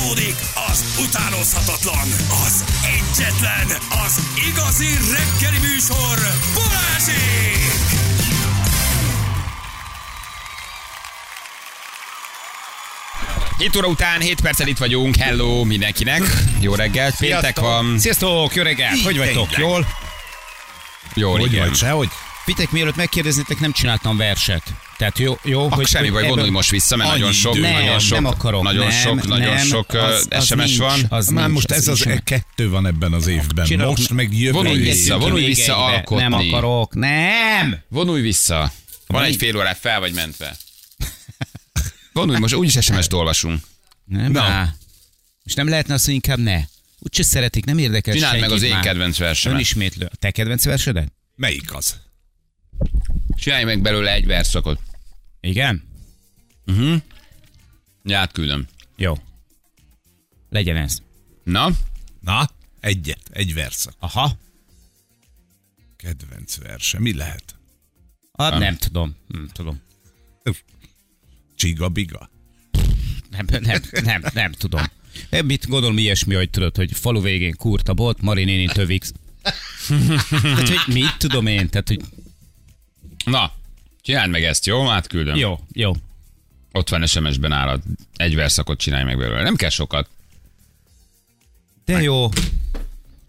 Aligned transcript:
Folytatódik 0.00 0.36
az 0.70 0.84
utánozhatatlan, 1.08 2.08
az 2.44 2.64
egyetlen, 2.82 3.66
az 4.04 4.20
igazi 4.48 4.86
reggeli 4.86 5.58
műsor, 5.58 6.18
Balázsék! 6.54 7.68
7 13.58 13.76
óra 13.76 13.86
után 13.86 14.20
7 14.20 14.40
perccel 14.40 14.66
itt 14.66 14.78
vagyunk. 14.78 15.16
Hello 15.16 15.64
mindenkinek. 15.64 16.22
Jó 16.60 16.74
reggelt. 16.74 17.16
Péntek 17.16 17.60
van. 17.60 17.98
Sziasztok, 17.98 18.54
jó 18.54 18.62
reggelt! 18.62 19.02
Hogy 19.02 19.18
vagytok? 19.18 19.56
Jól? 19.56 19.86
Jó, 21.14 21.30
Hogy 21.30 21.52
igen. 21.52 21.68
vagy? 21.68 21.76
Sehogy? 21.76 22.08
Fitek, 22.44 22.70
mielőtt 22.70 22.96
megkérdeznétek, 22.96 23.58
nem 23.60 23.72
csináltam 23.72 24.16
verset. 24.16 24.62
Tehát 24.98 25.18
jó, 25.18 25.38
jó 25.44 25.64
Akkor 25.64 25.86
semmi 25.86 26.08
baj, 26.10 26.18
ebből- 26.18 26.30
vonulj 26.34 26.50
most 26.50 26.70
vissza, 26.70 26.96
mert 26.96 27.10
nagyon 27.10 27.32
sok, 27.32 27.58
nem, 27.58 27.72
nagyon 27.72 27.98
sok, 27.98 28.12
nem 28.14 28.24
akarok. 28.24 28.62
nagyon 28.62 28.86
nem, 28.86 29.00
sok, 29.00 29.26
nagyon 29.26 29.54
nem, 29.54 29.66
sok 29.66 29.92
az, 29.92 30.26
az 30.30 30.44
SMS 30.46 30.56
nincs, 30.56 30.76
van. 30.76 31.00
Az 31.08 31.28
Már 31.28 31.42
nincs, 31.44 31.54
most 31.54 31.70
ez 31.70 31.88
az 31.88 32.00
nincs. 32.00 32.18
kettő 32.20 32.68
van 32.70 32.86
ebben 32.86 33.12
az 33.12 33.26
évben. 33.26 33.64
Csinálok- 33.66 33.96
Most 33.96 34.10
meg 34.12 34.38
jövő 34.38 34.52
Vonulj 34.52 34.78
vissza, 34.80 35.18
vonulj 35.18 35.44
vissza 35.44 35.76
alkotni. 35.84 36.22
Nem 36.22 36.32
akarok, 36.32 36.94
nem! 36.94 37.78
Vonulj 37.88 38.20
vissza. 38.20 38.72
Van 39.06 39.22
egy 39.24 39.36
fél 39.36 39.56
órát, 39.56 39.78
fel 39.78 40.00
vagy 40.00 40.12
mentve. 40.12 40.56
Vonulj, 42.12 42.38
most 42.38 42.54
úgyis 42.54 42.84
SMS-t 42.84 43.12
olvasunk. 43.12 43.60
Nem, 44.04 44.32
Na. 44.32 44.74
És 45.44 45.54
nem 45.54 45.68
lehetne 45.68 45.94
azt, 45.94 46.04
hogy 46.04 46.14
inkább 46.14 46.38
ne. 46.38 46.60
Úgyse 46.98 47.22
szeretik, 47.22 47.64
nem 47.64 47.78
érdekel 47.78 48.14
Csináld 48.14 48.40
meg 48.40 48.50
az 48.50 48.62
én 48.62 48.72
már. 48.72 48.82
kedvenc 48.82 49.18
versemet. 49.18 49.56
Önismétlő. 49.58 50.08
A 50.12 50.16
te 50.16 50.30
kedvenc 50.30 50.64
versedet? 50.64 51.12
Melyik 51.36 51.74
az? 51.74 51.96
Csinálj 53.34 53.64
meg 53.64 53.80
belőle 53.80 54.12
egy 54.12 54.26
verszakot. 54.26 54.80
Igen? 55.40 55.82
Ja, 58.02 58.18
átküldöm. 58.18 58.66
Jó. 58.96 59.14
Legyen 60.48 60.76
ez. 60.76 61.02
Na, 61.44 61.70
Na, 62.20 62.50
egyet, 62.80 63.28
egy 63.30 63.54
verszak. 63.54 63.94
Aha. 63.98 64.38
Kedvenc 65.96 66.56
verse. 66.56 66.98
Mi 66.98 67.14
lehet? 67.14 67.54
Hát 68.32 68.58
nem 68.58 68.76
tudom. 68.76 69.16
Nem 69.26 69.48
tudom. 69.52 69.80
Csiga-biga? 71.54 72.30
Nem, 73.30 73.46
nem, 73.60 73.80
nem, 74.02 74.22
nem 74.32 74.52
tudom. 74.52 74.82
Nem, 75.30 75.46
mit 75.46 75.66
gondolom 75.68 75.98
ilyesmi, 75.98 76.34
hogy 76.34 76.50
tudod, 76.50 76.76
hogy 76.76 76.92
falu 76.92 77.20
végén 77.20 77.56
kurta 77.56 77.94
bot, 77.94 78.20
Mari 78.20 78.44
néni 78.44 78.66
tövix. 78.66 79.12
Hát, 80.30 80.68
hogy 80.68 80.94
mit 80.94 81.16
tudom 81.18 81.46
én, 81.46 81.68
tehát, 81.68 81.88
hogy 81.88 82.00
na, 83.24 83.52
csináld 84.02 84.30
meg 84.30 84.44
ezt, 84.44 84.66
jó? 84.66 84.88
Átküldöm. 84.88 85.36
jó, 85.36 85.58
jó. 85.72 85.92
Ott 86.72 86.88
van 86.88 87.06
SMS-ben 87.06 87.52
állad. 87.52 87.82
Egy 88.16 88.34
verszakot 88.34 88.78
csinálj 88.78 89.04
meg 89.04 89.18
belőle. 89.18 89.42
Nem 89.42 89.56
kell 89.56 89.70
sokat. 89.70 90.08
De 91.84 92.02
jó. 92.02 92.28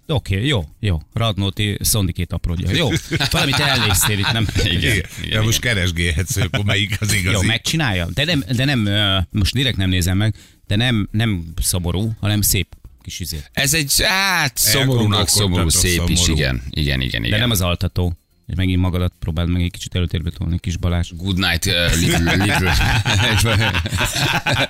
Oké, 0.08 0.46
jó, 0.46 0.70
jó. 0.80 1.02
Radnóti 1.14 1.78
szondikét 1.80 2.34
apródja. 2.34 2.76
Jó, 2.76 2.90
valamit 3.32 3.56
elnéztél 3.60 4.20
itt, 4.20 4.32
nem? 4.32 4.48
Igen, 4.56 4.72
igen, 4.76 4.96
De 4.98 5.08
igen. 5.24 5.44
most 5.44 5.60
keresgélhetsz, 5.60 6.36
akkor 6.36 6.64
melyik 6.64 6.98
az 7.02 7.14
igazi. 7.14 7.36
Jó, 7.36 7.42
megcsinálja. 7.42 8.08
De 8.14 8.26
nem, 8.26 8.44
de 8.56 8.66
nem, 8.66 8.90
most 9.32 9.54
direkt 9.54 9.78
nem 9.78 9.90
nézem 9.90 10.18
meg, 10.18 10.36
de 10.68 10.76
nem, 10.76 11.08
nem 11.12 11.54
szomorú, 11.62 12.12
hanem 12.20 12.42
szép 12.42 12.76
kis 13.02 13.20
izé. 13.20 13.38
Ez 13.52 13.74
egy, 13.74 13.94
hát, 14.04 14.58
szomorúnak 14.58 15.28
szomorú, 15.28 15.70
szép 15.70 16.10
is, 16.10 16.20
szomorú. 16.20 16.40
igen. 16.42 16.64
Igen, 16.70 17.02
igen, 17.02 17.24
igen. 17.24 17.30
De 17.30 17.38
nem 17.38 17.52
az 17.52 17.62
altató. 17.62 18.18
És 18.52 18.58
megint 18.58 18.82
magadat 18.82 19.14
próbáld 19.20 19.50
meg 19.50 19.62
egy 19.62 19.72
kicsit 19.72 19.96
előtérbe 19.96 20.30
tolni, 20.30 20.60
kis 20.60 20.78
Balázs. 20.78 21.12
Good 21.16 21.38
night, 21.38 21.66
uh, 21.66 22.00
little, 22.00 22.36
little. 22.36 22.74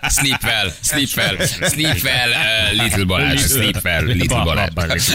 sleep 0.09 0.43
well, 0.43 0.71
sleep 0.81 1.09
well, 1.15 1.45
sleep 1.47 2.03
well, 2.03 2.29
uh, 2.29 2.83
little 2.83 3.05
Balázs, 3.05 3.45
sleep 3.51 3.79
well, 3.83 4.05
little 4.05 4.43
Balázs. 4.43 5.09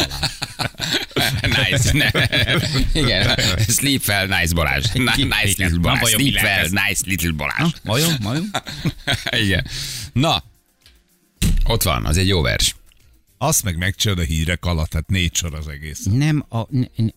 nice. 1.42 1.92
Ne. 1.92 2.10
Igen, 2.92 3.36
sleep 3.68 4.02
well, 4.08 4.26
nice 4.26 4.54
Balázs. 4.54 4.92
Ni- 4.92 5.22
Nice 5.22 5.62
little 5.62 5.78
Balázs. 5.78 6.10
Sleep 6.10 6.42
well, 6.42 6.68
nice 6.68 7.02
little 7.06 7.32
Balázs. 7.32 7.72
Majom, 7.84 8.14
majom? 8.22 8.50
Igen. 9.30 9.66
Na, 10.12 10.42
ott 11.64 11.82
van, 11.82 12.04
az 12.06 12.16
egy 12.16 12.28
jó 12.28 12.42
vers. 12.42 12.74
Azt 13.38 13.62
meg 13.64 13.76
megcsinálod 13.76 14.22
a 14.24 14.26
hírek 14.26 14.64
alatt, 14.64 14.92
hát 14.92 15.08
négy 15.08 15.34
sor 15.34 15.54
az 15.54 15.68
egész. 15.68 16.00
Nem 16.10 16.44
a... 16.48 16.60
Ne, 16.70 16.84
ne. 16.96 17.08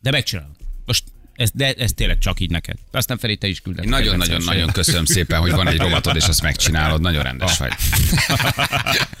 De 0.00 0.10
megcsinálom. 0.10 0.58
Most 0.90 1.04
ez, 1.36 1.50
de 1.54 1.72
ez 1.72 1.92
tényleg 1.92 2.18
csak 2.18 2.40
így 2.40 2.50
neked. 2.50 2.76
Aztán 2.90 3.18
Feri, 3.18 3.36
te 3.36 3.46
is 3.46 3.60
külded. 3.60 3.86
Nagyon-nagyon-nagyon 3.88 4.70
köszönöm 4.72 5.04
szépen, 5.04 5.40
hogy 5.40 5.50
van 5.50 5.68
egy 5.68 5.78
rovatod, 5.86 6.16
és 6.16 6.24
azt 6.24 6.42
megcsinálod. 6.42 7.00
Nagyon 7.00 7.22
rendes 7.22 7.58
vagy. 7.58 7.72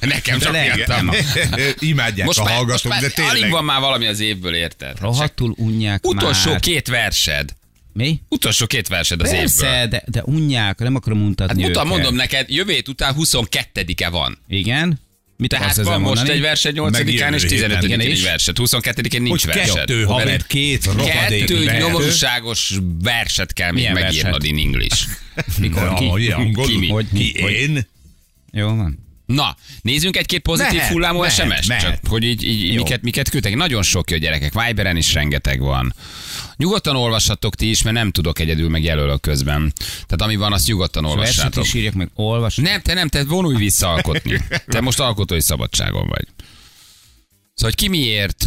Nekem 0.00 0.38
csak 0.38 0.56
írtam. 0.76 1.10
Imádják 1.78 2.26
Most 2.26 2.38
a 2.38 2.44
már, 2.44 2.54
hallgatók, 2.54 2.92
de 2.92 2.98
alig 2.98 3.12
tényleg. 3.12 3.50
van 3.50 3.64
már 3.64 3.80
valami 3.80 4.06
az 4.06 4.20
évből, 4.20 4.54
érted? 4.54 5.00
Rohadtul 5.00 5.54
unják 5.56 6.06
Utolsó 6.06 6.50
már. 6.50 6.60
két 6.60 6.88
versed. 6.88 7.50
Mi? 7.92 8.20
Utolsó 8.28 8.66
két 8.66 8.88
versed 8.88 9.20
az 9.20 9.26
évből. 9.28 9.40
Persze, 9.40 9.86
de, 9.86 10.02
de 10.06 10.22
unják, 10.24 10.78
nem 10.78 10.94
akarom 10.94 11.18
mutatni 11.18 11.60
Hát 11.62 11.68
mutam, 11.70 11.86
őket. 11.86 11.96
mondom 11.98 12.14
neked, 12.16 12.48
jövő 12.50 12.72
hét 12.72 12.88
után 12.88 13.14
22-e 13.18 14.08
van. 14.08 14.38
Igen? 14.48 15.00
Mit 15.40 15.50
Tehát 15.50 15.76
van 15.76 16.00
most 16.00 16.14
mondani? 16.14 16.30
egy 16.30 16.40
versed 16.40 16.74
Meg 16.80 16.92
8-án 16.92 17.06
jövő 17.08 17.34
és 17.34 17.42
héten. 17.42 17.70
15-én 17.70 17.82
Igen, 17.84 18.00
egy 18.00 18.08
és? 18.08 18.22
versed. 18.22 18.56
22-én 18.58 19.22
nincs 19.22 19.44
Hogy 19.44 19.54
versed. 19.54 19.74
kettő 19.74 20.02
haver, 20.04 20.46
két 20.46 20.84
rohadék 20.84 21.40
Kettő 21.46 21.64
nyomorúságos 21.78 22.74
verset 23.02 23.52
kell 23.52 23.72
még 23.72 23.90
megírnod 23.92 24.32
verset? 24.32 24.44
in 24.44 24.58
English. 24.58 25.06
Mikor? 25.60 25.94
Ki? 25.94 26.04
Hogy 26.06 27.06
mi? 27.10 27.18
Ki 27.18 27.32
én? 27.38 27.86
Jó 28.52 28.66
van. 28.74 29.08
Na, 29.34 29.56
nézzünk 29.82 30.16
egy-két 30.16 30.40
pozitív 30.40 30.76
Mehet, 30.76 30.92
hullámú 30.92 31.20
mehet, 31.20 31.34
SMS-t, 31.34 31.68
mehet. 31.68 31.82
csak 31.82 32.06
hogy 32.06 32.24
így, 32.24 32.44
így 32.44 32.72
Jó. 32.72 32.82
miket, 32.82 33.02
miket 33.02 33.28
küldtek. 33.28 33.54
Nagyon 33.54 33.82
sok 33.82 34.10
jó 34.10 34.16
gyerekek, 34.16 34.52
Viberen 34.66 34.96
is 34.96 35.12
rengeteg 35.14 35.60
van. 35.60 35.94
Nyugodtan 36.56 36.96
olvassatok 36.96 37.54
ti 37.54 37.68
is, 37.70 37.82
mert 37.82 37.96
nem 37.96 38.10
tudok 38.10 38.38
egyedül 38.38 38.68
meg 38.68 38.82
jelölök 38.82 39.20
közben. 39.20 39.72
Tehát 39.76 40.22
ami 40.22 40.36
van, 40.36 40.52
azt 40.52 40.66
nyugodtan 40.66 41.02
Verset 41.02 41.18
olvassátok. 41.18 41.64
is 41.64 41.74
írjak 41.74 41.94
meg, 41.94 42.10
olvas. 42.14 42.56
Nem, 42.56 42.80
te 42.80 42.94
nem, 42.94 43.08
te 43.08 43.24
vonulj 43.24 43.56
vissza 43.56 43.88
alkotni. 43.88 44.40
Te 44.66 44.80
most 44.80 45.00
alkotói 45.00 45.40
szabadságon 45.40 46.08
vagy. 46.08 46.26
Szóval, 47.54 47.74
hogy 47.74 47.74
ki 47.74 47.88
miért 47.88 48.46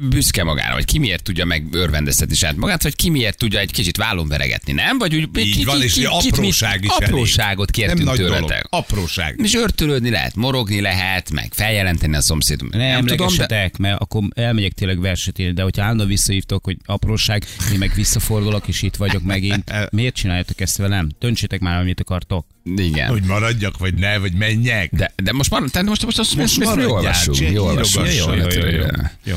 büszke 0.00 0.44
magára, 0.44 0.74
vagy 0.74 0.84
ki 0.84 0.98
miért 0.98 1.22
tudja 1.22 1.44
megörvendeztetni 1.44 2.34
saját 2.34 2.56
magát, 2.56 2.82
vagy 2.82 2.96
ki 2.96 3.10
miért 3.10 3.38
tudja 3.38 3.58
egy 3.58 3.72
kicsit 3.72 3.96
vállon 3.96 4.28
veregetni, 4.28 4.72
nem? 4.72 4.98
Vagy 4.98 5.14
úgy, 5.14 5.28
Így 5.38 5.64
van, 5.64 5.82
és 5.82 5.92
kit- 5.92 6.06
apróság 6.06 6.80
mit- 6.80 6.90
is 6.90 6.96
elég. 6.98 7.08
Apróságot 7.14 7.76
Nem 7.76 7.86
kértünk 7.86 8.08
nagy 8.08 8.18
dolog. 8.18 8.34
tőletek. 8.34 8.66
Apróság. 8.70 9.40
És 9.42 9.54
örtölődni 9.54 10.10
lehet, 10.10 10.34
morogni 10.34 10.80
lehet, 10.80 11.30
meg 11.30 11.52
feljelenteni 11.54 12.16
a 12.16 12.20
szomszédot. 12.20 12.70
Nem, 12.70 12.80
nem 12.80 13.06
tudom, 13.06 13.36
de 13.48 13.70
mert 13.78 14.00
akkor 14.00 14.22
elmegyek 14.34 14.72
tényleg 14.72 15.00
verset 15.00 15.38
írni, 15.38 15.52
de 15.54 15.62
hogyha 15.62 15.82
állandóan 15.82 16.08
visszahívtok, 16.08 16.64
hogy 16.64 16.76
apróság, 16.84 17.44
én 17.72 17.78
meg 17.78 17.92
visszafordulok, 17.94 18.68
és 18.68 18.82
itt 18.82 18.96
vagyok 18.96 19.22
megint. 19.22 19.72
Miért 19.90 20.14
csináljátok 20.14 20.60
ezt 20.60 20.76
velem? 20.76 21.08
Döntsétek 21.18 21.60
már, 21.60 21.80
amit 21.80 22.00
akartok. 22.00 22.46
igen. 22.76 23.08
Hogy 23.08 23.22
maradjak, 23.22 23.78
vagy 23.78 23.94
ne, 23.94 24.18
vagy 24.18 24.32
menjek. 24.32 24.90
De, 24.94 25.12
de 25.22 25.32
most 25.32 25.50
már, 25.50 25.62
te 25.70 25.82
most, 25.82 26.04
most, 26.04 26.16
most, 26.16 26.36
most, 26.36 26.58
most 26.58 26.68
maradjál, 26.68 26.86
jól 26.88 26.96
olvassuk. 26.98 27.34
csinálj, 27.34 27.54
Jól 27.54 27.68
olvassuk. 27.68 28.02
írogass. 28.02 28.16
Jó, 28.26 28.32
jó, 28.34 28.42
jó, 28.42 28.66
jó, 28.68 28.76
jó. 28.76 28.86
jó. 29.24 29.36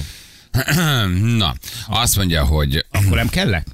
Na, 1.38 1.56
azt 1.88 2.16
mondja, 2.16 2.46
hogy... 2.46 2.86
Akkor 2.92 3.16
nem 3.18 3.30
kellek? 3.30 3.68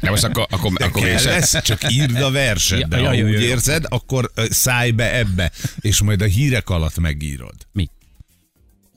De 0.00 0.10
most 0.10 0.24
akkor, 0.24 0.46
akkor, 0.50 0.72
akkor 0.78 1.02
Kell 1.02 1.22
lesz, 1.22 1.62
csak 1.62 1.92
írd 1.92 2.20
a 2.20 2.30
verset, 2.30 2.88
de 2.88 2.96
Ja, 2.96 3.06
ha 3.06 3.12
ja, 3.12 3.18
jó, 3.18 3.26
úgy 3.26 3.32
jó, 3.32 3.38
jó. 3.38 3.46
érzed, 3.46 3.84
akkor 3.88 4.30
ö, 4.34 4.44
szállj 4.50 4.90
be 4.90 5.14
ebbe, 5.14 5.52
és 5.80 6.00
majd 6.00 6.22
a 6.22 6.24
hírek 6.24 6.68
alatt 6.68 6.98
megírod. 6.98 7.54
Mi? 7.72 7.88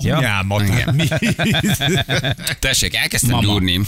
Ja. 0.04 0.18
Anyámat, 0.18 0.70
hát 0.70 0.94
mi? 0.96 1.08
Tessék, 2.60 2.96
elkezdtem 2.96 3.30
Mama. 3.30 3.48
gyúrni. 3.48 3.80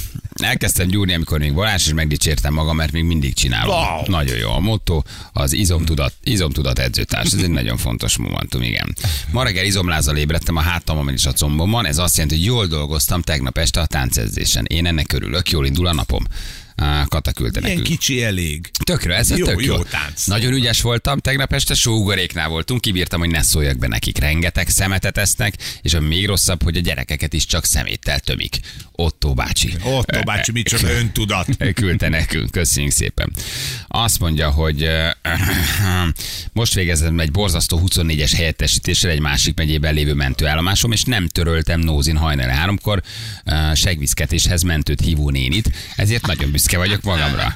Elkezdtem 0.42 0.88
gyúrni, 0.88 1.14
amikor 1.14 1.40
még 1.40 1.54
Balázs, 1.54 1.86
és 1.86 1.94
megdicsértem 1.94 2.54
magam, 2.54 2.76
mert 2.76 2.92
még 2.92 3.04
mindig 3.04 3.34
csinálom. 3.34 3.76
Wow. 3.76 4.04
Nagyon 4.06 4.38
jó. 4.38 4.52
A 4.52 4.60
motto 4.60 5.02
az 5.34 5.54
izomtudat, 5.54 6.14
izomtudat 6.24 6.80
edzőtárs. 6.80 7.34
Ez 7.34 7.42
egy 7.42 7.50
nagyon 7.50 7.78
fontos 7.78 8.18
momentum, 8.18 8.62
igen. 8.62 8.96
Ma 9.32 9.44
reggel 9.44 9.66
izomlázzal 9.66 10.18
ébredtem 10.18 10.56
a 10.56 10.62
hátamon 10.62 11.10
és 11.10 11.26
a 11.26 11.32
combomon. 11.32 11.86
Ez 11.86 11.98
azt 11.98 12.18
jelenti, 12.18 12.38
hogy 12.38 12.46
jól 12.46 12.66
dolgoztam 12.66 13.22
tegnap 13.22 13.58
este 13.58 13.80
a 13.80 13.86
táncedzésen. 13.86 14.66
Én 14.66 14.86
ennek 14.86 15.14
örülök, 15.14 15.50
jól 15.50 15.66
indul 15.66 15.88
a 15.88 15.94
napom. 15.94 16.24
Kata 17.06 17.32
küldte 17.32 17.60
Ilyen 17.60 17.72
nekünk. 17.72 17.88
kicsi 17.88 18.24
elég. 18.24 18.70
Tökre, 18.84 19.16
ez 19.16 19.38
Jó, 19.38 19.46
tök 19.46 19.64
jó. 19.66 19.76
jó 19.76 19.84
tánc. 19.84 20.26
Nagyon 20.26 20.54
ügyes 20.54 20.82
voltam, 20.82 21.20
tegnap 21.20 21.54
este 21.54 21.74
sógoréknál 21.74 22.50
voltunk, 22.50 22.82
kibírtam, 22.82 23.20
hogy 23.20 23.30
ne 23.30 23.42
szóljak 23.42 23.78
be 23.78 23.88
nekik. 23.88 24.18
Rengeteg 24.18 24.70
szemetet 24.70 25.18
esznek, 25.18 25.54
és 25.82 25.94
a 25.94 26.00
még 26.00 26.26
rosszabb, 26.26 26.64
hogy 26.64 26.78
a 26.78 26.80
gyerekeket 26.80 27.34
is 27.34 27.46
csak 27.46 27.66
szeméttel 27.66 28.20
tömik. 28.20 28.60
Otto 28.92 29.34
bácsi. 29.34 29.74
Otto 29.84 30.24
bácsi, 30.24 30.52
micsoda 30.52 30.90
öntudat. 30.92 31.48
küldte 31.74 32.10
nekünk, 32.10 32.52
köszönjük 32.52 32.92
szépen. 32.92 33.32
Azt 33.88 34.20
mondja, 34.20 34.50
hogy 34.50 34.90
Most 36.54 36.74
végeztem 36.74 37.20
egy 37.20 37.32
borzasztó 37.32 37.82
24-es 37.86 38.32
helyettesítéssel 38.36 39.10
egy 39.12 39.20
másik 39.20 39.56
megyében 39.58 39.94
lévő 39.94 40.14
mentőállomásom, 40.14 40.92
és 40.92 41.04
nem 41.04 41.28
töröltem 41.28 41.80
Nózin 41.80 42.18
hajnali 42.18 42.52
háromkor 42.52 43.02
segvízketéshez 43.74 44.62
mentőt 44.62 45.02
hívó 45.02 45.30
nénit, 45.30 45.72
ezért 45.96 46.26
nagyon 46.28 46.52
büszke 46.52 46.71
vagyok 46.78 47.02
magamra. 47.02 47.56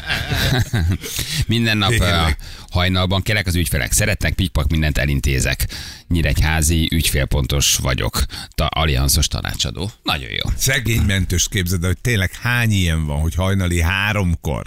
Minden 1.47 1.77
nap 1.77 1.89
Tényleg. 1.89 2.38
hajnalban 2.69 3.21
kerek 3.21 3.47
az 3.47 3.56
ügyfelek 3.56 3.91
szeretnek, 3.91 4.33
pikpak 4.33 4.69
mindent 4.69 4.97
elintézek. 4.97 5.67
Nyíregyházi 6.07 6.89
ügyfélpontos 6.91 7.75
vagyok. 7.75 8.23
Ta, 8.56 8.65
allianzos 8.65 9.27
tanácsadó. 9.27 9.91
Nagyon 10.03 10.29
jó. 10.29 10.50
Szegény 10.57 11.01
mentőst 11.01 11.50
képzeld, 11.50 11.81
el, 11.81 11.88
hogy 11.88 12.01
tényleg 12.01 12.31
hány 12.41 12.71
ilyen 12.71 13.06
van, 13.06 13.19
hogy 13.19 13.35
hajnali 13.35 13.81
háromkor, 13.81 14.65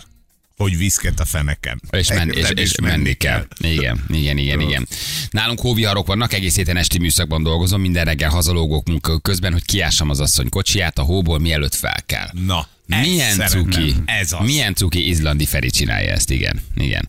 hogy 0.58 0.76
viszket 0.76 1.20
a 1.20 1.24
fenekem. 1.24 1.80
És, 1.90 2.08
men, 2.08 2.30
és, 2.30 2.50
és 2.54 2.80
menni 2.80 3.12
kell. 3.12 3.46
Igen, 3.58 4.04
igen, 4.08 4.38
igen, 4.38 4.60
igen. 4.60 4.88
Nálunk 5.30 5.60
hóviharok 5.60 6.06
vannak, 6.06 6.32
egész 6.32 6.56
héten 6.56 6.76
esti 6.76 6.98
műszakban 6.98 7.42
dolgozom, 7.42 7.80
minden 7.80 8.04
reggel 8.04 8.30
hazalógok 8.30 8.86
munka 8.86 9.18
közben, 9.18 9.52
hogy 9.52 9.64
kiássam 9.64 10.10
az 10.10 10.20
asszony 10.20 10.48
kocsiját 10.48 10.98
a 10.98 11.02
hóból, 11.02 11.38
mielőtt 11.38 11.74
fel 11.74 12.02
kell. 12.06 12.28
Na, 12.46 12.68
ezt 12.88 13.06
Milyen 13.06 13.34
szeretem. 13.34 13.62
cuki, 13.70 13.94
Ez 14.04 14.32
az. 14.32 14.44
milyen 14.44 14.74
cuki 14.74 15.08
izlandi 15.08 15.46
Feri 15.46 15.70
csinálja 15.70 16.10
ezt, 16.12 16.30
igen, 16.30 16.60
igen. 16.76 17.08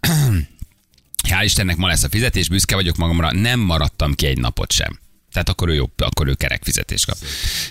Hál' 1.28 1.44
Istennek 1.44 1.76
ma 1.76 1.86
lesz 1.86 2.02
a 2.02 2.08
fizetés, 2.08 2.48
büszke 2.48 2.74
vagyok 2.74 2.96
magamra, 2.96 3.32
nem 3.32 3.60
maradtam 3.60 4.14
ki 4.14 4.26
egy 4.26 4.38
napot 4.38 4.72
sem. 4.72 5.00
Tehát 5.32 5.48
akkor 5.48 5.68
ő, 5.68 5.74
jó, 5.74 5.90
akkor 5.96 6.26
ő 6.28 6.34
kerek 6.34 6.62
fizetést 6.64 7.06
kap. 7.06 7.16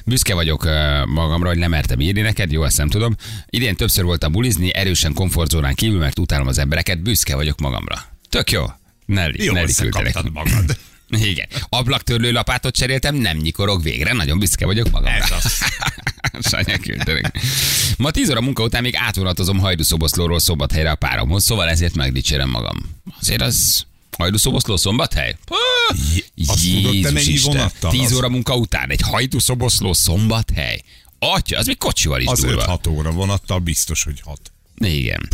Büszke 0.06 0.34
vagyok 0.34 0.64
magamra, 1.06 1.48
hogy 1.48 1.58
lemertem 1.58 2.00
írni 2.00 2.22
neked, 2.22 2.52
jó, 2.52 2.64
ezt 2.64 2.78
nem 2.78 2.90
tudom. 2.90 3.16
Idén 3.50 3.76
többször 3.76 4.04
voltam 4.04 4.32
bulizni, 4.32 4.74
erősen 4.76 5.14
komfortzónán 5.14 5.74
kívül, 5.74 6.00
mert 6.00 6.20
utálom 6.20 6.48
az 6.48 6.58
embereket, 6.58 7.02
büszke 7.02 7.36
vagyok 7.36 7.60
magamra. 7.60 8.06
Tök 8.30 8.52
jó. 8.52 8.66
Nelly, 9.06 9.34
Jó 9.44 9.54
Nelly 9.54 9.66
küldte 9.66 9.84
összekaptad 9.84 10.32
nekünk. 10.32 10.34
magad. 10.34 10.78
Igen. 11.32 11.48
Ablaktörlő 11.70 12.32
lapátot 12.32 12.76
cseréltem, 12.76 13.16
nem 13.16 13.38
nyikorog 13.38 13.84
végre, 13.84 14.14
nagyon 14.14 14.40
büszke 14.40 14.66
vagyok 14.66 14.90
magamra. 14.92 15.24
Ez 15.24 15.32
az. 15.32 15.54
Sanya 16.50 16.78
küldte 16.78 17.14
neki. 17.14 17.40
Ma 17.98 18.12
10 18.12 18.30
óra 18.30 18.42
munka 18.42 18.64
után 18.64 18.82
még 18.82 18.96
átvonatozom 18.96 19.60
Hajdúszoboszlóról 19.60 20.40
Szombathelyre 20.40 20.92
a 20.92 20.96
páromhoz, 20.96 21.44
szóval 21.44 21.70
ezért 21.70 21.96
megdicsérem 21.96 22.50
magam. 22.50 22.78
Azért 23.20 23.42
az 23.42 23.86
Hajdúszoboszló 24.18 24.78
Szombathely? 24.78 25.36
te 27.02 27.12
mennyi 27.12 27.38
vonattal? 27.44 27.92
10 27.92 28.02
Az- 28.02 28.14
óra 28.14 28.30
munka 28.30 28.56
után 28.56 28.90
egy 28.90 29.02
Hajdúszoboszló 29.02 29.94
Szombathely? 29.94 30.82
Atya, 31.20 31.58
az 31.58 31.66
még 31.66 31.78
kocsival 31.78 32.22
is 32.22 32.28
Az 32.28 32.40
durva. 32.40 32.80
5-6 32.84 32.90
óra 32.90 33.12
vonattal 33.12 33.60
biztos, 33.60 34.04
hogy 34.04 34.22
hat. 34.24 34.52
Igen. 34.78 35.28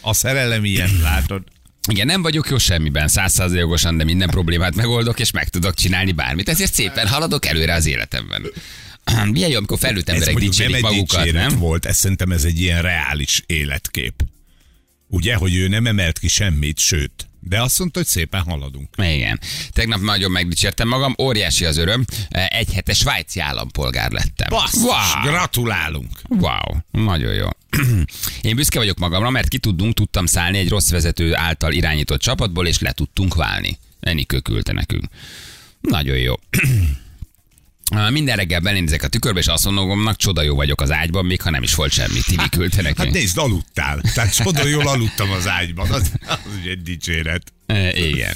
A 0.00 0.12
szerelem 0.14 0.64
ilyen, 0.64 0.98
látod? 1.02 1.42
Igen, 1.88 2.06
nem 2.06 2.22
vagyok 2.22 2.50
jó 2.50 2.58
semmiben, 2.58 3.08
százszázalékosan, 3.08 3.96
de 3.96 4.04
minden 4.04 4.28
problémát 4.30 4.74
megoldok, 4.74 5.20
és 5.20 5.30
meg 5.30 5.48
tudok 5.48 5.74
csinálni 5.74 6.12
bármit. 6.12 6.48
Ezért 6.48 6.72
szépen 6.74 7.08
haladok 7.08 7.46
előre 7.46 7.74
az 7.74 7.86
életemben. 7.86 8.46
Milyen 9.32 9.50
jó, 9.50 9.56
amikor 9.56 9.78
felnőtt 9.78 10.08
emberek 10.08 10.34
nem 10.34 10.42
dicsérik 10.44 10.80
magukat, 10.80 11.32
nem? 11.32 11.58
volt, 11.58 11.86
ez 11.86 11.96
szerintem 11.96 12.32
ez 12.32 12.44
egy 12.44 12.60
ilyen 12.60 12.82
reális 12.82 13.42
életkép. 13.46 14.14
Ugye, 15.08 15.34
hogy 15.34 15.54
ő 15.56 15.68
nem 15.68 15.86
emelt 15.86 16.18
ki 16.18 16.28
semmit, 16.28 16.78
sőt, 16.78 17.28
de 17.40 17.62
azt 17.62 17.78
mondta, 17.78 17.98
hogy 17.98 18.08
szépen 18.08 18.40
haladunk. 18.42 18.94
Igen. 18.96 19.40
Tegnap 19.72 20.00
nagyon 20.00 20.30
megdicsértem 20.30 20.88
magam, 20.88 21.14
óriási 21.22 21.64
az 21.64 21.76
öröm. 21.76 22.04
Egy 22.28 22.72
hetes 22.72 22.98
svájci 22.98 23.40
állampolgár 23.40 24.10
lettem. 24.10 24.48
Basszus, 24.48 24.80
Wow. 24.82 25.22
gratulálunk! 25.22 26.20
Wow, 26.28 26.76
nagyon 26.90 27.34
jó. 27.34 27.48
Én 28.40 28.56
büszke 28.56 28.78
vagyok 28.78 28.98
magamra, 28.98 29.30
mert 29.30 29.48
ki 29.48 29.58
tudunk, 29.58 29.94
tudtam 29.94 30.26
szállni 30.26 30.58
egy 30.58 30.68
rossz 30.68 30.90
vezető 30.90 31.34
által 31.36 31.72
irányított 31.72 32.20
csapatból, 32.20 32.66
és 32.66 32.78
le 32.78 32.92
tudtunk 32.92 33.34
válni. 33.34 33.78
Enikő 34.00 34.38
küldte 34.40 34.72
nekünk. 34.72 35.04
Nagyon 35.80 36.16
jó. 36.18 36.34
Minden 38.10 38.36
reggel 38.36 38.60
belénézek 38.60 39.02
a 39.02 39.08
tükörbe, 39.08 39.38
és 39.38 39.46
azt 39.46 39.64
mondom 39.64 39.86
magamnak, 39.86 40.16
csoda 40.16 40.42
jó 40.42 40.54
vagyok 40.54 40.80
az 40.80 40.90
ágyban, 40.92 41.24
még 41.24 41.40
ha 41.42 41.50
nem 41.50 41.62
is 41.62 41.74
volt 41.74 41.92
semmi. 41.92 42.20
Tibi 42.26 42.48
küldte 42.48 42.82
Hát 42.82 42.96
nekünk. 42.96 43.14
nézd, 43.14 43.38
aludtál. 43.38 44.00
Tehát 44.14 44.34
csoda 44.34 44.66
jól 44.66 44.88
aludtam 44.88 45.30
az 45.30 45.48
ágyban. 45.48 45.90
Az, 45.90 46.12
az 46.26 46.38
ugye 46.60 46.70
egy 46.70 46.82
dicséret. 46.82 47.52
Igen. 47.92 48.34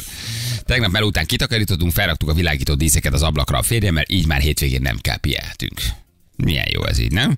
Tegnap 0.65 0.97
el 0.97 1.03
után 1.03 1.27
kitakarítottunk, 1.27 1.93
felraktuk 1.93 2.29
a 2.29 2.35
világító 2.35 2.75
díszeket 2.75 3.13
az 3.13 3.23
ablakra 3.23 3.59
a 3.59 3.63
férjemmel, 3.63 4.05
így 4.09 4.27
már 4.27 4.41
hétvégén 4.41 4.81
nem 4.83 4.99
kell 4.99 5.17
pieltünk. 5.17 5.81
Milyen 6.37 6.67
jó 6.73 6.87
ez 6.87 6.99
így, 6.99 7.13
nem? 7.13 7.37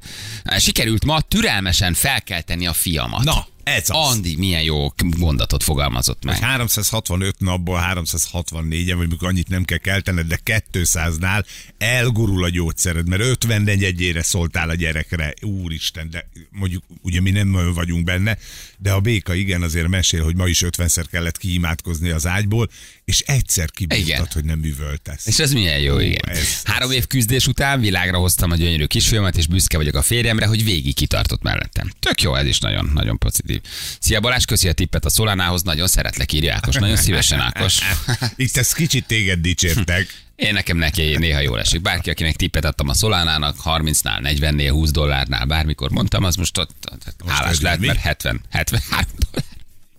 Sikerült 0.58 1.04
ma 1.04 1.20
türelmesen 1.20 1.94
felkelteni 1.94 2.66
a 2.66 2.72
fiamat. 2.72 3.24
Na, 3.24 3.46
ez 3.70 3.90
az. 3.90 3.96
Andi 3.96 4.36
milyen 4.36 4.62
jó 4.62 4.92
mondatot 5.18 5.62
fogalmazott 5.62 6.24
meg. 6.24 6.38
365 6.38 7.38
napból 7.38 7.80
364-en, 7.94 8.94
vagy 8.96 9.08
mikor 9.08 9.28
annyit 9.28 9.48
nem 9.48 9.64
kell 9.64 9.78
keltened, 9.78 10.26
de 10.26 10.38
200-nál 10.72 11.44
elgurul 11.78 12.44
a 12.44 12.48
gyógyszered, 12.48 13.08
mert 13.08 13.22
54 13.22 13.84
egyére 13.84 14.22
szóltál 14.22 14.68
a 14.68 14.74
gyerekre. 14.74 15.34
Úristen, 15.42 16.10
de 16.10 16.28
mondjuk 16.50 16.82
ugye 17.02 17.20
mi 17.20 17.30
nem 17.30 17.48
nagyon 17.48 17.74
vagyunk 17.74 18.04
benne, 18.04 18.38
de 18.82 18.90
a 18.90 19.00
béka 19.00 19.34
igen 19.34 19.62
azért 19.62 19.88
mesél, 19.88 20.22
hogy 20.24 20.36
ma 20.36 20.46
is 20.46 20.62
50-szer 20.66 21.04
kellett 21.10 21.38
kiimádkozni 21.38 22.10
az 22.10 22.26
ágyból, 22.26 22.70
és 23.04 23.20
egyszer 23.20 23.70
kibírtad, 23.70 24.32
hogy 24.32 24.44
nem 24.44 24.64
üvöltesz. 24.64 25.26
És 25.26 25.38
ez 25.38 25.52
milyen 25.52 25.78
jó, 25.80 25.98
igen. 25.98 26.28
ez- 26.28 26.62
Három 26.64 26.90
év 26.90 27.06
küzdés 27.06 27.46
után 27.46 27.80
világra 27.80 28.18
hoztam 28.18 28.50
a 28.50 28.56
gyönyörű 28.56 28.84
kisfilmet, 28.84 29.36
és 29.36 29.46
büszke 29.46 29.76
vagyok 29.76 29.94
a 29.94 30.02
férjemre, 30.02 30.46
hogy 30.46 30.64
végig 30.64 30.94
kitartott 30.94 31.42
mellettem. 31.42 31.90
Tök 31.98 32.22
jó, 32.22 32.34
ez 32.34 32.46
is 32.46 32.58
nagyon, 32.58 32.90
nagyon 32.94 33.18
pozitív. 33.18 33.60
Szia 34.00 34.20
Balázs, 34.20 34.44
köszi 34.44 34.68
a 34.68 34.72
tippet 34.72 35.04
a 35.04 35.10
Szolánához, 35.10 35.62
nagyon 35.62 35.86
szeretlek, 35.86 36.32
írja 36.32 36.54
Ákos. 36.54 36.74
Nagyon 36.74 36.96
szívesen, 36.96 37.40
Ákos. 37.40 37.78
Itt 38.36 38.56
ezt 38.56 38.74
kicsit 38.74 39.06
téged 39.06 39.40
dicsértek. 39.40 40.08
Én 40.40 40.52
nekem 40.52 40.76
neki 40.76 41.16
néha 41.16 41.40
jól 41.40 41.60
esik. 41.60 41.80
Bárki, 41.80 42.10
akinek 42.10 42.36
tippet 42.36 42.64
adtam 42.64 42.88
a 42.88 42.94
Szolánának, 42.94 43.56
30-nál, 43.64 44.20
40-nél, 44.22 44.68
20 44.70 44.90
dollárnál, 44.90 45.44
bármikor 45.44 45.90
mondtam, 45.90 46.24
az 46.24 46.36
most 46.36 46.58
ott 46.58 46.90
ott 46.92 47.28
hálás 47.30 47.50
ez 47.50 47.60
lehet, 47.60 47.78
mi? 47.78 47.86
mert 47.86 47.98
70, 47.98 48.40
73 48.50 49.04
dollár. 49.18 49.44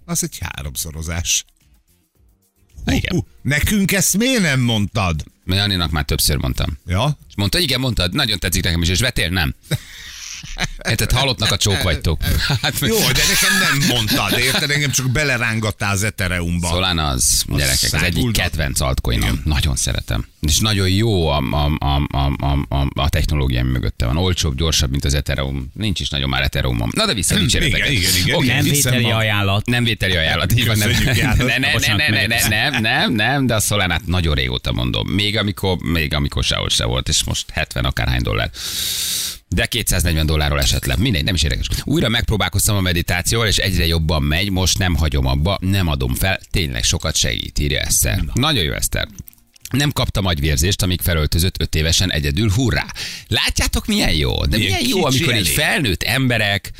Az 0.05 0.23
egy 0.23 0.37
háromszorozás. 0.39 1.45
Igen. 2.85 3.15
Hú, 3.15 3.27
nekünk 3.41 3.91
ezt 3.91 4.17
miért 4.17 4.41
nem 4.41 4.59
mondtad? 4.59 5.23
Janinak 5.45 5.91
már 5.91 6.05
többször 6.05 6.37
mondtam. 6.37 6.77
Ja? 6.85 7.17
És 7.27 7.35
mondta, 7.35 7.59
igen, 7.59 7.79
mondtad, 7.79 8.13
nagyon 8.13 8.39
tetszik 8.39 8.63
nekem 8.63 8.81
is, 8.81 8.89
és 8.89 8.99
vetél? 8.99 9.29
Nem. 9.29 9.55
Érted, 10.89 11.11
halottnak 11.11 11.51
a 11.51 11.57
csók 11.57 11.81
vagytok. 11.81 12.21
Hát, 12.61 12.79
Jó, 12.79 12.97
de 12.97 13.21
nekem 13.27 13.57
nem 13.59 13.87
mondtad, 13.87 14.39
érted? 14.39 14.69
Engem 14.69 14.91
csak 14.91 15.11
belerángattál 15.11 15.91
az 15.91 16.03
Ethereumba. 16.03 16.67
Solana 16.67 17.07
az, 17.07 17.43
gyerekek, 17.47 17.93
az 17.93 18.01
egyik 18.01 18.31
kedvenc 18.31 18.79
altcoinom. 18.79 19.41
Nagyon 19.45 19.75
szeretem. 19.75 20.30
És 20.47 20.59
nagyon 20.59 20.89
jó 20.89 21.27
a, 21.27 21.37
a, 21.51 21.71
a, 21.79 22.01
a, 22.09 22.33
a, 22.39 22.65
a, 22.69 22.87
a 22.93 23.09
technológia 23.09 23.59
ami 23.61 23.71
mögötte 23.71 24.05
van. 24.05 24.17
Olcsóbb, 24.17 24.55
gyorsabb, 24.55 24.89
mint 24.91 25.05
az 25.05 25.13
Ethereum. 25.13 25.71
Nincs 25.73 25.99
is 25.99 26.09
nagyon 26.09 26.29
már 26.29 26.41
Ethereumom. 26.41 26.89
Na 26.93 27.05
de 27.05 27.13
vissza. 27.13 27.39
Igen, 27.39 27.63
igen, 27.63 27.91
igen. 27.91 28.41
Igen. 28.41 28.55
Nem 28.55 28.63
vételi 28.63 29.03
ma- 29.03 29.15
ajánlat. 29.15 29.65
Nem 29.65 29.83
vételi 29.83 30.15
ajánlat, 30.15 30.53
így 30.53 30.67
van. 30.67 30.77
Nem, 30.77 30.89
ne, 31.03 31.15
János. 31.15 31.37
ne, 31.37 31.43
ne, 31.45 31.57
ne, 31.57 31.71
Bocsánat, 31.71 31.97
ne, 31.97 32.09
ne, 32.09 32.27
megyek. 32.27 32.49
nem, 32.49 32.81
nem, 32.81 33.13
nem, 33.13 33.45
de 33.45 33.55
a 33.55 33.59
Solánát 33.59 34.05
nagyon 34.05 34.35
régóta 34.35 34.71
mondom. 34.71 35.07
Még 35.07 35.37
amikor, 35.37 35.77
még 35.77 36.13
amikor 36.13 36.43
sehol 36.43 36.69
se 36.69 36.85
volt, 36.85 37.07
és 37.09 37.23
most 37.23 37.49
70 37.49 37.85
akárhány 37.85 38.21
dollár. 38.21 38.49
De 39.47 39.65
240 39.65 40.25
dollárról 40.25 40.59
esett 40.59 40.85
le. 40.85 40.95
Mindegy, 40.97 41.23
nem 41.23 41.33
is 41.35 41.43
érdekes. 41.43 41.67
Újra 41.83 42.09
megpróbálkoztam 42.09 42.75
a 42.75 42.81
meditációval, 42.81 43.47
és 43.47 43.57
egyre 43.57 43.85
jobban 43.85 44.23
megy, 44.23 44.49
most 44.49 44.77
nem 44.77 44.95
hagyom 44.95 45.25
abba, 45.25 45.57
nem 45.61 45.87
adom 45.87 46.15
fel, 46.15 46.39
tényleg 46.51 46.83
sokat 46.83 47.15
segít, 47.15 47.59
írja 47.59 47.79
Eszter. 47.79 48.23
Nagyon 48.33 48.63
jó 48.63 48.71
Eszter. 48.73 49.07
Nem 49.71 49.91
kaptam 49.91 50.25
agyvérzést, 50.25 50.81
amíg 50.81 51.01
felöltözött 51.01 51.61
öt 51.61 51.75
évesen 51.75 52.11
egyedül, 52.11 52.51
hurrá! 52.51 52.85
Látjátok, 53.27 53.85
milyen 53.85 54.13
jó? 54.13 54.45
De 54.45 54.57
Milyen 54.57 54.79
milyen 54.81 54.97
jó, 54.97 55.05
amikor 55.05 55.33
egy 55.33 55.39
elég. 55.39 55.53
felnőtt 55.53 56.03
emberek 56.03 56.71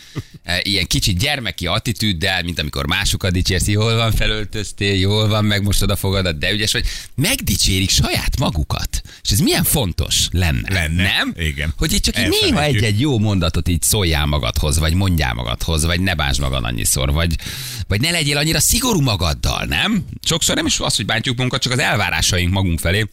e, 0.44 0.60
ilyen 0.64 0.88
kicsit 0.88 1.18
gyermeki 1.18 1.68
attitűddel, 1.68 2.44
mint 2.44 2.60
amikor 2.60 2.88
másokat 2.88 3.32
dicsérsz, 3.32 3.68
jól 3.68 3.96
van, 3.96 4.12
felöltöztél, 4.12 4.94
jól 4.94 5.28
van, 5.28 5.46
megmostad 5.46 5.90
a 5.90 5.96
fogadat, 5.96 6.38
de 6.38 6.52
ügyes 6.52 6.72
vagy, 6.72 6.86
megdicsérik 7.16 7.90
saját 7.90 8.40
magukat. 8.40 9.02
És 9.24 9.30
ez 9.30 9.40
milyen 9.40 9.64
fontos 9.64 10.28
lenne. 10.32 10.74
Lenne. 10.74 11.04
Nem? 11.04 11.34
Igen. 11.38 11.74
Hogy 11.78 11.94
így 11.94 12.00
csak 12.02 12.20
így 12.20 12.38
néha 12.42 12.64
egy-egy 12.64 13.00
jó 13.00 13.20
mondatot 13.20 13.68
így 13.68 13.82
szóljál 13.82 14.26
magadhoz, 14.26 14.80
vagy 14.80 14.94
mondjál 14.94 15.34
magadhoz, 15.34 15.86
vagy 15.86 16.00
ne 16.02 16.16
bántsd 16.16 16.40
magad 16.40 16.64
annyiszor, 16.64 17.12
vagy, 17.12 17.36
vagy 17.88 18.02
ne 18.02 18.12
legyél 18.12 18.38
annyira 18.38 18.60
szigorú 18.60 19.02
magaddal, 19.02 19.66
nem? 19.66 20.06
Sokszor 20.24 20.56
nem 20.56 20.66
is 20.66 20.80
az, 20.80 20.96
hogy 20.96 21.06
bántjuk 21.06 21.36
magunkat, 21.36 21.62
csak 21.62 21.72
az 21.72 21.80
elvárásaink 21.80 22.52
magunk 22.52 22.80
felé 22.82 23.08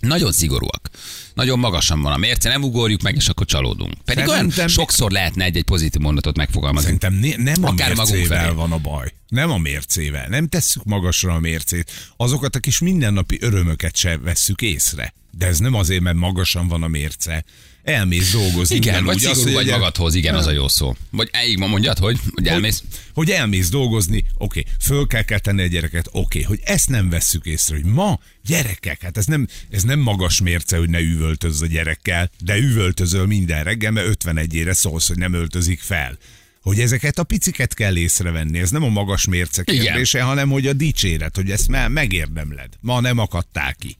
nagyon 0.00 0.32
szigorúak. 0.32 0.90
Nagyon 1.34 1.58
magasan 1.58 2.02
van 2.02 2.12
a 2.12 2.16
mérce, 2.16 2.48
nem 2.48 2.62
ugorjuk 2.62 3.02
meg, 3.02 3.16
és 3.16 3.28
akkor 3.28 3.46
csalódunk. 3.46 3.94
Pedig 4.04 4.28
olyan 4.28 4.50
sokszor 4.50 5.10
lehetne 5.10 5.44
egy-egy 5.44 5.64
pozitív 5.64 6.00
mondatot 6.00 6.36
megfogalmazni. 6.36 6.98
Szerintem 6.98 7.14
ne, 7.14 7.52
nem 7.52 7.64
a 7.64 7.68
Akár 7.68 7.94
mércével 7.94 8.54
van 8.54 8.72
a 8.72 8.78
baj. 8.78 9.12
Nem 9.28 9.50
a 9.50 9.58
mércével. 9.58 10.28
Nem 10.28 10.48
tesszük 10.48 10.84
magasra 10.84 11.34
a 11.34 11.38
mércét. 11.38 11.90
Azokat 12.16 12.56
a 12.56 12.58
kis 12.58 12.78
mindennapi 12.78 13.38
örömöket 13.40 13.96
se 13.96 14.18
vesszük 14.18 14.62
észre. 14.62 15.14
De 15.30 15.46
ez 15.46 15.58
nem 15.58 15.74
azért, 15.74 16.02
mert 16.02 16.16
magasan 16.16 16.68
van 16.68 16.82
a 16.82 16.88
mérce. 16.88 17.44
Elmész 17.86 18.32
dolgozni. 18.32 18.76
Igen, 18.76 19.04
vagy 19.04 19.24
azt, 19.24 19.34
szigorú 19.34 19.54
vagy 19.54 19.66
magadhoz, 19.66 20.14
igen, 20.14 20.34
az 20.34 20.46
a 20.46 20.50
jó 20.50 20.68
szó. 20.68 20.96
Vagy 21.10 21.30
így 21.48 21.58
ma 21.58 21.66
mondjad, 21.66 21.98
hogy, 21.98 22.18
hogy 22.34 22.46
elmész. 22.46 22.78
Hogy, 22.78 22.88
hogy 23.14 23.30
elmész 23.30 23.68
dolgozni, 23.68 24.24
oké, 24.38 24.64
föl 24.80 25.06
kell 25.06 25.22
kell 25.22 25.38
tenni 25.38 25.62
a 25.62 25.66
gyereket, 25.66 26.08
oké, 26.12 26.42
hogy 26.42 26.60
ezt 26.64 26.88
nem 26.88 27.08
vesszük 27.08 27.44
észre, 27.44 27.74
hogy 27.74 27.84
ma 27.84 28.20
gyerekek, 28.46 29.02
hát 29.02 29.16
ez 29.16 29.26
nem, 29.26 29.48
ez 29.70 29.82
nem 29.82 29.98
magas 29.98 30.40
mérce, 30.40 30.76
hogy 30.78 30.90
ne 30.90 31.00
üvöltözz 31.00 31.62
a 31.62 31.66
gyerekkel, 31.66 32.30
de 32.40 32.56
üvöltözöl 32.56 33.26
minden 33.26 33.64
reggel, 33.64 33.90
mert 33.90 34.24
51-ére 34.24 34.72
szólsz, 34.72 35.08
hogy 35.08 35.18
nem 35.18 35.32
öltözik 35.32 35.80
fel. 35.80 36.18
Hogy 36.62 36.80
ezeket 36.80 37.18
a 37.18 37.24
piciket 37.24 37.74
kell 37.74 37.96
észrevenni, 37.96 38.58
ez 38.58 38.70
nem 38.70 38.82
a 38.82 38.88
magas 38.88 39.26
mérce 39.26 39.62
Igen. 39.66 39.84
kérdése, 39.84 40.22
hanem 40.22 40.48
hogy 40.48 40.66
a 40.66 40.72
dicséret, 40.72 41.36
hogy 41.36 41.50
ezt 41.50 41.68
már 41.68 41.88
megérdemled. 41.88 42.68
Ma 42.80 43.00
nem 43.00 43.18
akadtál 43.18 43.74
ki. 43.74 43.96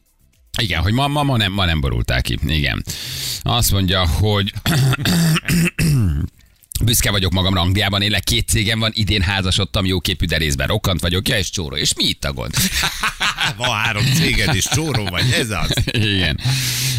Igen, 0.60 0.82
hogy 0.82 0.92
ma, 0.92 1.08
ma, 1.08 1.22
ma, 1.22 1.36
nem, 1.36 1.52
ma 1.52 1.64
nem 1.64 1.80
borultál 1.80 2.22
ki. 2.22 2.38
Igen. 2.46 2.84
Azt 3.42 3.72
mondja, 3.72 4.06
hogy 4.08 4.52
Büszke 6.84 7.10
vagyok 7.10 7.32
magamra, 7.32 7.60
Angliában 7.60 8.02
élek, 8.02 8.24
két 8.24 8.48
cégem 8.48 8.78
van, 8.78 8.90
idén 8.94 9.22
házasodtam, 9.22 9.84
jóképű, 9.84 10.26
de 10.26 10.36
részben 10.36 10.66
rokkant 10.66 11.00
vagyok, 11.00 11.28
ja, 11.28 11.38
és 11.38 11.50
csóró, 11.50 11.76
és 11.76 11.94
mi 11.94 12.04
itt 12.04 12.24
a 12.24 12.32
gond? 12.32 12.54
Van 13.56 13.70
három 13.70 14.04
céged 14.14 14.54
és 14.54 14.64
csóró 14.64 15.04
vagy, 15.04 15.30
ez 15.32 15.50
az. 15.50 15.70
Igen. 15.84 16.40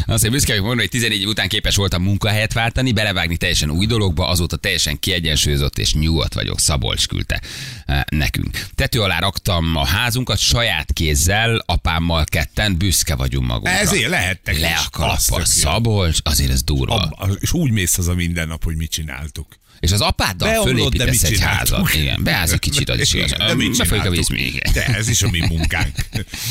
Mondja, 0.05 0.29
büszke 0.29 0.47
vagyok 0.47 0.63
magamra, 0.63 0.81
hogy 0.81 0.91
14 0.91 1.21
év 1.21 1.27
után 1.27 1.47
képes 1.47 1.75
voltam 1.75 2.03
munkahelyet 2.03 2.53
váltani, 2.53 2.91
belevágni 2.91 3.37
teljesen 3.37 3.69
új 3.69 3.85
dologba, 3.85 4.27
azóta 4.27 4.55
teljesen 4.57 4.99
kiegyensúlyozott 4.99 5.77
és 5.77 5.93
nyugodt 5.93 6.33
vagyok. 6.33 6.59
Szabolcs 6.59 7.07
küldte 7.07 7.41
eh, 7.85 8.01
nekünk. 8.09 8.65
Tető 8.75 9.01
alá 9.01 9.19
raktam 9.19 9.75
a 9.75 9.85
házunkat 9.85 10.37
saját 10.37 10.93
kézzel, 10.93 11.63
apámmal 11.65 12.23
ketten, 12.23 12.77
büszke 12.77 13.15
vagyunk 13.15 13.47
magunkra. 13.47 13.71
Ezért 13.79 14.09
lehettek 14.09 14.59
Le 14.59 14.79
a 14.91 15.17
jó. 15.29 15.43
Szabolcs, 15.43 16.17
azért 16.23 16.51
ez 16.51 16.63
durva. 16.63 16.95
Ab- 16.95 17.41
És 17.41 17.53
úgy 17.53 17.71
mész 17.71 17.95
haza 17.95 18.13
minden 18.13 18.47
nap, 18.47 18.63
hogy 18.63 18.75
mit 18.75 18.91
csináltuk. 18.91 19.55
És 19.79 19.91
az 19.91 20.01
apáddal 20.01 20.49
Beomlott, 20.49 20.95
fölépítesz 20.95 21.23
egy 21.23 21.39
házat. 21.39 21.93
Igen, 21.93 22.23
beállsz 22.23 22.51
egy 22.51 22.59
kicsit, 22.59 22.89
az 22.89 22.99
is 22.99 23.13
igaz. 23.13 23.33
Befolyik 23.77 24.05
a 24.05 24.09
víz 24.09 24.27
még. 24.27 24.61
De 24.73 24.85
ez 24.85 25.09
is 25.09 25.21
a 25.21 25.29
mi 25.29 25.39
munkánk. 25.39 25.95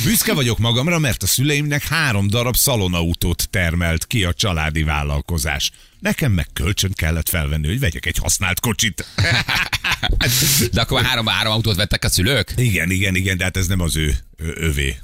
Büszke 0.05 0.33
vagyok 0.35 0.59
magamra, 0.59 0.99
mert 0.99 1.23
a 1.23 1.27
szüleimnek 1.27 1.83
három 1.83 2.29
darab 2.29 2.57
szalonautót 2.57 3.49
termelt 3.51 4.07
ki 4.07 4.25
a 4.25 4.33
családi 4.33 4.83
vállalkozás. 4.83 5.71
Nekem 6.01 6.33
meg 6.33 6.47
kölcsön 6.53 6.93
kellett 6.93 7.29
felvenni, 7.29 7.67
hogy 7.67 7.81
vegyek 7.81 8.07
egy 8.07 8.17
használt 8.17 8.61
kocsit. 8.61 9.07
De 10.73 10.81
akkor 10.81 11.03
három, 11.03 11.27
három 11.27 11.53
autót 11.53 11.77
vettek 11.77 12.05
a 12.05 12.09
szülők? 12.09 12.53
igen, 12.57 12.91
igen, 12.91 13.15
igen, 13.15 13.37
de 13.37 13.45
hát 13.45 13.57
ez 13.57 13.67
nem 13.67 13.81
az 13.81 13.97
ő 13.97 14.17
ő 14.37 14.55
övé. 14.57 14.97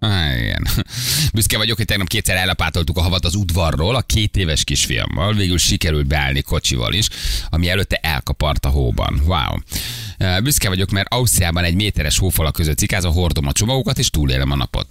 Igen. 0.00 0.66
Büszke 1.34 1.56
vagyok, 1.56 1.76
hogy 1.76 1.86
tegnap 1.86 2.08
kétszer 2.08 2.36
ellapátoltuk 2.36 2.96
a 2.96 3.02
havat 3.02 3.24
az 3.24 3.34
udvarról 3.34 3.94
a 3.94 4.02
két 4.02 4.36
éves 4.36 4.64
kisfiammal. 4.64 5.34
Végül 5.34 5.58
sikerült 5.58 6.06
beállni 6.06 6.42
kocsival 6.42 6.92
is, 6.92 7.08
ami 7.50 7.68
előtte 7.68 7.96
elkapart 7.96 8.64
a 8.64 8.68
hóban. 8.68 9.22
Wow. 9.26 9.58
Büszke 10.42 10.68
vagyok, 10.68 10.90
mert 10.90 11.12
Ausztriában 11.12 11.64
egy 11.64 11.74
méteres 11.74 12.18
hófalak 12.18 12.52
között 12.52 12.78
cikázva 12.78 13.10
hordom 13.10 13.46
a 13.46 13.52
csomagokat, 13.52 13.98
és 13.98 14.10
túlélem 14.10 14.50
a 14.50 14.56
napot. 14.56 14.86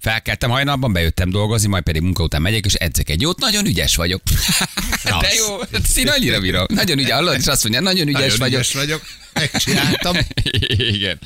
Felkeltem 0.00 0.50
hajnalban, 0.50 0.92
bejöttem 0.92 1.30
dolgozni, 1.30 1.68
majd 1.68 1.82
pedig 1.82 2.02
munka 2.02 2.22
után 2.22 2.42
megyek, 2.42 2.64
és 2.64 2.74
edzek 2.74 3.08
egy 3.08 3.20
jót. 3.20 3.38
Nagyon 3.38 3.66
ügyes 3.66 3.96
vagyok. 3.96 4.22
De 5.20 5.28
jó, 5.46 5.56
én 5.96 6.08
annyira 6.08 6.40
bírom. 6.40 6.64
Nagyon 6.68 6.98
ügyes, 6.98 7.10
hallod, 7.12 7.36
és 7.38 7.46
azt 7.46 7.62
mondja, 7.62 7.80
nagyon 7.80 8.08
ügyes 8.08 8.20
Nagyon 8.20 8.38
vagyok. 8.38 8.54
ügyes 8.60 8.72
vagyok. 8.72 9.02
Megcsináltam. 9.32 10.16
Igen. 10.94 11.18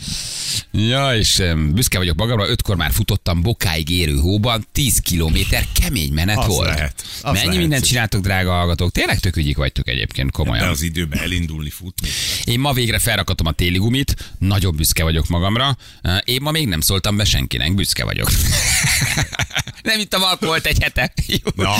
Ja, 0.73 1.15
és 1.17 1.43
büszke 1.73 1.99
vagyok 1.99 2.17
magamra, 2.17 2.49
ötkor 2.49 2.77
már 2.77 2.93
futottam 2.93 3.43
bokáig 3.43 3.89
érő 3.91 4.17
hóban, 4.17 4.67
10 4.73 4.99
kilométer 4.99 5.65
kemény 5.81 6.13
menet 6.13 6.37
Az 6.39 6.47
volt. 6.47 6.69
lehet, 6.69 7.05
az 7.23 7.33
Mennyi 7.33 7.45
lehet. 7.45 7.61
mindent 7.61 7.85
csináltok, 7.85 8.23
drága 8.23 8.51
hallgatók? 8.51 8.93
Tényleg 8.93 9.19
tök 9.21 9.37
ügyik 9.37 9.57
vagytok 9.57 9.89
egyébként, 9.89 10.31
komolyan. 10.31 10.65
De 10.65 10.71
az 10.71 10.83
időben 10.83 11.19
elindulni, 11.21 11.71
futni. 11.71 12.09
Én 12.45 12.61
ma 12.61 12.73
végre 12.73 12.99
felrakatom 12.99 13.47
a 13.47 13.53
téli 13.53 13.79
gumit, 13.79 14.15
nagyon 14.39 14.77
büszke 14.77 15.03
vagyok 15.03 15.29
magamra. 15.29 15.77
Én 16.25 16.39
ma 16.43 16.51
még 16.51 16.67
nem 16.67 16.81
szóltam 16.81 17.17
be 17.17 17.25
senkinek, 17.25 17.75
büszke 17.75 18.05
vagyok. 18.05 18.31
nem 19.83 20.01
ittam 20.01 20.23
alkoholt 20.23 20.67
egy 20.67 20.83
hete. 20.83 21.13
Jó. 21.27 21.65
Na, 21.65 21.75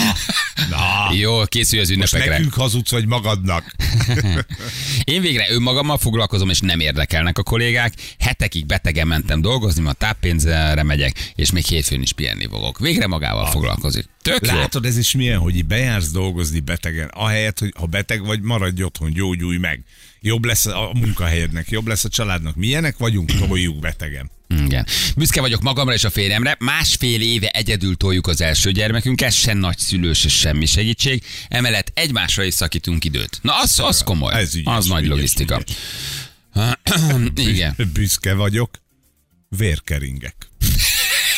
na. 0.71 1.15
Jó, 1.15 1.45
készülj 1.45 1.83
az 1.83 1.89
Most 1.89 2.13
ünnepekre. 2.13 2.37
nekünk 2.37 2.55
hazudsz, 2.55 2.91
vagy 2.91 3.07
magadnak. 3.07 3.75
Én 5.05 5.21
végre 5.21 5.47
önmagammal 5.51 5.99
foglalkozom, 5.99 6.51
és 6.51 6.61
nem 6.61 6.81
érdekelnek 6.81 7.39
a 7.39 7.43
kollégák. 7.43 7.95
Hetekig 8.19 8.67
betegen 8.67 9.07
mentem 9.07 9.41
dolgozni, 9.41 9.83
ma 9.83 9.93
táppénzre 9.93 10.83
megyek, 10.83 11.33
és 11.35 11.51
még 11.51 11.65
hétfőn 11.65 12.03
is 12.03 12.13
pihenni 12.13 12.47
fogok. 12.51 12.79
Végre 12.79 13.07
magával 13.07 13.47
foglalkozik. 13.47 14.07
Tök 14.23 14.47
jó. 14.47 14.55
Látod, 14.57 14.85
ez 14.85 14.97
is 14.97 15.15
milyen, 15.15 15.39
hogy 15.39 15.67
bejársz 15.67 16.11
dolgozni 16.11 16.61
betegen, 16.61 17.09
ahelyett, 17.09 17.59
hogy 17.59 17.73
ha 17.79 17.87
beteg 17.87 18.25
vagy, 18.25 18.41
maradj 18.41 18.83
otthon, 18.83 19.13
gyógyulj 19.13 19.57
meg. 19.59 19.85
Jobb 20.21 20.45
lesz 20.45 20.67
a 20.67 20.91
munkahelyednek, 20.95 21.71
jobb 21.71 21.87
lesz 21.87 22.05
a 22.05 22.09
családnak. 22.09 22.57
Milyenek 22.57 22.97
vagyunk, 22.99 23.31
toljuk 23.39 23.79
betegen. 23.79 24.31
Igen. 24.59 24.87
Büszke 25.17 25.41
vagyok 25.41 25.63
magamra 25.63 25.95
és 25.95 26.05
a 26.05 26.11
férjemre. 26.11 26.57
Másfél 26.59 27.21
éve 27.21 27.49
egyedül 27.49 27.97
toljuk 27.97 28.27
az 28.27 28.41
első 28.41 28.73
gyermekünket, 28.73 29.33
se 29.33 29.53
nagyszülő, 29.53 30.13
se 30.13 30.29
semmi 30.29 30.67
segítség. 30.67 31.23
Emellett 31.49 31.91
egymásra 31.95 32.43
is 32.43 32.55
szakítunk 32.55 33.05
időt. 33.05 33.39
Na, 33.43 33.61
az, 33.61 33.79
az 33.79 34.03
komoly. 34.03 34.35
Ez 34.35 34.55
ügyes, 34.55 34.75
az 34.77 34.87
nagy 34.87 35.05
ügyes, 35.05 35.15
logisztika. 35.15 35.63
Igen. 37.37 37.77
Büszke 37.93 38.35
vagyok, 38.35 38.71
vérkeringek. 39.49 40.49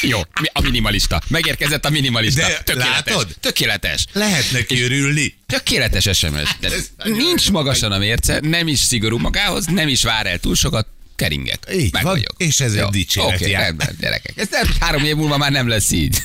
Jó, 0.01 0.21
a 0.53 0.61
minimalista. 0.61 1.23
Megérkezett 1.29 1.85
a 1.85 1.91
minimalista. 1.91 2.47
De 2.47 2.61
Tökéletes. 2.65 3.05
látod? 3.05 3.37
Tökéletes. 3.41 4.07
Lehet 4.13 4.53
neki 4.53 4.83
örülni. 4.83 5.35
Tökéletes 5.47 6.09
SMS. 6.13 6.57
Nagyon 6.61 7.17
nincs 7.17 7.51
magasan 7.51 7.93
a 7.93 7.99
mérce, 7.99 8.39
nem 8.43 8.69
is 8.69 8.79
szigorú 8.79 9.19
magához, 9.19 9.67
nem 9.67 9.89
is 9.89 10.03
vár 10.03 10.27
el 10.27 10.39
túl 10.39 10.55
sokat, 10.55 10.87
keringek. 11.23 11.67
Így 11.73 11.93
Meg 11.93 12.03
van, 12.03 12.13
vagyok. 12.13 12.35
és 12.37 12.61
ez 12.61 12.73
egy 12.73 12.79
Jó, 12.79 12.89
dicséret 12.89 13.35
Oké, 13.41 13.51
jár. 13.51 13.63
rendben, 13.63 13.97
gyerekek. 14.01 14.37
Ez 14.37 14.49
nem, 14.51 14.65
három 14.81 15.05
év 15.05 15.17
múlva 15.17 15.37
már 15.37 15.51
nem 15.51 15.69
lesz 15.69 15.91
így. 15.91 16.23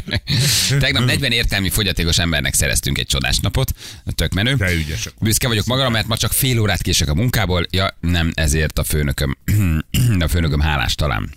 Tegnap 0.78 1.04
40 1.04 1.32
értelmi 1.32 1.70
fogyatékos 1.70 2.18
embernek 2.18 2.54
szereztünk 2.54 2.98
egy 2.98 3.06
csodás 3.06 3.38
napot. 3.38 3.72
Tök 4.14 4.32
menő. 4.32 4.54
De 4.54 4.72
ügyesek. 4.72 5.12
Büszke 5.20 5.48
vagyok 5.48 5.64
magamra, 5.64 5.90
mert 5.90 6.06
ma 6.06 6.16
csak 6.16 6.32
fél 6.32 6.60
órát 6.60 6.82
kések 6.82 7.08
a 7.08 7.14
munkából. 7.14 7.66
Ja, 7.70 7.96
nem, 8.00 8.30
ezért 8.34 8.78
a 8.78 8.84
főnököm, 8.84 9.36
a 10.20 10.28
főnököm 10.28 10.60
hálás 10.60 10.94
talán. 10.94 11.34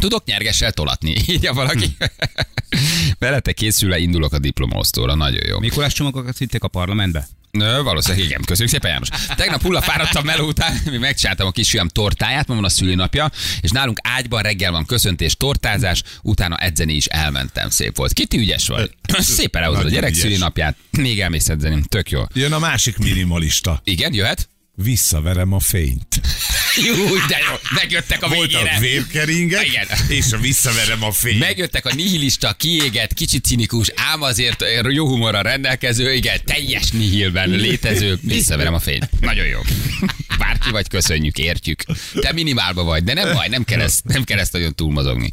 Tudok 0.00 0.24
nyergessel 0.24 0.72
tolatni, 0.72 1.14
írja 1.26 1.52
valaki. 1.52 1.96
Veletek 3.18 3.54
készül 3.54 3.94
indulok 3.94 4.32
a 4.32 4.38
diplomaosztóra, 4.38 5.14
nagyon 5.14 5.46
jó. 5.46 5.58
Mikulás 5.58 5.92
csomagokat 5.92 6.38
vitték 6.38 6.62
a 6.62 6.68
parlamentbe? 6.68 7.28
Nö, 7.50 7.82
valószínűleg 7.82 8.24
igen. 8.26 8.40
Köszönjük 8.44 8.72
szépen, 8.72 8.90
János. 8.90 9.08
Tegnap 9.36 9.62
hulla 9.62 9.80
fáradtam 9.80 10.24
meló 10.24 10.46
után, 10.46 10.80
még 10.84 10.98
megcsináltam 10.98 11.46
a 11.46 11.50
kisfiam 11.50 11.88
tortáját, 11.88 12.46
ma 12.46 12.54
van 12.54 12.64
a 12.64 12.68
szülinapja, 12.68 13.30
és 13.60 13.70
nálunk 13.70 13.98
ágyban 14.02 14.42
reggel 14.42 14.70
van 14.70 14.86
köszöntés, 14.86 15.36
tortázás, 15.36 16.02
utána 16.22 16.56
edzeni 16.56 16.92
is 16.92 17.06
elmentem, 17.06 17.70
szép 17.70 17.96
volt. 17.96 18.12
Kiti 18.12 18.38
ügyes 18.38 18.66
vagy. 18.66 18.90
Szépen 19.18 19.62
elhozod 19.62 19.86
a 19.86 19.88
gyerek 19.88 20.10
ügyes. 20.10 20.22
szülinapját, 20.22 20.76
még 20.90 21.20
elmész 21.20 21.48
edzeni, 21.48 21.82
tök 21.88 22.10
jó. 22.10 22.22
Jön 22.34 22.52
a 22.52 22.58
másik 22.58 22.98
minimalista. 22.98 23.80
Igen, 23.84 24.14
jöhet? 24.14 24.48
Visszaverem 24.74 25.52
a 25.52 25.60
fényt. 25.60 26.20
Jó, 26.76 26.94
de 27.28 27.38
jó, 27.48 27.54
megjöttek 27.74 28.22
a 28.22 28.28
Voltak 28.28 28.50
végére. 28.62 28.78
vérkeringek, 28.78 29.66
Igen. 29.66 29.86
és 30.08 30.32
a 30.32 30.38
visszaverem 30.38 31.02
a 31.04 31.12
fényt. 31.12 31.38
Megjöttek 31.38 31.86
a 31.86 31.94
nihilista, 31.94 32.52
kiégett, 32.52 33.14
kicsit 33.14 33.44
cinikus, 33.44 33.88
ám 33.94 34.22
azért 34.22 34.64
jó 34.88 35.06
humorral 35.06 35.42
rendelkező, 35.42 36.14
igen, 36.14 36.40
teljes 36.44 36.90
nihilben 36.90 37.50
létező, 37.50 38.18
visszaverem 38.22 38.74
a 38.74 38.78
fényt. 38.78 39.20
Nagyon 39.20 39.46
jó. 39.46 39.60
Bárki 40.38 40.70
vagy, 40.70 40.88
köszönjük, 40.88 41.38
értjük. 41.38 41.82
Te 42.20 42.32
minimálba 42.32 42.82
vagy, 42.82 43.04
de 43.04 43.14
nem 43.14 43.32
baj, 43.32 43.48
nem 43.48 43.64
kell 43.64 43.80
ezt, 43.80 44.04
nem 44.04 44.24
kell 44.24 44.38
ezt 44.38 44.52
nagyon 44.52 44.74
túlmozogni. 44.74 45.30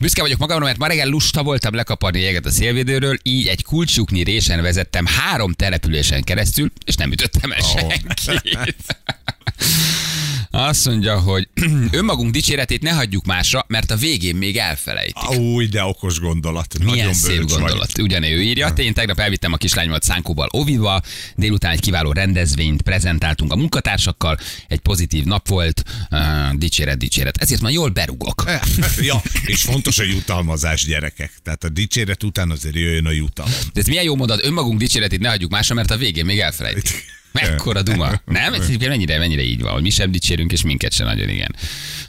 Büszke 0.00 0.20
vagyok 0.20 0.38
magamra, 0.38 0.64
mert 0.64 0.78
ma 0.78 0.86
reggel 0.86 1.08
lusta 1.08 1.42
voltam 1.42 1.74
lekaparni 1.74 2.20
jeget 2.20 2.46
a 2.46 2.50
szélvédőről, 2.50 3.18
így 3.22 3.46
egy 3.46 3.62
kulcsukni 3.62 4.22
résen 4.22 4.62
vezettem 4.62 5.06
három 5.06 5.52
településen 5.52 6.22
keresztül, 6.22 6.70
és 6.84 6.94
nem 6.94 7.12
ütöttem 7.12 7.52
el 7.52 7.60
senkit. 7.62 8.96
Azt 10.56 10.86
mondja, 10.86 11.20
hogy 11.20 11.48
önmagunk 11.90 12.32
dicséretét 12.32 12.82
ne 12.82 12.90
hagyjuk 12.90 13.24
másra, 13.24 13.64
mert 13.68 13.90
a 13.90 13.96
végén 13.96 14.36
még 14.36 14.56
elfelejtik. 14.56 15.30
Új, 15.38 15.66
de 15.66 15.84
okos 15.84 16.20
gondolat. 16.20 16.78
Milyen 16.78 16.96
Nagyon 16.96 17.14
szép 17.14 17.44
gondolat. 17.44 17.92
Vagy. 17.92 18.04
Ugyan 18.04 18.22
ő 18.22 18.42
írja. 18.42 18.68
Én 18.76 18.94
tegnap 18.94 19.18
elvittem 19.18 19.52
a 19.52 19.56
kislányomat 19.56 20.02
Szánkóval 20.02 20.48
Oviva, 20.50 21.00
délután 21.34 21.72
egy 21.72 21.80
kiváló 21.80 22.12
rendezvényt 22.12 22.82
prezentáltunk 22.82 23.52
a 23.52 23.56
munkatársakkal, 23.56 24.38
egy 24.68 24.80
pozitív 24.80 25.24
nap 25.24 25.48
volt, 25.48 25.82
uh, 26.10 26.18
dicséret, 26.54 26.98
dicséret. 26.98 27.36
Ezért 27.36 27.60
ma 27.60 27.68
jól 27.68 27.88
berugok. 27.88 28.44
ja, 29.00 29.22
és 29.44 29.62
fontos 29.62 29.98
a 29.98 30.04
jutalmazás, 30.04 30.84
gyerekek. 30.84 31.32
Tehát 31.42 31.64
a 31.64 31.68
dicséret 31.68 32.22
után 32.22 32.50
azért 32.50 32.74
jöjjön 32.74 33.06
a 33.06 33.10
jutalom. 33.10 33.52
De 33.72 33.80
ez 33.80 33.86
milyen 33.86 34.04
jó 34.04 34.16
mondat, 34.16 34.44
önmagunk 34.44 34.78
dicséretét 34.78 35.20
ne 35.20 35.28
hagyjuk 35.28 35.50
másra, 35.50 35.74
mert 35.74 35.90
a 35.90 35.96
végén 35.96 36.24
még 36.24 36.38
elfelejtik. 36.38 37.04
Mekkora 37.32 37.82
duma. 37.82 38.20
Nem? 38.24 38.54
Ez 38.54 38.64
egyébként 38.64 38.90
mennyire, 38.90 39.18
mennyire 39.18 39.42
így 39.42 39.60
van, 39.60 39.72
hogy 39.72 39.82
mi 39.82 39.90
sem 39.90 40.10
dicsérünk, 40.10 40.52
és 40.52 40.62
minket 40.62 40.92
sem 40.92 41.06
nagyon, 41.06 41.28
igen. 41.28 41.54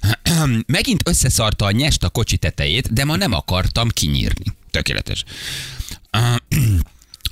Megint 0.65 1.09
összeszarta 1.09 1.65
a 1.65 1.71
nyest 1.71 2.03
a 2.03 2.09
kocsi 2.09 2.37
tetejét, 2.37 2.93
de 2.93 3.05
ma 3.05 3.15
nem 3.15 3.33
akartam 3.33 3.89
kinyírni. 3.89 4.45
Tökéletes. 4.71 5.23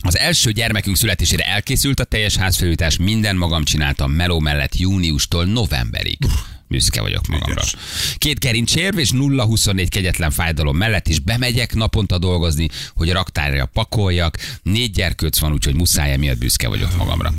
Az 0.01 0.18
első 0.18 0.51
gyermekünk 0.51 0.98
születésére 0.98 1.44
elkészült 1.44 2.00
a 2.00 2.04
teljes 2.04 2.36
házfelújítás, 2.36 2.98
minden 2.98 3.36
magam 3.36 3.63
csináltam 3.63 4.12
meló 4.12 4.39
mellett 4.39 4.77
júniustól 4.77 5.46
novemberig. 5.46 6.18
Büszke 6.67 7.01
vagyok 7.01 7.27
magamra. 7.27 7.51
Ügyes. 7.51 7.75
Két 8.17 8.39
gerincsérv 8.39 8.98
és 8.98 9.10
0-24 9.13 9.88
kegyetlen 9.89 10.31
fájdalom 10.31 10.77
mellett 10.77 11.07
is 11.07 11.19
bemegyek 11.19 11.74
naponta 11.74 12.17
dolgozni, 12.17 12.69
hogy 12.93 13.12
raktárra 13.12 13.65
pakoljak. 13.65 14.38
Négy 14.63 14.91
gyerkőc 14.91 15.39
van, 15.39 15.51
úgyhogy 15.51 15.75
muszáj, 15.75 16.12
emiatt 16.12 16.38
büszke 16.38 16.67
vagyok 16.67 16.95
magamra. 16.98 17.34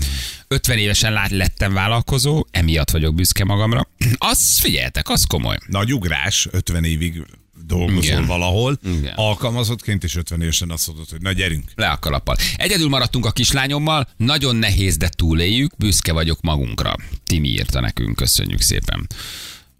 50 0.49 0.79
évesen 0.79 1.13
lát, 1.13 1.31
lettem 1.31 1.73
vállalkozó, 1.73 2.45
emiatt 2.51 2.91
vagyok 2.91 3.15
büszke 3.15 3.45
magamra. 3.45 3.89
Az 4.31 4.59
figyeljetek, 4.59 5.09
az 5.09 5.25
komoly. 5.25 5.57
Nagy 5.67 5.93
ugrás, 5.93 6.49
50 6.51 6.85
évig 6.85 7.23
dolgozol 7.67 8.03
Igen. 8.03 8.27
valahol, 8.27 8.79
Igen. 8.85 9.13
alkalmazottként, 9.17 10.05
és 10.05 10.17
50 10.17 10.41
évesen 10.41 10.71
azt 10.71 10.87
mondod, 10.87 11.09
hogy 11.09 11.21
na 11.21 11.33
gyerünk. 11.33 11.71
Le 11.75 11.89
a 11.89 11.99
kalappal. 11.99 12.37
Egyedül 12.57 12.89
maradtunk 12.89 13.27
a 13.27 13.31
kislányommal, 13.31 14.09
nagyon 14.17 14.57
nehéz, 14.57 14.97
de 14.97 15.09
túléljük, 15.09 15.77
büszke 15.77 16.13
vagyok 16.13 16.41
magunkra. 16.41 16.95
Timi 17.25 17.49
írta 17.49 17.81
nekünk, 17.81 18.17
köszönjük 18.17 18.61
szépen. 18.61 19.07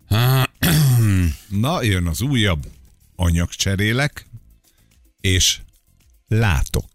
Na, 1.49 1.83
jön 1.83 2.07
az 2.07 2.21
újabb, 2.21 2.67
anyagcserélek, 3.17 4.27
és 5.21 5.59
látok. 6.29 6.91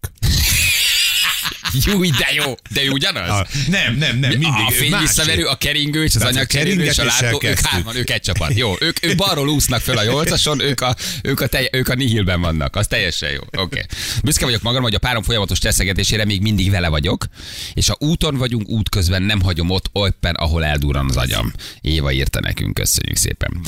Júj, 1.84 2.10
de 2.10 2.28
jó, 2.34 2.54
de 2.70 2.84
jó 2.84 2.92
ugyanaz? 2.92 3.28
A, 3.28 3.46
nem, 3.68 3.94
nem, 3.94 4.18
nem, 4.18 4.30
mindig. 4.30 4.48
a 4.48 4.70
fény 4.70 4.96
visszaverő, 5.00 5.44
a 5.44 5.54
keringő 5.54 6.04
és 6.04 6.14
az 6.14 6.20
Tehát 6.20 6.34
a 6.34 6.36
anyagcserélő 6.36 6.84
és 6.84 6.98
a 6.98 7.04
látó, 7.04 7.40
ők 7.42 7.58
hárman, 7.60 7.96
ők 7.96 8.10
egy 8.10 8.20
csapat. 8.20 8.54
Jó, 8.54 8.74
ők, 8.80 9.04
ők 9.04 9.16
balról 9.16 9.48
úsznak 9.48 9.80
föl 9.80 9.98
a 9.98 10.04
nyolcason, 10.04 10.60
ők 10.60 10.80
a, 10.80 10.96
ők 11.22 11.40
a, 11.40 11.46
tej, 11.46 11.68
ők 11.72 11.88
a 11.88 11.94
nihilben 11.94 12.40
vannak. 12.40 12.76
Az 12.76 12.86
teljesen 12.86 13.30
jó. 13.30 13.40
Oké. 13.40 13.58
Okay. 13.60 13.82
Büszke 14.22 14.44
vagyok 14.44 14.62
magam, 14.62 14.82
hogy 14.82 14.94
a 14.94 14.98
párom 14.98 15.22
folyamatos 15.22 15.58
stresszegetésére 15.58 16.24
még 16.24 16.40
mindig 16.40 16.70
vele 16.70 16.88
vagyok, 16.88 17.26
és 17.74 17.88
ha 17.88 17.96
úton 17.98 18.36
vagyunk, 18.36 18.68
útközben 18.68 19.22
nem 19.22 19.42
hagyom 19.42 19.70
ott 19.70 19.90
éppen, 20.22 20.34
ahol 20.34 20.64
eldurran 20.64 21.08
az 21.08 21.16
agyam. 21.16 21.52
Éva 21.80 22.12
írta 22.12 22.40
nekünk, 22.40 22.74
köszönjük 22.74 23.16
szépen. 23.16 23.60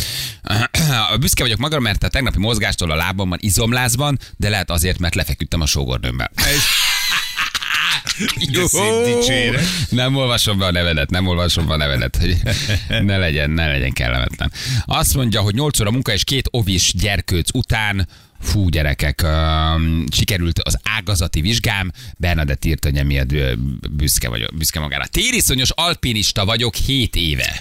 Büszke 1.20 1.42
vagyok 1.42 1.58
magam, 1.58 1.82
mert 1.82 2.02
a 2.02 2.08
tegnapi 2.08 2.38
mozgástól 2.38 2.90
a 2.90 2.94
lábamban 2.94 3.38
izomlázban, 3.40 4.18
de 4.36 4.48
lehet 4.48 4.70
azért, 4.70 4.98
mert 4.98 5.14
lefeküdtem 5.14 5.60
a 5.60 5.66
sógornőmmel. 5.66 6.30
Nem 9.88 10.16
olvasom 10.16 10.58
be 10.58 10.64
a 10.64 10.70
nevedet, 10.70 11.10
nem 11.10 11.26
olvasom 11.26 11.66
be 11.66 11.72
a 11.72 11.76
nevedet, 11.76 12.16
hogy 12.16 12.36
ne 13.06 13.16
legyen, 13.16 13.50
ne 13.50 13.66
legyen 13.66 13.92
kellemetlen. 13.92 14.52
Azt 14.84 15.14
mondja, 15.14 15.40
hogy 15.40 15.54
8 15.54 15.80
óra 15.80 15.90
munka 15.90 16.12
és 16.12 16.24
két 16.24 16.48
ovis 16.50 16.92
gyerkőc 16.94 17.54
után 17.54 18.08
Fú, 18.44 18.68
gyerekek, 18.68 19.20
uh, 19.24 19.30
sikerült 20.10 20.58
az 20.58 20.78
ágazati 20.82 21.40
vizsgám. 21.40 21.92
Bernadett 22.16 22.64
írt, 22.64 22.84
hogy 22.84 22.96
emiatt 22.96 23.34
büszke, 23.90 24.28
vagyok, 24.28 24.56
büszke 24.56 24.80
magára. 24.80 25.06
Tériszonyos 25.06 25.70
alpinista 25.70 26.44
vagyok 26.44 26.74
7 26.74 27.16
éve. 27.16 27.60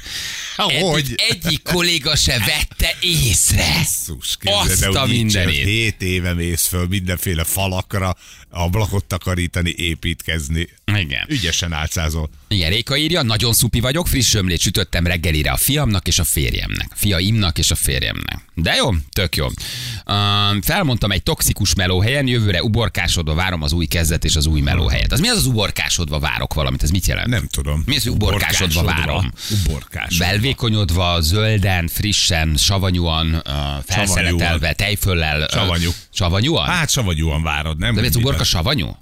Hogy? 0.55 1.15
Eddig 1.29 1.45
egyik 1.45 1.61
kolléga 1.63 2.15
se 2.15 2.39
vette 2.39 2.97
észre. 3.01 3.73
Basszus, 3.77 4.37
képzeld, 4.37 4.95
Azt 4.95 5.03
a 5.03 5.05
mindenét. 5.05 5.63
Hét 5.63 6.01
éve 6.01 6.33
mész 6.33 6.67
föl 6.67 6.87
mindenféle 6.87 7.43
falakra, 7.43 8.15
ablakot 8.53 9.05
takarítani, 9.05 9.73
építkezni. 9.77 10.67
Igen. 10.95 11.25
Ügyesen 11.27 11.73
álcázol. 11.73 12.29
Igen, 12.47 12.69
Réka 12.69 12.97
írja, 12.97 13.21
nagyon 13.21 13.53
szupi 13.53 13.79
vagyok, 13.79 14.07
friss 14.07 14.33
ömlét 14.33 14.59
sütöttem 14.59 15.07
reggelire 15.07 15.51
a 15.51 15.57
fiamnak 15.57 16.07
és 16.07 16.19
a 16.19 16.23
férjemnek. 16.23 16.87
Fiaimnak 16.95 17.57
és 17.57 17.71
a 17.71 17.75
férjemnek. 17.75 18.39
De 18.55 18.73
jó, 18.75 18.89
tök 19.11 19.35
jó. 19.35 19.45
Um, 19.45 20.61
felmondtam 20.61 21.11
egy 21.11 21.23
toxikus 21.23 21.73
melóhelyen, 21.75 22.27
jövőre 22.27 22.63
uborkásodva 22.63 23.33
várom 23.33 23.61
az 23.61 23.71
új 23.71 23.85
kezdet 23.85 24.23
és 24.25 24.35
az 24.35 24.45
új 24.45 24.61
melóhelyet. 24.61 25.11
Az 25.11 25.19
mi 25.19 25.27
az 25.29 25.37
az 25.37 25.45
uborkásodva 25.45 26.19
várok 26.19 26.53
valamit? 26.53 26.83
Ez 26.83 26.89
mit 26.89 27.05
jelent? 27.07 27.27
Nem 27.27 27.47
tudom. 27.47 27.83
Mi 27.85 27.95
az, 27.95 28.03
hogy 28.03 28.11
uborkásodva 28.11 28.83
várom? 28.83 29.31
Uborkásodva. 29.65 30.25
Belvékonyodva, 30.25 31.21
zölden, 31.21 31.87
frissen, 31.87 32.55
savanyúan, 32.57 33.33
uh, 33.33 33.41
felszeletelve, 33.85 34.73
tejföllel. 34.73 35.41
uh, 35.41 35.49
Savanyú. 35.49 35.89
Savanyúan? 36.13 36.65
Hát 36.67 36.89
savanyúan 36.89 37.43
várod, 37.43 37.77
nem? 37.77 37.93
De 37.95 38.01
mi 38.01 38.07
az 38.07 38.13
Mit- 38.15 38.23
uborka 38.43 38.57
savanyú? 38.57 38.97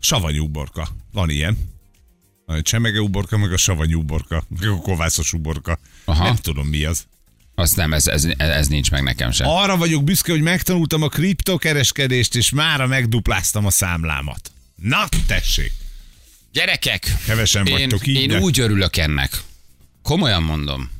Savanyú 0.00 0.44
uborka. 0.44 0.88
Van 1.12 1.30
ilyen. 1.30 1.56
Van 2.46 2.56
egy 2.56 2.62
csemege 2.62 3.00
uborka, 3.00 3.38
meg 3.38 3.52
a 3.52 3.56
savanyú 3.56 3.98
uborka, 3.98 4.44
meg 4.48 4.68
a 4.68 4.76
kovászos 4.76 5.32
uborka. 5.32 5.78
Aha. 6.04 6.24
Nem 6.24 6.36
tudom 6.36 6.66
mi 6.66 6.84
az. 6.84 7.06
Azt 7.54 7.76
nem, 7.76 7.92
ez, 7.92 8.06
ez, 8.06 8.24
ez 8.36 8.68
nincs 8.68 8.90
meg 8.90 9.02
nekem 9.02 9.30
sem. 9.30 9.48
Arra 9.48 9.76
vagyok 9.76 10.04
büszke, 10.04 10.32
hogy 10.32 10.40
megtanultam 10.40 11.02
a 11.02 11.08
kriptokereskedést, 11.08 12.34
és 12.34 12.50
mára 12.50 12.86
megdupláztam 12.86 13.66
a 13.66 13.70
számlámat. 13.70 14.50
Na, 14.74 15.08
tessék! 15.26 15.72
Gyerekek, 16.52 17.16
Kevesen 17.26 17.66
én, 17.66 17.72
vagytok 17.72 18.06
így, 18.06 18.16
én 18.16 18.38
úgy 18.38 18.60
örülök 18.60 18.96
ennek. 18.96 19.42
Komolyan 20.02 20.42
mondom. 20.42 20.90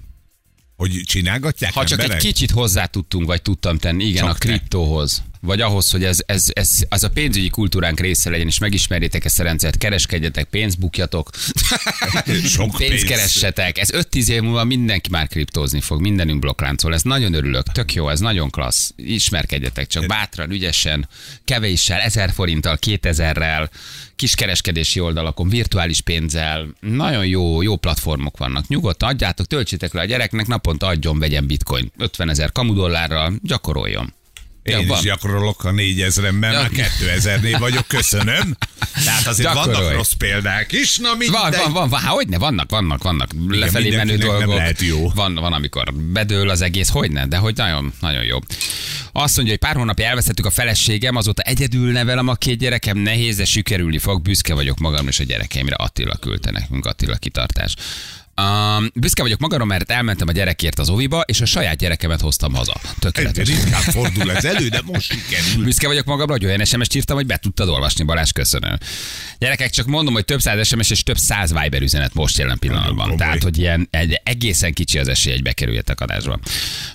Hogy 0.77 1.01
csinálgatják 1.05 1.73
Ha 1.73 1.85
csak 1.85 2.01
emberek? 2.01 2.25
egy 2.25 2.27
kicsit 2.33 2.51
hozzá 2.51 2.87
tudtunk, 2.87 3.27
vagy 3.27 3.43
tudtam 3.43 3.79
tenni, 3.79 4.05
igen, 4.05 4.25
Csak 4.25 4.35
a 4.35 4.39
kriptóhoz. 4.39 5.23
Vagy 5.41 5.61
ahhoz, 5.61 5.91
hogy 5.91 6.05
ez, 6.05 6.23
ez, 6.27 6.47
ez, 6.53 6.71
az 6.89 7.05
a 7.05 7.11
pénzügyi 7.11 7.49
kultúránk 7.49 8.01
része 8.01 8.31
legyen, 8.31 8.47
és 8.47 8.59
megismerjétek 8.59 9.25
ezt 9.25 9.41
a 9.41 9.43
rendszert, 9.43 9.79
kereskedjetek, 9.79 10.49
pénzt 10.49 10.79
bukjatok, 10.79 11.31
Sok 12.55 12.77
pénzt 12.77 12.93
pénz. 12.93 13.03
keressetek. 13.05 13.79
Ez 13.79 13.89
5-10 13.93 14.29
év 14.29 14.43
múlva 14.43 14.65
mindenki 14.65 15.11
már 15.11 15.29
kriptózni 15.29 15.81
fog, 15.81 16.01
mindenünk 16.01 16.41
blokkláncol. 16.41 16.95
Ez 16.95 17.03
nagyon 17.03 17.33
örülök, 17.33 17.73
tök 17.73 17.95
jó, 17.95 18.09
ez 18.09 18.21
nagyon 18.21 18.51
klassz. 18.51 18.93
Ismerkedjetek 18.97 19.87
csak 19.87 20.07
bátran, 20.07 20.51
ügyesen, 20.51 21.09
kevéssel, 21.45 22.01
1000 22.01 22.31
forinttal, 22.33 22.79
2000-rel, 22.87 23.69
kiskereskedési 24.17 25.01
oldalakon, 25.01 25.49
virtuális 25.49 26.01
pénzzel. 26.01 26.67
Nagyon 26.81 27.27
jó, 27.27 27.63
jó 27.63 27.77
platformok 27.77 28.37
vannak. 28.37 28.69
Nyugodtan 28.69 29.09
adjátok, 29.09 29.47
töltsétek 29.47 29.93
le 29.93 30.01
a 30.01 30.05
gyereknek, 30.05 30.47
naponta 30.47 30.87
adjon, 30.87 31.19
vegyen 31.19 31.47
bitcoin. 31.47 31.93
50 31.99 32.31
ezer 32.31 32.53
kamudollárral, 32.53 33.33
gyakoroljon. 33.43 34.17
Én 34.69 34.75
Ja, 34.75 34.81
is 34.83 34.89
van. 34.89 35.01
gyakorolok 35.03 35.65
a 35.65 35.71
4000-ben, 35.71 36.53
Ja. 36.53 36.59
már 36.61 36.71
2000-nél 36.71 37.57
vagyok, 37.59 37.87
köszönöm. 37.87 38.57
Tehát 39.05 39.27
azért 39.27 39.55
Gyakorolj. 39.55 39.77
vannak 39.77 39.93
rossz 39.95 40.13
példák 40.13 40.73
is, 40.73 40.97
na 40.99 41.09
mindegy. 41.11 41.31
Van, 41.41 41.51
van, 41.51 41.73
van, 41.73 41.89
van, 41.89 42.01
há, 42.01 42.09
hogyne, 42.09 42.39
vannak, 42.39 42.71
vannak, 42.71 43.03
vannak 43.03 43.31
lefelé 43.49 43.89
menő 43.91 43.97
mindenkinek 43.97 44.29
nem 44.29 44.39
dolgok. 44.39 44.55
lehet 44.57 44.81
jó. 44.81 45.09
Van, 45.15 45.35
van, 45.35 45.53
amikor 45.53 45.95
bedől 45.95 46.51
az 46.51 46.61
egész, 46.61 46.89
hogyne, 46.89 47.27
de 47.27 47.37
hogy 47.37 47.57
nagyon, 47.57 47.93
nagyon 48.01 48.25
jó. 48.25 48.39
Azt 49.13 49.37
mondja, 49.37 49.55
hogy 49.59 49.69
pár 49.69 49.77
hónapja 49.77 50.07
elvesztettük 50.07 50.47
a 50.47 50.51
feleségem, 50.51 51.17
azóta 51.17 51.43
egyedül 51.43 51.93
nevelem 51.93 52.29
a 52.29 52.35
két 52.35 52.59
gyerekem, 52.59 52.99
nehéz, 52.99 53.37
de 53.37 53.45
sikerülni 53.45 53.99
fog, 53.99 54.23
büszke 54.23 54.55
vagyok 54.55 54.79
magam 54.79 55.09
és 55.09 55.21
a 55.21 55.25
gyerekeimre. 55.25 55.75
Attila 55.75 56.17
küldte 56.17 56.51
nekünk, 56.51 56.87
Attila 56.87 57.17
kitartás. 57.17 57.75
Um, 58.39 58.91
büszke 58.95 59.23
vagyok 59.23 59.39
magamra, 59.39 59.65
mert 59.65 59.91
elmentem 59.91 60.29
a 60.29 60.33
gyerekért 60.33 60.79
az 60.79 60.89
oviba, 60.89 61.21
és 61.21 61.41
a 61.41 61.45
saját 61.45 61.77
gyerekemet 61.77 62.21
hoztam 62.21 62.55
haza. 62.55 62.75
Tökéletes. 62.99 63.49
Ritkán 63.49 63.81
fordul 63.81 64.33
ez 64.33 64.45
elő, 64.45 64.69
de 64.69 64.81
most 64.85 65.13
sikerül. 65.13 65.65
Büszke 65.65 65.87
vagyok 65.87 66.05
magamra, 66.05 66.33
hogy 66.33 66.45
olyan 66.45 66.65
SMS-t 66.65 66.95
írtam, 66.95 67.17
hogy 67.17 67.27
be 67.27 67.37
tudtad 67.37 67.69
olvasni, 67.69 68.05
Balázs, 68.05 68.31
köszönöm. 68.31 68.79
Gyerekek, 69.39 69.71
csak 69.71 69.87
mondom, 69.87 70.15
hogy 70.15 70.25
több 70.25 70.41
száz 70.41 70.67
SMS 70.67 70.91
és 70.91 71.03
több 71.03 71.17
száz 71.17 71.53
Viber 71.61 71.83
üzenet 71.83 72.15
most 72.15 72.39
jelen 72.39 72.59
pillanatban. 72.59 72.97
Nagyon. 72.97 73.17
Tehát, 73.17 73.43
hogy 73.43 73.59
ilyen 73.59 73.89
egy, 73.91 74.21
egészen 74.25 74.73
kicsi 74.73 74.99
az 74.99 75.09
esély, 75.09 75.33
hogy 75.33 75.43
bekerüljetek 75.43 76.01
adásba. 76.01 76.39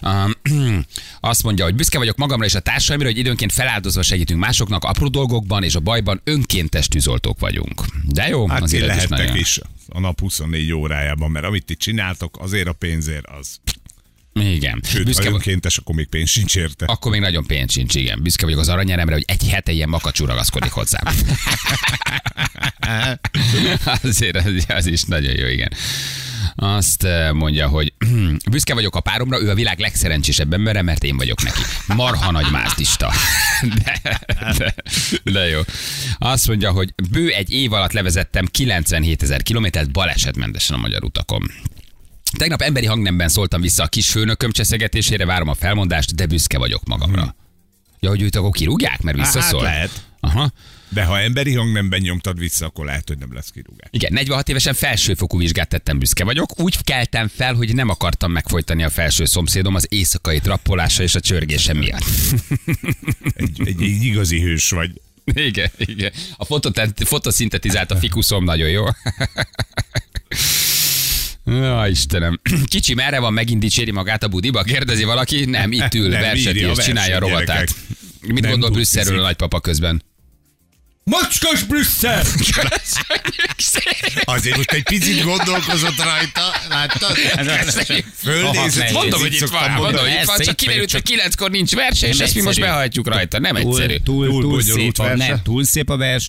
Um, 0.02 0.84
azt 1.20 1.44
mondja, 1.44 1.64
hogy 1.64 1.76
büszke 1.76 1.98
vagyok 1.98 2.18
magamra 2.18 2.46
és 2.46 2.56
a 2.56 2.60
társaimra, 2.60 3.06
hogy 3.06 3.18
időnként 3.18 3.52
feláldozva 3.52 4.02
segítünk 4.02 4.40
másoknak, 4.40 4.84
apró 4.84 5.08
dolgokban 5.08 5.64
és 5.64 5.76
a 5.76 5.80
bajban 5.80 6.22
önkéntes 6.24 6.88
tűzoltók 6.88 7.40
vagyunk. 7.40 7.82
De 8.06 8.28
jó, 8.28 8.48
Hát 8.48 8.62
az 8.62 8.70
ti 8.70 8.76
élet 8.78 9.02
is 9.02 9.08
nagyon. 9.08 9.36
is 9.36 9.60
a 9.94 10.00
nap 10.00 10.20
24 10.20 10.74
órájában, 10.74 11.32
mert 11.32 11.46
amit 11.46 11.66
ti 11.66 11.76
csináltok, 11.76 12.38
azért 12.40 12.68
a 12.68 12.74
pénzért 12.74 13.26
az. 13.40 13.60
Igen. 14.34 14.82
Sőt, 14.84 15.06
büszke, 15.06 15.30
ha 15.30 15.34
önkéntes, 15.34 15.78
akkor 15.78 15.96
még 15.96 16.08
pénz 16.08 16.30
sincs 16.30 16.56
érte. 16.56 16.86
akkor 16.86 17.12
még 17.12 17.22
nagyon 17.22 17.46
pénz 17.46 17.72
sincs, 17.72 17.96
igen. 17.96 18.22
Büszke 18.22 18.46
vagyok 18.46 18.60
az 18.60 18.70
aranyeremre, 18.70 19.14
hogy 19.14 19.26
egy 19.28 19.50
hete 19.50 19.72
ilyen 19.72 19.90
makacsú 19.90 20.26
ragaszkodik 20.26 20.72
hozzám. 20.72 21.04
Azért 24.04 24.36
az, 24.36 24.66
az 24.68 24.86
is 24.86 25.04
nagyon 25.04 25.38
jó, 25.38 25.48
igen. 25.48 25.74
Azt 26.56 27.04
eh, 27.04 27.32
mondja, 27.32 27.68
hogy 27.68 27.94
büszke 28.52 28.74
vagyok 28.74 28.96
a 28.96 29.00
páromra, 29.00 29.42
ő 29.42 29.50
a 29.50 29.54
világ 29.54 29.80
legszerencsésebb 29.80 30.54
embere, 30.54 30.82
mert 30.82 31.04
én 31.04 31.18
vagyok 31.18 31.44
neki. 31.44 31.62
Marha 31.88 32.32
nagy 32.32 32.52
másztista. 32.52 33.12
De, 33.84 34.20
de, 34.58 34.76
de 35.24 35.48
jó. 35.48 35.62
Azt 36.18 36.48
mondja, 36.48 36.72
hogy 36.72 36.94
bő 37.12 37.30
egy 37.30 37.52
év 37.52 37.74
alatt 37.74 37.92
levezettem 37.92 38.46
97 38.46 39.24
ezer 39.24 39.44
kilométert 39.44 39.92
balesetmentesen 39.92 40.76
a 40.76 40.80
magyar 40.80 41.04
utakon. 41.04 41.52
Tegnap 42.38 42.62
emberi 42.62 42.86
hangnemben 42.86 43.30
szóltam 43.30 43.62
vissza 43.62 43.84
a 43.84 43.88
kis 43.88 44.10
főnököm 44.10 44.52
cseszegetésére, 44.52 45.26
várom 45.26 45.48
a 45.48 45.54
felmondást, 45.54 46.16
de 46.16 46.26
büszke 46.26 46.58
vagyok 46.58 46.84
magamra. 46.86 47.36
Ja, 48.00 48.10
hogy 48.10 48.22
őt 48.22 48.36
akkor 48.36 48.52
kirúgják, 48.52 49.02
mert 49.02 49.18
visszaszól? 49.18 49.64
Hát 49.64 49.74
lehet. 49.74 50.06
Aha. 50.20 50.52
De 50.94 51.04
ha 51.04 51.20
emberi 51.20 51.54
hangnemben 51.54 52.00
nyomtad 52.00 52.40
vissza, 52.40 52.66
akkor 52.66 52.86
lehet, 52.86 53.08
hogy 53.08 53.18
nem 53.18 53.34
lesz 53.34 53.50
kirúgás. 53.50 53.88
Igen, 53.92 54.14
46 54.14 54.50
évesen 54.50 54.74
felsőfokú 54.74 55.38
vizsgát 55.38 55.70
tettem, 55.70 56.00
büszke 56.00 56.24
vagyok. 56.24 56.60
Úgy 56.60 56.84
keltem 56.84 57.28
fel, 57.28 57.54
hogy 57.54 57.76
nem 57.76 57.90
akartam 57.90 58.32
megfojtani 58.32 58.84
a 58.84 58.90
felső 58.90 59.26
szomszédom 59.26 59.76
az 59.76 59.88
éjszakai 59.90 60.40
trappolása 60.40 61.04
és 61.04 61.16
a 61.16 61.20
csörgése 61.20 61.74
miatt. 61.74 62.04
Egy, 63.36 63.62
egy, 63.66 63.82
egy 63.84 64.04
igazi 64.04 64.42
hős 64.42 64.70
vagy. 64.70 65.02
Igen, 65.34 65.70
igen. 65.78 66.12
A 66.38 66.46
fototent- 66.46 67.08
fotoszintetizált 67.08 67.92
a 67.92 67.96
fikuszom 67.96 68.44
nagyon 68.44 68.70
jó. 68.70 68.84
Ja, 71.46 71.88
Istenem. 71.90 72.40
Kicsi 72.66 72.94
merre 72.94 73.20
van, 73.20 73.34
megint 73.34 73.60
dicséri 73.60 73.92
magát 73.92 74.24
a 74.24 74.28
budiba? 74.28 74.64
Kérdezi 74.64 75.04
valaki? 75.04 75.46
Nem, 75.46 75.72
itt 75.72 75.94
ül, 76.04 76.10
Nem, 76.10 76.22
verset 76.22 76.56
és 76.56 76.78
csinálja 76.78 77.16
a 77.16 77.20
rovatát. 77.20 77.76
Mit 78.28 78.42
Nem 78.42 78.52
gondol. 78.52 78.70
Brüsszelről 78.70 79.20
a 79.20 79.22
nagypapa 79.22 79.60
közben? 79.60 80.04
Macskos 81.04 81.64
Brüsszel! 81.64 82.24
Azért 84.24 84.56
most 84.56 84.72
egy 84.72 84.84
picit 84.84 85.24
gondolkozott 85.24 85.98
rajta, 85.98 86.52
láttad? 86.70 87.18
Fölnézett, 88.18 88.92
Mondom, 88.92 89.20
hogy 89.20 89.34
itt 89.34 89.48
van, 89.48 89.72
mondom, 89.72 90.02
hogy 90.02 90.12
itt 90.12 90.24
van, 90.26 90.40
csak 90.40 90.56
kiderült, 90.56 90.90
csak- 90.90 91.02
hogy 91.08 91.16
kilenckor 91.16 91.50
nincs 91.50 91.76
verse, 91.76 92.08
és 92.08 92.20
ezt 92.20 92.36
mi 92.36 92.42
most 92.42 92.60
behajtjuk 92.60 93.08
rajta. 93.08 93.40
Nem 93.40 93.56
egyszerű. 93.56 93.98
Túl, 93.98 94.28
túl, 94.28 94.42
túl, 94.42 94.62
szép 94.62 94.98
a, 94.98 95.16
nem, 95.16 95.42
túl 95.44 95.64
szép 95.64 95.90
a 95.90 95.98
vers, 95.98 96.28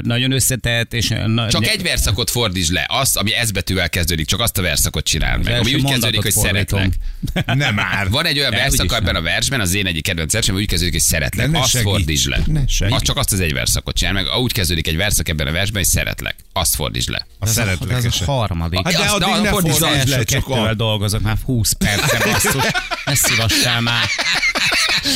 nagyon 0.00 0.32
összetett, 0.32 0.92
és 0.94 1.08
na, 1.26 1.50
Csak 1.50 1.66
egy 1.66 1.82
verszakot 1.82 2.30
fordítsd 2.30 2.72
le, 2.72 2.86
azt, 2.88 3.16
ami 3.16 3.34
ez 3.34 3.50
betűvel 3.50 3.88
kezdődik, 3.88 4.26
csak 4.26 4.40
azt 4.40 4.58
a 4.58 4.62
verszakot 4.62 5.04
csinál 5.04 5.38
meg, 5.38 5.60
ami 5.60 5.74
úgy 5.74 5.84
kezdődik, 5.84 6.22
hogy 6.22 6.32
szeretlek. 6.32 6.92
Nem 7.46 7.74
már. 7.74 8.10
Van 8.10 8.26
egy 8.26 8.38
olyan 8.38 8.50
verszak 8.50 8.92
ebben 8.92 9.16
a 9.16 9.22
versben, 9.22 9.60
az 9.60 9.74
én 9.74 9.86
egyik 9.86 10.02
kedvenc 10.02 10.32
versem, 10.32 10.54
hogy 10.54 10.62
úgy 10.62 10.68
kezdődik, 10.68 10.92
hogy 10.94 11.02
szeretlek. 11.02 11.54
Azt 11.54 11.70
segíts. 11.70 11.88
fordítsd 11.88 12.28
le. 12.28 12.44
Az 12.88 13.02
csak 13.02 13.16
azt 13.16 13.32
az 13.32 13.40
egy 13.40 13.52
verszakot 13.52 13.96
csinál 13.96 14.15
meg. 14.24 14.26
Úgy 14.42 14.52
kezdődik 14.52 14.86
egy 14.86 14.96
verszak 14.96 15.28
ebben 15.28 15.46
a 15.46 15.52
versben, 15.52 15.82
hogy 15.82 15.90
szeretlek. 15.92 16.36
Azt 16.52 16.74
fordítsd 16.74 17.08
le. 17.08 17.26
A 17.38 17.46
szeretlek 17.46 17.90
ez 18.04 18.04
a 18.04 18.24
harmadik. 18.32 18.80
Hát 18.84 18.92
de 18.92 18.98
azt- 18.98 19.12
addig 19.22 19.42
ne 19.42 19.48
fordítsd 19.48 19.82
első 19.82 20.10
le, 20.10 20.24
csak 20.24 20.26
kettővel 20.44 20.66
a... 20.68 20.74
dolgozok 20.74 21.20
már 21.20 21.36
20 21.44 21.72
perce, 21.72 22.18
basszus. 22.24 22.64
Ne 23.04 23.14
szívassál 23.14 23.80
már. 23.80 24.04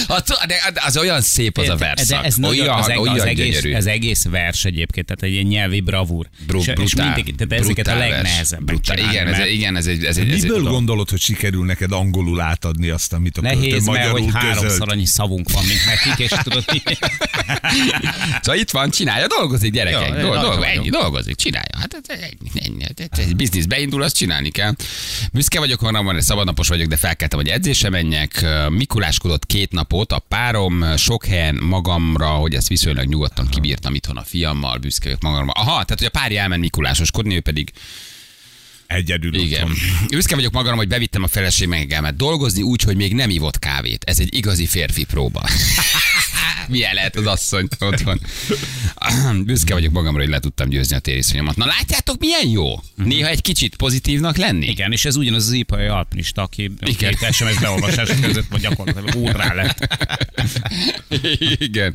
Az, 0.06 0.22
de 0.46 0.56
az 0.86 0.96
olyan 0.96 1.20
szép 1.20 1.58
az 1.58 1.68
a 1.68 1.76
verszak. 1.76 2.20
De 2.20 2.26
ez 2.26 2.34
nagyon, 2.34 2.60
olyan, 2.66 2.78
az, 2.78 2.88
eg- 2.88 2.98
olyan 2.98 3.14
az, 3.14 3.22
egész, 3.22 3.46
gyönyörű. 3.60 3.74
az 3.74 3.86
egész 3.86 4.24
vers 4.24 4.64
egyébként, 4.64 5.06
tehát 5.06 5.22
egy 5.22 5.32
ilyen 5.32 5.44
nyelvi 5.44 5.80
bravúr. 5.80 6.26
Bru- 6.46 6.60
és, 6.60 6.66
és 6.66 6.74
brutál, 6.94 7.14
mindig, 7.14 7.34
tehát 7.36 7.62
ezeket 7.64 7.86
a 7.86 7.90
brutál 7.90 8.08
legnehezebb. 8.08 8.64
Brutál. 8.64 8.98
Igen, 8.98 9.26
ez, 9.34 9.46
igen, 9.46 9.76
ez 9.76 9.86
egy, 9.86 10.04
ez 10.04 10.16
egy, 10.16 10.28
ez 10.28 10.34
egy 10.34 10.40
Miből 10.42 10.56
dolog. 10.56 10.72
gondolod, 10.72 11.10
hogy 11.10 11.20
sikerül 11.20 11.64
neked 11.64 11.92
angolul 11.92 12.40
átadni 12.40 12.88
azt, 12.88 13.12
amit 13.12 13.38
a 13.38 13.40
költő 13.40 13.56
Nehéz, 13.56 13.72
mert 13.72 13.84
magyarul 13.86 14.20
hogy 14.20 14.32
háromszor 14.34 14.92
annyi 14.92 15.06
szavunk 15.06 15.50
van, 15.52 15.64
mint 15.64 15.84
nekik, 15.86 16.24
és 16.24 16.38
tudod? 16.42 16.64
Szóval 18.42 18.60
itt 18.60 18.70
van, 18.70 18.89
csinálja, 18.90 19.26
dolgozik 19.26 19.72
gyerekek. 19.72 20.08
Jó, 20.08 20.14
Dol- 20.14 20.34
jó, 20.34 20.40
dol- 20.40 20.54
jó. 20.54 20.62
ennyi, 20.62 20.88
dolgozik, 20.88 21.36
csinálja. 21.36 21.78
Hát 21.78 22.00
ez 22.02 22.18
ennyi, 22.20 22.50
ennyi. 22.64 22.84
Egy 23.28 23.36
biznisz 23.36 23.64
beindul, 23.64 24.02
azt 24.02 24.16
csinálni 24.16 24.50
kell. 24.50 24.74
Büszke 25.32 25.58
vagyok 25.58 25.80
magamra, 25.80 26.12
hogy 26.12 26.22
szabadnapos 26.22 26.68
vagyok, 26.68 26.88
de 26.88 26.96
felkeltem, 26.96 27.38
hogy 27.38 27.48
edzésre 27.48 27.90
menjek. 27.90 28.46
Mikuláskodott 28.68 29.46
két 29.46 29.72
napot 29.72 30.12
a 30.12 30.18
párom, 30.18 30.96
sok 30.96 31.24
helyen 31.26 31.54
magamra, 31.54 32.28
hogy 32.28 32.54
ezt 32.54 32.68
viszonylag 32.68 33.06
nyugodtan 33.06 33.48
kibírtam 33.48 33.94
itthon 33.94 34.16
a 34.16 34.22
fiammal, 34.22 34.78
büszke 34.78 35.04
vagyok 35.04 35.22
magamra. 35.22 35.52
Aha, 35.52 35.70
tehát 35.70 35.98
hogy 35.98 36.06
a 36.14 36.18
párja 36.18 36.40
elment 36.40 36.60
Mikulásoskodni, 36.60 37.34
ő 37.34 37.40
pedig 37.40 37.70
Egyedül 38.86 39.34
igen. 39.34 39.62
otthon. 39.62 39.76
Büszke 40.08 40.34
vagyok 40.34 40.52
magamra, 40.52 40.76
hogy 40.76 40.88
bevittem 40.88 41.22
a 41.22 41.28
feleségemet 41.28 42.16
dolgozni 42.16 42.62
úgy, 42.62 42.82
hogy 42.82 42.96
még 42.96 43.14
nem 43.14 43.30
ivott 43.30 43.58
kávét. 43.58 44.04
Ez 44.04 44.18
egy 44.18 44.34
igazi 44.34 44.66
férfi 44.66 45.04
próba. 45.04 45.42
Milyen 46.68 46.94
lehet 46.94 47.16
az 47.16 47.26
asszony 47.26 47.68
otthon? 47.78 48.20
Büszke 49.44 49.74
vagyok 49.74 49.92
magamra, 49.92 50.20
hogy 50.20 50.30
le 50.30 50.38
tudtam 50.38 50.68
győzni 50.68 50.96
a 50.96 50.98
tériszonyomat. 50.98 51.56
Na 51.56 51.66
látjátok, 51.66 52.18
milyen 52.18 52.48
jó? 52.48 52.74
Néha 52.94 53.28
egy 53.28 53.42
kicsit 53.42 53.76
pozitívnak 53.76 54.36
lenni? 54.36 54.66
Igen, 54.66 54.92
és 54.92 55.04
ez 55.04 55.16
ugyanaz 55.16 55.46
az 55.46 55.52
ipai 55.52 55.86
alpinista, 55.86 56.42
aki 56.42 56.70
Igen. 56.80 57.14
két 57.14 57.32
SMS 57.32 57.58
beolvasás 57.58 58.08
között 58.20 58.48
vagy 58.48 58.60
gyakorlatilag 58.60 59.14
úrrá 59.14 59.54
lett. 59.54 59.98
Igen. 61.58 61.94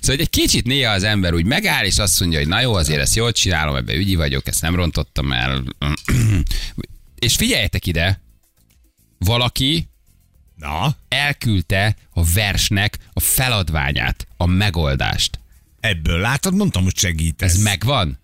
Szóval 0.00 0.20
egy 0.20 0.30
kicsit 0.30 0.64
néha 0.66 0.92
az 0.92 1.02
ember 1.02 1.34
úgy 1.34 1.44
megáll, 1.44 1.84
és 1.84 1.98
azt 1.98 2.20
mondja, 2.20 2.38
hogy 2.38 2.48
na 2.48 2.60
jó, 2.60 2.74
azért 2.74 3.00
ezt 3.00 3.16
jól 3.16 3.32
csinálom, 3.32 3.76
ebbe 3.76 3.94
ügyi 3.94 4.14
vagyok, 4.14 4.46
ezt 4.46 4.62
nem 4.62 4.74
rontottam 4.74 5.32
el. 5.32 5.64
és 7.18 7.34
figyeljetek 7.34 7.86
ide, 7.86 8.22
valaki 9.18 9.88
Na, 10.64 10.96
elküldte 11.08 11.96
a 12.10 12.24
versnek 12.24 12.98
a 13.12 13.20
feladványát, 13.20 14.26
a 14.36 14.46
megoldást. 14.46 15.38
ebből 15.80 16.18
látod, 16.20 16.54
mondtam, 16.54 16.82
hogy 16.82 16.96
segítesz. 16.96 17.54
Ez 17.54 17.62
megvan? 17.62 18.18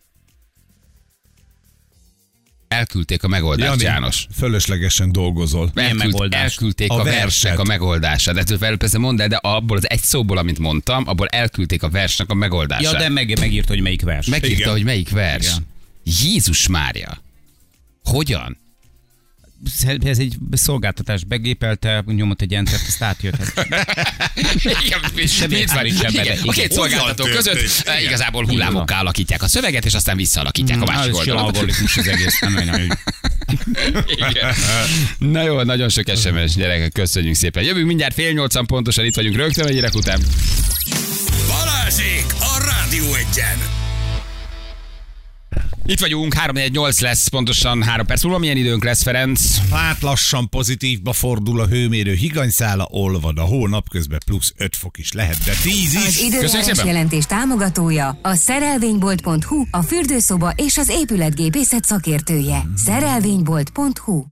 Elküldték 2.68 3.22
a 3.22 3.28
megoldást, 3.28 3.70
Jani, 3.70 3.82
János. 3.82 4.26
fölöslegesen 4.34 5.12
dolgozol. 5.12 5.70
Milyen 5.74 5.90
Elküld, 5.90 6.12
megoldás? 6.12 6.40
elküldték 6.40 6.90
a, 6.90 6.94
A 6.94 7.00
a 7.00 7.04
versnek 7.04 7.58
a 7.58 7.64
megoldását. 7.64 8.34
De 8.44 8.56
fel 8.56 8.76
persze 8.76 8.98
mondd 8.98 9.20
el, 9.20 9.28
de 9.28 9.36
abból 9.36 9.76
az 9.76 9.90
egy 9.90 10.02
szóból, 10.02 10.38
amit 10.38 10.58
mondtam, 10.58 11.08
abból 11.08 11.28
elküldték 11.28 11.82
a 11.82 11.88
versnek 11.88 12.30
a 12.30 12.34
megoldását. 12.34 12.92
Ja, 12.92 12.98
de 12.98 13.08
meg, 13.08 13.38
megírta, 13.38 13.72
hogy 13.72 13.82
melyik 13.82 14.02
vers. 14.02 14.26
Megírta, 14.26 14.56
Igen. 14.56 14.70
hogy 14.72 14.84
melyik 14.84 15.10
vers. 15.10 15.46
Igen. 15.46 15.66
Jézus 16.22 16.68
Mária. 16.68 17.22
Hogyan? 18.04 18.58
Ez 20.04 20.18
egy 20.18 20.36
szolgáltatás 20.52 21.24
begépelte, 21.24 22.02
nyomott 22.06 22.40
egy 22.42 22.54
entert, 22.54 22.82
azt 22.86 23.02
átjött. 23.02 23.36
Igen, 24.84 25.00
Semmi 25.28 25.54
mit 25.54 25.72
van? 25.72 25.82
nincs 25.82 26.00
ebben, 26.00 26.24
Igen, 26.24 26.24
de 26.42 26.48
a 26.48 26.52
két 26.52 26.64
igen. 26.64 26.76
szolgáltató 26.76 27.24
között 27.24 27.82
eh, 27.84 28.02
igazából 28.02 28.46
hullámokkal 28.46 28.98
alakítják 28.98 29.42
a 29.42 29.48
szöveget, 29.48 29.84
és 29.84 29.94
aztán 29.94 30.16
visszaalakítják 30.16 30.82
a 30.82 30.84
másik 30.84 31.14
oldalon. 31.14 31.42
algoritmus 31.42 31.96
az 31.96 32.08
egész. 32.08 32.38
Nem. 32.40 32.98
Igen. 34.06 34.54
Na 35.18 35.42
jó, 35.42 35.62
nagyon 35.62 35.88
sok 35.88 36.04
SMS, 36.16 36.54
gyerekek, 36.54 36.92
köszönjük 36.92 37.34
szépen. 37.34 37.62
Jövünk 37.62 37.86
mindjárt 37.86 38.14
fél 38.14 38.32
nyolcan 38.32 38.66
pontosan, 38.66 39.04
itt 39.04 39.14
vagyunk 39.14 39.36
rögtön 39.36 39.64
a 39.64 39.68
hírek 39.68 39.94
után. 39.94 40.20
Balázsék 41.48 42.24
a 42.40 42.64
Rádió 42.64 43.14
Egyen! 43.14 43.79
Itt 45.84 46.00
vagyunk, 46.00 46.34
3 46.34 46.56
lesz, 47.00 47.28
pontosan 47.28 47.82
3 47.82 48.06
perc 48.06 48.22
múlva. 48.22 48.38
Milyen 48.38 48.56
időnk 48.56 48.84
lesz, 48.84 49.02
Ferenc? 49.02 49.56
Hát 49.70 50.00
lassan 50.00 50.48
pozitívba 50.48 51.12
fordul 51.12 51.60
a 51.60 51.66
hőmérő, 51.66 52.12
higanyszála 52.14 52.86
olvad, 52.90 53.38
a 53.38 53.42
hó 53.42 53.66
napközben 53.66 54.20
plusz 54.26 54.52
5 54.56 54.76
fok 54.76 54.98
is 54.98 55.12
lehet, 55.12 55.38
de 55.44 55.52
10 55.62 55.74
Az 55.74 55.74
is. 55.74 55.92
Köszönjük 55.94 56.34
időjárás 56.34 56.64
szépen. 56.64 56.86
jelentés 56.86 57.24
támogatója 57.24 58.18
a 58.22 58.34
szerelvénybolt.hu, 58.34 59.64
a 59.70 59.82
fürdőszoba 59.82 60.52
és 60.56 60.76
az 60.76 60.88
épületgépészet 60.88 61.84
szakértője. 61.84 62.62
Szerelvénybolt.hu 62.76 64.24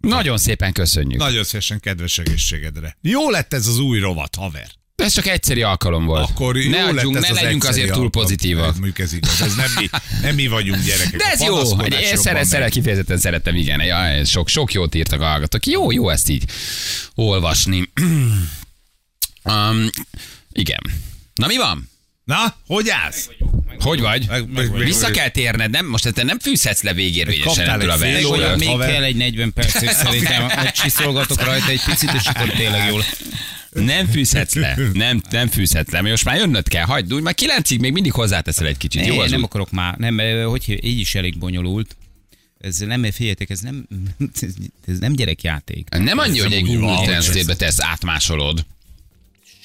Nagyon 0.00 0.38
szépen 0.38 0.72
köszönjük. 0.72 1.20
Nagyon 1.20 1.44
szívesen 1.44 1.80
kedves 1.80 2.18
egészségedre. 2.18 2.96
Jó 3.00 3.30
lett 3.30 3.52
ez 3.52 3.66
az 3.66 3.78
új 3.78 3.98
rovat, 3.98 4.34
haver. 4.34 4.70
Ez 5.02 5.12
csak 5.12 5.26
egyszeri 5.26 5.62
alkalom 5.62 6.04
volt. 6.04 6.30
Akkor 6.30 6.56
jó 6.56 6.70
ne 6.70 6.84
adjunk, 6.84 7.14
lett 7.14 7.22
ez 7.24 7.30
ne 7.30 7.36
az 7.36 7.42
legyünk 7.42 7.64
azért 7.64 7.86
túl 7.92 7.92
alkalom. 8.02 8.10
pozitívak. 8.10 8.68
Ez 8.68 8.74
mondjuk 8.74 8.98
ez 8.98 9.12
igaz, 9.12 9.40
ez 9.40 9.54
nem 9.54 9.70
mi, 9.78 9.88
nem 10.22 10.34
mi 10.34 10.46
vagyunk 10.46 10.84
gyerekek. 10.84 11.16
De 11.16 11.24
ez 11.24 11.40
A 11.40 11.44
jó, 11.44 11.56
én 11.86 12.16
szeret, 12.16 12.44
szeret, 12.44 12.70
kifejezetten 12.70 13.18
szerettem, 13.18 13.54
igen. 13.56 13.80
Ja, 13.80 14.24
sok, 14.24 14.48
sok 14.48 14.72
jót 14.72 14.94
írtak 14.94 15.20
a 15.20 15.24
hallgatók. 15.26 15.66
Jó, 15.66 15.90
jó 15.90 16.08
ezt 16.08 16.28
így 16.28 16.44
olvasni. 17.14 17.90
um, 19.44 19.88
igen. 20.52 20.80
Na 21.34 21.46
mi 21.46 21.56
van? 21.56 21.90
Na, 22.24 22.56
hogy 22.66 22.88
állsz? 22.88 23.28
Hogy 23.78 24.00
vagy? 24.00 24.26
Meg- 24.28 24.48
meg- 24.52 24.70
meg- 24.72 24.84
Vissza 24.84 25.10
kell 25.10 25.28
térned, 25.28 25.70
nem? 25.70 25.86
Most 25.86 26.12
te 26.12 26.22
nem 26.22 26.38
fűzhetsz 26.38 26.82
le 26.82 26.92
végérvényesen 26.92 27.68
ettől 27.68 27.90
a 27.90 27.98
versenytől. 27.98 28.30
órát, 28.30 28.58
Még 28.58 28.68
haver. 28.68 28.90
kell 28.92 29.02
egy 29.02 29.16
40 29.16 29.52
percig 29.52 29.88
szerintem, 29.88 30.48
hogy 30.58 30.70
csiszolgatok 30.72 31.44
rajta 31.44 31.66
egy 31.70 31.82
picit, 31.84 32.12
és 32.12 32.26
akkor 32.26 32.48
tényleg 32.50 32.88
jól. 32.88 33.04
Nem 33.72 34.06
fűzhetsz 34.06 34.54
le. 34.54 34.78
Nem, 34.92 35.22
nem 35.30 35.48
fűzhetsz 35.48 35.90
le. 35.90 36.00
Most 36.00 36.24
már 36.24 36.36
jönnöd 36.36 36.68
kell. 36.68 36.84
Hagyd 36.84 37.14
úgy, 37.14 37.22
már 37.22 37.34
kilencig 37.34 37.80
még 37.80 37.92
mindig 37.92 38.12
hozzáteszel 38.12 38.66
egy 38.66 38.76
kicsit. 38.76 39.06
Jó 39.06 39.16
Ne, 39.16 39.22
az 39.22 39.30
nem 39.30 39.38
úgy? 39.38 39.44
akarok 39.44 39.70
már, 39.70 39.96
nem, 39.96 40.18
hogy 40.44 40.78
így 40.84 40.98
is 40.98 41.14
elég 41.14 41.38
bonyolult. 41.38 41.96
Ez 42.60 42.78
nem, 42.78 43.02
figyeljetek, 43.10 43.50
ez 43.50 43.60
nem, 43.60 43.86
ez 44.86 44.98
nem 44.98 45.12
gyerekjáték. 45.12 45.88
Nem 45.90 46.18
annyi, 46.18 46.38
hogy 46.38 46.52
egy 46.52 46.64
Google 46.64 47.02
Translate-be 47.04 47.56
tesz, 47.56 47.80
átmásolod. 47.80 48.66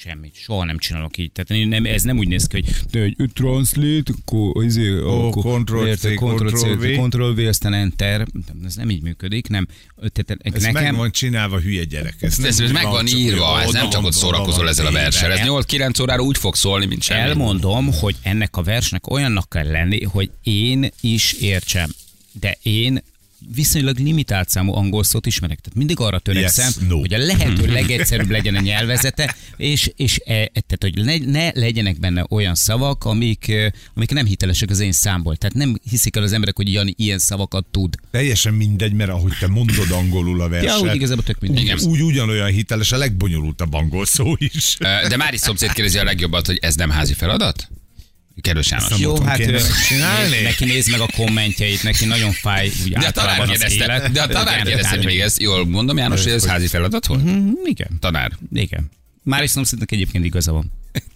Semmit, 0.00 0.34
soha 0.34 0.64
nem 0.64 0.78
csinálok 0.78 1.18
így. 1.18 1.32
Tehát 1.32 1.68
nem, 1.68 1.84
ez 1.84 2.02
nem 2.02 2.18
úgy 2.18 2.28
néz 2.28 2.46
ki, 2.46 2.62
hogy 2.64 2.74
te 2.90 3.00
egy 3.00 3.30
translate, 3.32 4.12
akkor, 4.20 4.64
izé, 4.64 4.98
akkor 4.98 5.62
Ctrl-C, 5.62 5.86
érted, 5.86 6.14
Ctrl-C, 6.14 6.60
Ctrl-V. 6.60 7.08
Ctrl-V, 7.08 7.38
aztán 7.38 7.72
Enter. 7.74 8.26
Ez 8.64 8.74
nem 8.74 8.90
így 8.90 9.02
működik, 9.02 9.48
nem. 9.48 9.66
Tehát 9.96 10.36
Ez 10.54 10.62
nekem, 10.62 10.82
meg 10.82 10.96
van 10.96 11.10
csinálva, 11.10 11.60
hülye 11.60 11.84
gyerek. 11.84 12.14
Ez, 12.20 12.38
Ez, 12.38 12.60
ez 12.60 12.70
meg 12.70 12.84
van 12.84 13.06
írva, 13.06 13.60
ez 13.60 13.72
nem 13.72 13.90
csak 13.90 14.04
ott 14.04 14.12
szórakozol 14.12 14.68
ezzel 14.68 14.86
a 14.86 14.92
verssel. 14.92 15.32
Ez 15.32 15.40
8-9 15.48 16.02
órára 16.02 16.22
úgy 16.22 16.38
fog 16.38 16.54
szólni, 16.54 16.86
mint 16.86 17.02
semmi. 17.02 17.20
elmondom, 17.20 17.92
hogy 17.92 18.16
ennek 18.22 18.56
a 18.56 18.62
versnek 18.62 19.10
olyannak 19.10 19.48
kell 19.48 19.70
lenni, 19.70 20.04
hogy 20.04 20.30
én 20.42 20.90
is 21.00 21.32
értsem. 21.32 21.90
De 22.32 22.56
én 22.62 23.02
viszonylag 23.54 23.98
limitált 23.98 24.48
számú 24.48 24.74
angol 24.74 25.04
szót 25.04 25.26
ismerek. 25.26 25.58
Tehát 25.60 25.78
mindig 25.78 26.00
arra 26.00 26.18
törekszem, 26.18 26.66
Yes, 26.78 26.88
no. 26.88 26.98
hogy 26.98 27.14
a 27.14 27.18
lehető 27.18 27.66
legegyszerűbb 27.72 28.30
legyen 28.30 28.54
a 28.54 28.60
nyelvezete, 28.60 29.34
és, 29.56 29.90
és 29.96 30.20
e, 30.24 30.32
e, 30.34 30.48
tehát, 30.66 30.78
hogy 30.78 31.04
ne, 31.04 31.16
ne 31.30 31.50
legyenek 31.54 31.98
benne 31.98 32.24
olyan 32.30 32.54
szavak, 32.54 33.04
amik, 33.04 33.48
eh, 33.48 33.70
amik 33.94 34.10
nem 34.10 34.26
hitelesek 34.26 34.70
az 34.70 34.80
én 34.80 34.92
számból. 34.92 35.36
Tehát 35.36 35.56
nem 35.56 35.78
hiszik 35.90 36.16
el 36.16 36.22
az 36.22 36.32
emberek, 36.32 36.56
hogy 36.56 36.72
Jani 36.72 36.94
ilyen 36.96 37.18
szavakat 37.18 37.66
tud. 37.70 37.94
Teljesen 38.10 38.54
mindegy, 38.54 38.92
mert 38.92 39.10
ahogy 39.10 39.32
te 39.40 39.46
mondod 39.46 39.90
angolul 39.90 40.40
a 40.40 40.48
verset, 40.48 40.68
Ja, 40.68 40.88
úgy 40.88 40.94
igazából 40.94 41.24
tök 41.24 41.40
mindegy. 41.40 41.62
Igen. 41.62 41.78
úgy 41.82 42.02
ugyanolyan 42.02 42.48
hiteles 42.48 42.92
a 42.92 42.96
legbonyolultabb 42.96 43.72
angol 43.74 44.06
szó 44.06 44.34
is. 44.38 44.76
De 45.08 45.16
Mári 45.16 45.36
szomszéd 45.36 45.72
kérdezi 45.72 45.98
a 45.98 46.04
legjobbat, 46.04 46.46
hogy 46.46 46.58
ez 46.62 46.74
nem 46.74 46.90
házi 46.90 47.14
feladat? 47.14 47.68
Kedves 48.40 48.70
János. 48.70 48.98
Jó, 48.98 49.20
hát 49.20 49.38
ő, 49.38 49.50
megcsinálni? 49.52 50.28
né- 50.30 50.42
neki 50.42 50.64
nézd 50.64 50.90
meg 50.90 51.00
a 51.00 51.06
kommentjeit, 51.16 51.82
neki 51.82 52.04
nagyon 52.04 52.32
fáj 52.32 52.70
úgy 52.84 52.92
De 52.92 53.06
a 53.06 53.10
tanár 53.10 53.30
általában 53.30 53.40
az 53.40 53.58
kérdezte, 53.60 53.84
élet. 53.84 54.10
de 54.12 54.22
a 54.22 54.26
tanár 54.26 54.62
kérdezte 54.62 54.96
mindig 54.96 55.18
ezt. 55.20 55.40
Jól 55.40 55.66
mondom, 55.66 55.96
János, 55.96 56.22
hogy 56.22 56.32
ez 56.32 56.46
házi 56.46 56.66
feladat 56.66 57.06
volt? 57.06 57.24
Mhm, 57.24 57.48
Igen, 57.64 57.88
Tanár. 58.00 58.32
igen. 58.52 58.90
Már 59.22 59.42
is 59.42 59.50
szomszédnak 59.50 59.92
egyébként 59.92 60.24
igaza 60.24 60.52
van. 60.52 60.72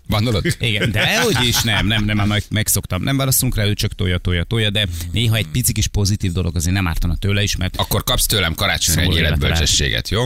Gondolod? 0.08 0.44
Igen, 0.60 0.90
de 0.90 1.20
hogy 1.22 1.46
is 1.46 1.62
nem, 1.62 1.86
nem, 1.86 2.04
nem, 2.04 2.26
meg, 2.28 2.42
megszoktam. 2.50 3.02
Nem 3.02 3.16
válaszolunk 3.16 3.56
rá, 3.56 3.64
ő 3.64 3.74
csak 3.74 3.94
tolja, 3.94 4.18
tolja, 4.18 4.44
tolja, 4.44 4.70
de 4.70 4.86
néha 5.12 5.36
egy 5.36 5.46
pici 5.46 5.72
kis 5.72 5.86
pozitív 5.86 6.32
dolog 6.32 6.56
azért 6.56 6.74
nem 6.74 6.86
ártana 6.86 7.16
tőle 7.16 7.42
is, 7.42 7.56
mert 7.56 7.76
Akkor 7.76 8.04
kapsz 8.04 8.26
tőlem 8.26 8.54
karácsonyra 8.54 9.00
egy 9.00 9.16
életbölcsességet, 9.16 10.08
jó? 10.08 10.22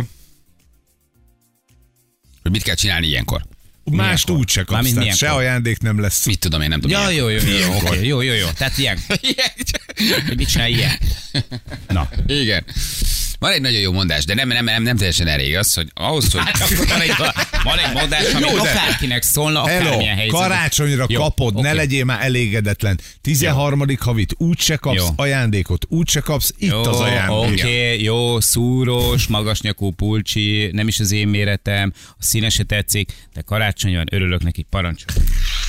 Hogy 2.43 2.51
mit 2.51 2.63
kell 2.63 2.75
csinálni 2.75 3.07
ilyenkor? 3.07 3.43
Mást 3.91 4.31
úgy 4.31 4.49
se 4.49 4.63
kapsz, 4.63 4.93
tehát 4.93 5.17
se 5.17 5.31
ajándék 5.31 5.79
nem 5.79 6.01
lesz. 6.01 6.27
Mit 6.27 6.39
tudom, 6.39 6.61
én 6.61 6.69
nem 6.69 6.81
tudom. 6.81 7.01
Ja, 7.01 7.11
jó, 7.11 7.29
jó, 7.29 7.39
jó, 7.39 7.57
jó, 7.59 7.75
oké, 7.75 8.07
jó, 8.07 8.21
jó, 8.21 8.33
jó. 8.33 8.47
Tehát 8.57 8.79
ilyen, 8.79 8.99
hogy 9.07 9.37
mit 10.37 10.49
csinál 10.49 10.69
ilyen? 10.69 10.99
Na, 11.89 12.09
Igen. 12.27 12.65
Van 13.39 13.53
egy 13.53 13.61
nagyon 13.61 13.81
jó 13.81 13.93
mondás, 13.93 14.25
de 14.25 14.35
nem, 14.35 14.49
nem, 14.49 14.65
nem, 14.65 14.83
nem 14.83 14.97
teljesen 14.97 15.27
elég 15.27 15.57
az, 15.57 15.75
hogy 15.75 15.91
ahhoz, 15.95 16.33
hogy... 16.33 16.41
hát 16.45 16.69
van 16.89 17.01
egy, 17.01 17.13
van 17.63 17.79
egy 17.79 17.93
mondás, 17.93 18.33
ami 18.35 18.41
Jó, 18.49 18.55
de- 18.63 18.71
akárkinek 18.71 19.23
szólna, 19.23 19.63
akármilyen 19.63 20.17
helyzetben. 20.17 20.41
karácsonyra 20.41 21.07
Jó, 21.09 21.21
kapod, 21.21 21.55
ne 21.55 21.69
oké. 21.69 21.77
legyél 21.77 22.05
már 22.05 22.25
elégedetlen. 22.25 23.01
13. 23.23 23.85
havit 23.99 24.35
úgyse 24.39 24.77
kapsz, 24.77 24.97
Jó. 24.97 25.07
ajándékot 25.17 25.87
úgyse 25.89 26.21
kapsz, 26.21 26.53
itt 26.59 26.71
Jó, 26.71 26.83
az 26.83 27.01
ajándék. 27.01 27.53
Oké, 27.53 27.85
okay, 27.85 28.03
jó, 28.03 28.41
szúrós, 28.41 29.27
magas 29.27 29.61
nyakú 29.61 29.91
pulcsi, 29.91 30.71
nem 30.73 30.89
is 30.89 31.01
az 31.01 31.13
én 31.13 31.29
méretem, 31.29 31.93
a 32.09 32.23
színe 32.23 32.49
se 32.49 32.63
tetszik, 32.63 33.13
de 33.35 33.41
karácsony 33.41 33.95
van, 33.95 34.07
örülök 34.11 34.43
neki, 34.43 34.67
parancsol. 34.71 35.09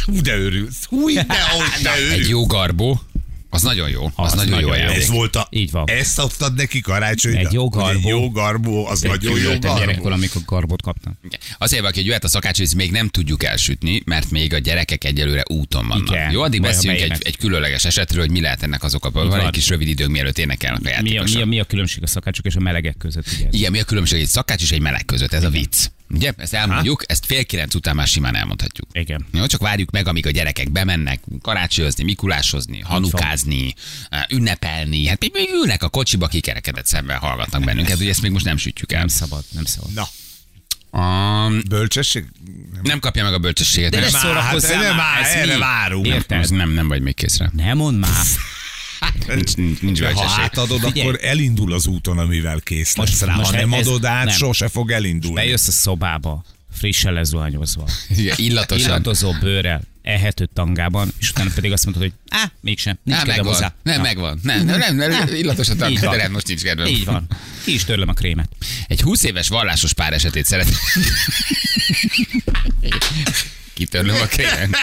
Hú, 0.06 0.22
de 0.22 0.38
örülsz. 0.38 0.86
Hú, 0.86 1.10
de 1.14 1.26
hogy 1.30 1.82
te 1.84 1.94
Egy 1.98 2.02
örülsz. 2.12 2.28
jó 2.30 2.46
garbó, 2.46 3.02
az 3.50 3.62
nagyon 3.62 3.90
jó. 3.90 4.04
Az, 4.06 4.12
Az 4.16 4.34
nagyon, 4.34 4.50
nagyon 4.50 4.68
jó 4.68 4.74
ajándék. 4.74 5.02
Ez 5.02 5.08
volt 5.10 5.36
a... 5.36 5.48
Így 5.52 5.72
van. 5.72 5.84
Ezt 5.90 6.20
adtad 6.20 6.54
neki 6.54 6.82
karácsonyra? 6.82 7.40
Egy 7.40 7.54
jó 7.54 7.70
Hogy 7.70 7.96
Egy 7.96 8.02
garbó. 8.02 8.10
jó 8.10 8.32
garbó, 8.32 8.86
az 8.88 9.02
nagyon 9.02 9.40
jó 9.40 9.50
garbó. 9.60 9.80
gyerekkor, 9.80 10.12
amikor 10.12 10.42
garbot 10.46 10.82
kaptam. 10.82 11.20
Azért 11.58 11.82
van, 11.82 11.92
hogy 11.94 12.06
jöhet 12.06 12.24
a 12.24 12.28
szakács, 12.28 12.56
hogy 12.58 12.66
ezt 12.66 12.76
még 12.76 12.92
nem 12.92 13.08
tudjuk 13.08 13.44
elsütni, 13.44 14.02
mert 14.06 14.30
még 14.32 14.54
a 14.54 14.58
gyerekek 14.58 15.04
egyelőre 15.04 15.44
úton 15.50 15.88
vannak. 15.88 16.10
Igen. 16.10 16.32
Jó, 16.32 16.42
addig 16.42 16.62
beszéljünk 16.62 17.12
egy, 17.12 17.22
egy 17.26 17.38
különleges 17.38 17.86
esetről, 17.86 18.22
hogy 18.22 18.32
mi 18.32 18.42
lehet 18.42 18.64
ennek 18.64 18.84
az 18.84 18.96
oka. 18.96 19.12
Van 19.12 19.28
van. 19.28 19.40
egy 19.40 19.50
kis 19.50 19.70
rövid 19.70 19.88
időnk, 19.88 20.12
mielőtt 20.12 20.38
énekelnek 20.38 20.96
a 20.98 21.02
Mi 21.02 21.18
a, 21.18 21.24
mi, 21.24 21.42
a, 21.42 21.46
mi 21.46 21.60
a 21.60 21.64
különbség 21.64 22.04
a 22.04 22.08
szakácsok 22.08 22.46
és 22.46 22.56
a 22.56 22.60
melegek 22.60 22.98
között? 22.98 23.26
Ugye? 23.38 23.48
Igen, 23.52 23.72
mi 23.72 23.80
a 23.80 23.84
különbség 23.84 24.22
egy 24.22 24.28
szakács 24.28 24.62
és 24.62 24.72
egy 24.72 24.82
meleg 24.82 25.06
között? 25.06 25.34
Ez 25.34 25.44
a 25.44 25.50
vicc. 25.50 25.90
Ugye? 26.10 26.32
Ezt 26.38 26.54
elmondjuk, 26.54 27.04
ezt 27.08 27.26
fél 27.26 27.46
kilenc 27.46 27.76
után 27.76 27.96
már 27.96 28.08
simán 28.08 28.36
elmondhatjuk. 28.36 28.88
Igen. 28.92 29.26
Jó, 29.34 29.46
csak 29.46 29.62
várjuk 29.62 29.92
meg, 29.92 30.08
amíg 30.08 30.26
a 30.26 30.30
gyerekek 30.30 30.72
bemennek 30.72 31.20
karácsonyozni, 31.42 32.04
mikulásozni, 32.04 32.80
hanukázni, 32.80 33.74
eh, 34.10 34.24
ünnepelni. 34.30 35.08
Hát 35.08 35.20
még, 35.20 35.32
még 35.34 35.50
ülnek 35.54 35.84
a 35.84 35.90
kocsiba, 35.90 36.28
kikerekedett 36.28 36.86
szemben 36.86 37.18
hallgatnak 37.18 37.64
bennünket, 37.64 38.00
ugye 38.00 38.10
ezt 38.10 38.22
még 38.22 38.32
most 38.32 38.46
nem 38.46 38.58
sütjük 38.58 38.92
el. 38.92 39.00
Nem 39.00 39.08
szabad, 39.08 39.44
nem 39.52 39.66
szabad. 39.66 39.94
Na, 39.94 40.08
Um, 40.92 41.62
bölcsesség? 41.70 42.26
nem 42.82 43.00
kapja 43.00 43.24
meg 43.24 43.34
a 43.34 43.38
bölcsességet. 43.38 43.92
De 43.92 44.00
nem, 44.00 44.06
ne 44.06 44.12
Már, 44.12 44.22
szórakozzál 44.22 44.84
hát, 44.84 44.96
már, 44.96 45.22
már, 45.22 45.38
erre 45.38 45.58
várunk. 45.58 46.08
Érted? 46.08 46.52
nem, 46.52 46.70
nem 46.70 46.88
vagy 46.88 47.02
még 47.02 47.16
készre. 47.16 47.52
Nem 47.54 47.78
mond 47.78 48.00
már. 48.00 48.12
Nincs, 49.28 49.56
nincs, 49.56 49.80
nincs 49.82 50.00
Ha 50.02 50.06
bölcsesség. 50.06 50.44
átadod, 50.44 50.80
Figyelj. 50.82 51.08
akkor 51.08 51.20
elindul 51.24 51.74
az 51.74 51.88
úton, 51.88 52.18
amivel 52.18 52.60
kész 52.60 52.96
lesz 52.96 53.10
Most- 53.10 53.22
rá. 53.22 53.36
most 53.36 53.50
Ha 53.52 53.58
nem 53.58 53.74
ez- 53.74 53.88
adod 53.88 54.06
át, 54.06 54.26
nem. 54.26 54.36
sose 54.36 54.68
fog 54.68 54.92
elindulni. 54.92 55.36
Bejössz 55.36 55.68
a 55.68 55.72
szobába, 55.72 56.44
frissen 56.78 57.14
lezuhanyozva, 57.14 57.88
Igen, 58.18 58.36
illatosan. 58.38 58.88
illatozó 58.88 59.32
bőrrel, 59.40 59.82
ehető 60.02 60.50
tangában, 60.54 61.12
és 61.20 61.30
utána 61.30 61.50
pedig 61.56 61.72
azt 61.72 61.86
mondod, 61.86 62.02
hogy 62.04 62.12
á, 62.30 62.52
mégsem, 62.62 62.98
nincs 63.04 63.18
Nem, 63.18 63.28
kedvem 63.28 63.46
megvan. 63.46 63.54
hozzá. 63.54 63.76
Nem, 63.84 63.96
Na, 63.98 64.02
megvan. 64.02 64.40
Nem, 64.44 64.66
nem, 64.66 64.96
nem, 64.96 65.10
nem 65.10 65.28
illatos 65.36 65.70
a 65.70 65.76
tang, 65.76 66.00
de 66.00 66.16
nem, 66.16 66.32
most 66.32 66.48
nincs 66.48 66.62
kedvem. 66.62 66.88
Így 66.88 67.06
van. 67.06 67.28
Ki 67.64 67.74
is 67.74 67.84
törlöm 67.84 68.10
a 68.10 68.14
krémet. 68.14 68.50
Egy 68.88 69.02
20 69.02 69.24
éves 69.24 69.48
vallásos 69.48 69.94
pár 69.94 70.14
esetét 70.14 70.46
szeretném. 70.46 70.78
Kitörlöm 73.74 74.22
a 74.22 74.26
krémen. 74.26 74.76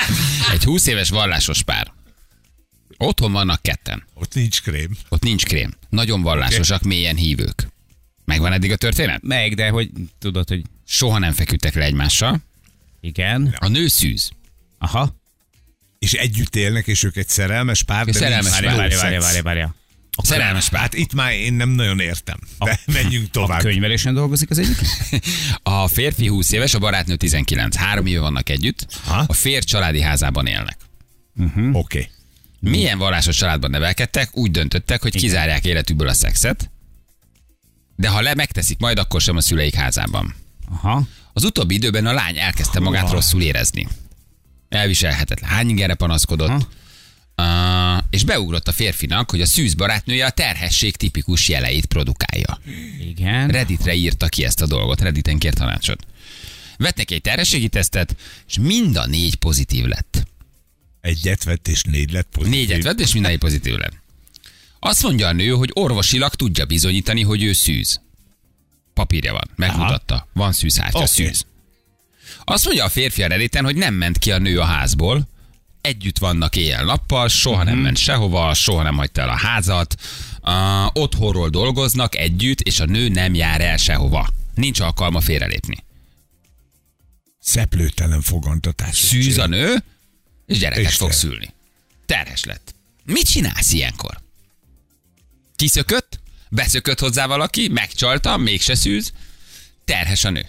Egy 0.53 0.65
20 0.65 0.87
éves 0.87 1.09
vallásos 1.09 1.63
pár. 1.63 1.93
Otthon 2.97 3.33
vannak 3.33 3.63
ketten. 3.63 4.05
Ott 4.15 4.35
nincs 4.35 4.63
krém. 4.63 4.97
Ott 5.09 5.23
nincs 5.23 5.45
krém. 5.45 5.73
Nagyon 5.89 6.23
vallásosak, 6.23 6.83
mélyen 6.83 7.17
hívők. 7.17 7.69
Megvan 8.25 8.53
eddig 8.53 8.73
a 8.73 8.77
történet? 8.77 9.23
Meg, 9.23 9.55
de 9.55 9.69
hogy 9.69 9.91
tudod, 10.19 10.49
hogy 10.49 10.63
Soha 10.87 11.19
nem 11.19 11.33
feküdtek 11.33 11.75
le 11.75 11.85
egymással. 11.85 12.41
igen. 13.01 13.55
A 13.59 13.69
nő 13.69 13.87
szűz. 13.89 14.31
Aha. 14.79 15.17
És 15.99 16.13
együtt 16.13 16.57
élnek, 16.57 16.87
és 16.87 17.03
ők 17.03 17.17
egy 17.17 17.29
szerelmes 17.29 17.83
pár, 17.83 18.05
de 18.05 18.13
Szerelmes 18.13 18.51
pár. 18.51 18.63
Várja, 18.63 18.77
várja, 18.77 18.99
várja, 18.99 19.21
várja, 19.21 19.43
várja. 19.43 19.75
Szerelmes 20.23 20.69
pár. 20.69 20.81
Hát 20.81 20.95
itt 20.95 21.15
már 21.15 21.33
én 21.33 21.53
nem 21.53 21.69
nagyon 21.69 22.01
értem. 22.01 22.39
De 22.59 22.81
menjünk 22.87 23.27
A 23.27 23.31
tovább. 23.31 23.61
könyvelésen 23.61 24.15
dolgozik 24.15 24.51
az 24.51 24.59
egyik? 24.59 24.77
A 25.63 25.89
férfi 25.89 26.27
20 26.27 26.53
éves, 26.53 26.75
a 26.75 26.79
barátnő 26.79 27.17
19. 27.17 27.77
Három 27.77 28.07
éve 28.07 28.21
vannak 28.21 28.49
együtt. 28.49 28.87
Ha? 29.05 29.25
A 29.27 29.33
férj 29.33 29.65
családi 29.65 30.01
házában 30.01 30.47
élnek. 30.47 30.77
Oké. 31.37 31.69
Okay. 31.73 32.09
Milyen 32.71 32.99
vallásos 32.99 33.37
családban 33.37 33.71
nevelkedtek, 33.71 34.37
úgy 34.37 34.51
döntöttek, 34.51 35.03
hogy 35.03 35.17
kizárják 35.17 35.65
életükből 35.65 36.09
a 36.09 36.13
szexet, 36.13 36.71
de 37.97 38.09
ha 38.09 38.21
le 38.21 38.35
megteszik 38.35 38.79
majd, 38.79 38.99
akkor 38.99 39.21
sem 39.21 39.37
a 39.37 39.41
szüleik 39.41 39.75
házában. 39.75 40.35
Aha. 40.71 41.07
Az 41.33 41.45
utóbbi 41.45 41.75
időben 41.75 42.07
a 42.07 42.13
lány 42.13 42.39
elkezdte 42.39 42.81
magát 42.81 43.11
rosszul 43.11 43.43
érezni. 43.43 43.89
Elviselhetetlen 44.69 45.51
hányingerre 45.51 45.95
panaszkodott, 45.95 46.69
uh, 47.37 48.03
és 48.11 48.25
beugrott 48.25 48.69
a 48.69 48.73
férfinak, 48.73 49.31
hogy 49.31 49.41
a 49.41 49.47
szűz 49.47 49.75
barátnője 49.75 50.27
a 50.27 50.31
terhesség 50.31 50.97
tipikus 50.97 51.49
jeleit 51.49 51.87
produkálja. 51.87 52.59
Igen. 53.01 53.49
Redditre 53.49 53.95
írta 53.95 54.29
ki 54.29 54.45
ezt 54.45 54.63
a 54.63 54.67
dolgot, 54.67 55.01
Redditen 55.01 55.39
kért 55.39 55.57
tanácsot. 55.57 56.07
Vett 56.77 56.97
neki 56.97 57.15
egy 57.15 57.21
terhességi 57.21 57.69
tesztet, 57.69 58.17
és 58.49 58.59
mind 58.59 58.97
a 58.97 59.07
négy 59.07 59.35
pozitív 59.35 59.85
lett. 59.85 60.27
Egyet 61.05 61.45
vett, 61.45 61.69
és 61.69 61.83
négy 61.83 62.13
lett 62.13 62.29
pozitív. 62.31 62.59
Négyet 62.59 62.83
vett, 62.83 63.01
és 63.01 63.13
minden 63.13 63.39
pozitív 63.39 63.75
lett. 63.77 63.93
Azt 64.79 65.03
mondja 65.03 65.27
a 65.27 65.33
nő, 65.33 65.49
hogy 65.49 65.71
orvosilag 65.73 66.35
tudja 66.35 66.65
bizonyítani, 66.65 67.23
hogy 67.23 67.43
ő 67.43 67.53
szűz. 67.53 68.01
Papírja 68.95 69.33
van, 69.33 69.51
megmutatta. 69.57 70.29
Van 70.33 70.53
szűzhártya, 70.53 70.99
okay. 70.99 71.09
szűz. 71.09 71.47
Azt 72.45 72.65
mondja 72.65 72.85
a 72.85 72.89
férfi 72.89 73.23
a 73.23 73.27
Redditen, 73.27 73.65
hogy 73.65 73.77
nem 73.77 73.95
ment 73.95 74.19
ki 74.19 74.33
a 74.33 74.39
nő 74.39 74.59
a 74.61 74.65
házból, 74.65 75.29
együtt 75.81 76.19
vannak 76.19 76.57
éjjel-nappal, 76.57 77.29
soha 77.29 77.57
Mhm. 77.63 77.67
nem 77.67 77.79
ment 77.79 77.97
sehova, 77.97 78.55
soha 78.55 78.83
nem 78.83 78.97
hagyta 78.97 79.21
el 79.21 79.29
a 79.29 79.37
házat, 79.37 79.95
uh, 80.43 80.87
otthonról 81.03 81.49
dolgoznak 81.49 82.17
együtt, 82.17 82.61
és 82.61 82.81
a 82.81 82.85
nő 82.85 83.09
nem 83.09 83.35
jár 83.35 83.61
el 83.61 83.77
sehova. 83.77 84.29
Nincs 84.55 84.81
alkalma 84.81 85.21
félrelépni. 85.21 85.77
Szeplőtelen 87.41 88.21
fogantatás. 88.21 88.97
Szűz 88.97 89.39
a 89.39 89.47
nő, 89.47 89.85
és 90.47 90.59
gyereket 90.59 90.85
Isten. 90.85 90.99
fog 90.99 91.13
szülni. 91.13 91.55
Terhes 92.07 92.45
lett. 92.45 92.75
Mit 93.05 93.27
csinálsz 93.27 93.73
ilyenkor? 93.73 94.21
Kiszökött, 95.57 96.21
beszökött 96.51 96.99
hozzá 96.99 97.27
valaki, 97.27 97.69
megcsalta, 97.69 98.37
mégse 98.37 98.75
szűz, 98.75 99.13
terhes 99.85 100.25
a 100.25 100.31
nő. 100.31 100.47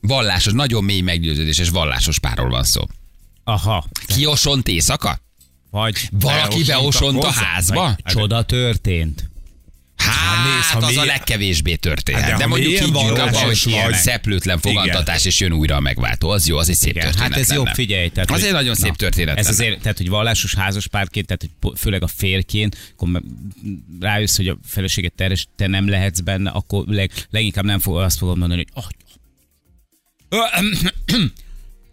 Vallásos, 0.00 0.52
nagyon 0.52 0.84
mély 0.84 1.00
meggyőződéses 1.00 1.68
vallásos 1.68 2.18
párról 2.18 2.48
van 2.48 2.64
szó. 2.64 2.82
Aha. 3.44 3.88
Kiosont 4.06 4.68
éjszaka? 4.68 5.18
Vagy 5.70 6.08
Valaki 6.10 6.64
beosont 6.64 7.24
a 7.24 7.30
házba? 7.30 7.82
Vagy 8.02 8.12
csoda 8.12 8.44
történt. 8.44 9.30
Hát, 9.96 10.44
nézd, 10.44 10.68
ha 10.68 10.78
az 10.78 10.84
a 10.84 10.86
milyen- 10.88 11.06
legkevésbé 11.06 11.74
történhet. 11.74 12.22
Hát, 12.22 12.32
de 12.32 12.36
de, 12.38 12.46
mondjuk 12.46 12.70
milyen 12.70 12.84
higgyünk 12.84 13.18
abba, 13.18 13.38
hogy 13.38 13.94
szeplőtlen 13.94 14.58
fogantatás, 14.58 15.24
és 15.24 15.40
jön 15.40 15.52
újra 15.52 15.76
a 15.76 15.80
megváltó. 15.80 16.30
Az 16.30 16.46
jó, 16.46 16.56
az 16.56 16.68
egy 16.68 16.74
szép 16.74 16.90
Igen, 16.90 17.04
történet 17.04 17.32
hát 17.32 17.40
ez 17.40 17.52
jobb, 17.52 17.64
lenne. 17.64 17.74
figyelj. 17.74 18.08
Tehát, 18.08 18.30
az 18.30 18.44
egy 18.44 18.52
nagyon 18.52 18.74
szép 18.74 18.90
Na, 18.90 18.96
történet 18.96 19.38
Ez 19.38 19.44
lenne. 19.44 19.56
azért, 19.56 19.80
tehát, 19.80 19.96
hogy 19.96 20.08
vallásos 20.08 20.54
házas 20.54 20.86
párként, 20.86 21.26
tehát 21.26 21.48
hogy 21.60 21.78
főleg 21.78 22.02
a 22.02 22.06
férként, 22.06 22.94
akkor 22.96 23.22
rájössz, 24.00 24.36
hogy 24.36 24.48
a 24.48 24.58
feleséget 24.66 25.12
terhes, 25.12 25.46
te 25.56 25.66
nem 25.66 25.88
lehetsz 25.88 26.20
benne, 26.20 26.50
akkor 26.50 26.84
leg, 26.86 27.10
leginkább 27.30 27.64
nem 27.64 27.78
fog, 27.78 27.96
azt 27.96 28.18
fogod 28.18 28.38
mondani, 28.38 28.66
hogy 28.74 28.84
oh, 28.84 28.84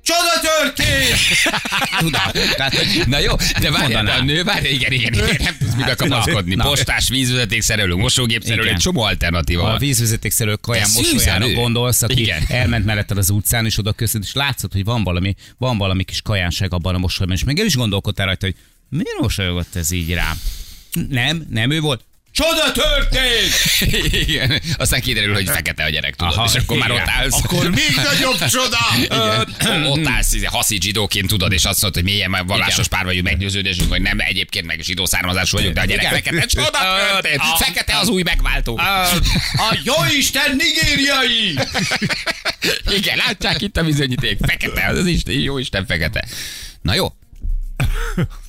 Csoda 0.03 0.39
történt! 0.41 1.17
Tudod, 1.99 2.31
tehát, 2.55 2.75
hogy 2.75 3.03
Na 3.07 3.19
jó, 3.19 3.35
de 3.59 3.71
várjál, 3.71 4.03
de 4.03 4.11
a 4.11 4.23
nő, 4.23 4.43
várjál, 4.43 4.71
igen, 4.73 4.91
igen, 4.91 5.13
igen, 5.13 5.35
nem 5.43 5.55
tudsz 5.59 5.73
mibe 5.75 5.95
kapaszkodni. 5.95 6.55
na. 6.55 6.63
Postás, 6.63 7.09
vízvezetékszerelő, 7.09 7.95
mosógépszerelő, 7.95 8.61
Igen. 8.63 8.73
egy 8.73 8.81
csomó 8.81 9.01
alternatíva 9.01 9.63
a 9.63 9.65
van. 9.65 9.77
vízvezetékszerelő 9.77 10.55
kaján 10.61 10.89
mosolyára 10.93 11.49
gondolsz, 11.51 12.01
aki 12.01 12.21
Igen. 12.21 12.43
elment 12.47 12.85
melletted 12.85 13.17
az 13.17 13.29
utcán, 13.29 13.65
és 13.65 13.77
oda 13.77 13.91
köszönt, 13.93 14.23
és 14.23 14.33
látszott, 14.33 14.73
hogy 14.73 14.83
van 14.83 15.03
valami, 15.03 15.35
van 15.57 15.77
valami 15.77 16.03
kis 16.03 16.21
kajánság 16.21 16.73
abban 16.73 16.95
a 16.95 16.97
mosolyban, 16.97 17.35
és 17.35 17.43
meg 17.43 17.59
el 17.59 17.65
is 17.65 17.75
gondolkodtál 17.75 18.25
rajta, 18.25 18.45
hogy 18.45 18.55
miért 18.89 19.19
mosolygott 19.19 19.75
ez 19.75 19.91
így 19.91 20.13
rám? 20.13 20.39
Nem, 21.09 21.45
nem 21.49 21.71
ő 21.71 21.79
volt. 21.79 22.03
Csoda 22.33 22.71
történt! 22.71 23.53
Igen. 24.27 24.61
Aztán 24.77 25.01
kiderül, 25.01 25.33
hogy 25.33 25.49
fekete 25.49 25.83
a 25.83 25.89
gyerek, 25.89 26.15
tudod, 26.15 26.33
Aha, 26.33 26.45
és 26.53 26.61
akkor 26.61 26.77
már 26.77 26.89
igen. 26.89 27.01
ott 27.01 27.07
állsz. 27.09 27.43
Akkor 27.43 27.69
még 27.69 27.95
nagyobb 28.11 28.49
csoda! 28.49 28.77
Igen. 29.03 29.85
Ott 29.85 30.07
állsz, 30.07 30.33
izé, 30.33 30.45
haszi 30.45 30.77
zsidóként 30.81 31.27
tudod, 31.27 31.51
és 31.51 31.65
azt 31.65 31.81
mondod, 31.81 32.01
hogy 32.03 32.11
milyen 32.11 32.29
már 32.29 32.45
vallásos 32.45 32.87
pár 32.87 33.05
vagyunk, 33.05 33.23
meggyőződésünk, 33.25 33.89
hogy 33.91 34.01
nem, 34.01 34.19
egyébként 34.19 34.65
meg 34.65 34.79
zsidó 34.81 35.05
származású 35.05 35.57
vagyunk, 35.57 35.73
de 35.75 35.81
a 35.81 35.85
gyerek 35.85 36.07
fekete 36.07 36.45
csoda 36.45 36.79
történt. 37.11 37.39
a- 37.41 37.57
Fekete 37.57 37.97
az 37.97 38.07
új 38.07 38.21
megváltó. 38.21 38.77
A 38.77 39.77
jóisten 39.83 40.55
nigériai! 40.55 41.53
Igen, 42.97 43.17
látják 43.17 43.61
itt 43.61 43.77
a 43.77 43.83
bizonyíték. 43.83 44.37
Fekete, 44.41 44.85
az 44.87 45.05
Isten, 45.05 45.33
jó 45.35 45.57
Isten 45.57 45.85
fekete. 45.85 46.25
Na 46.81 46.93
jó. 46.93 47.13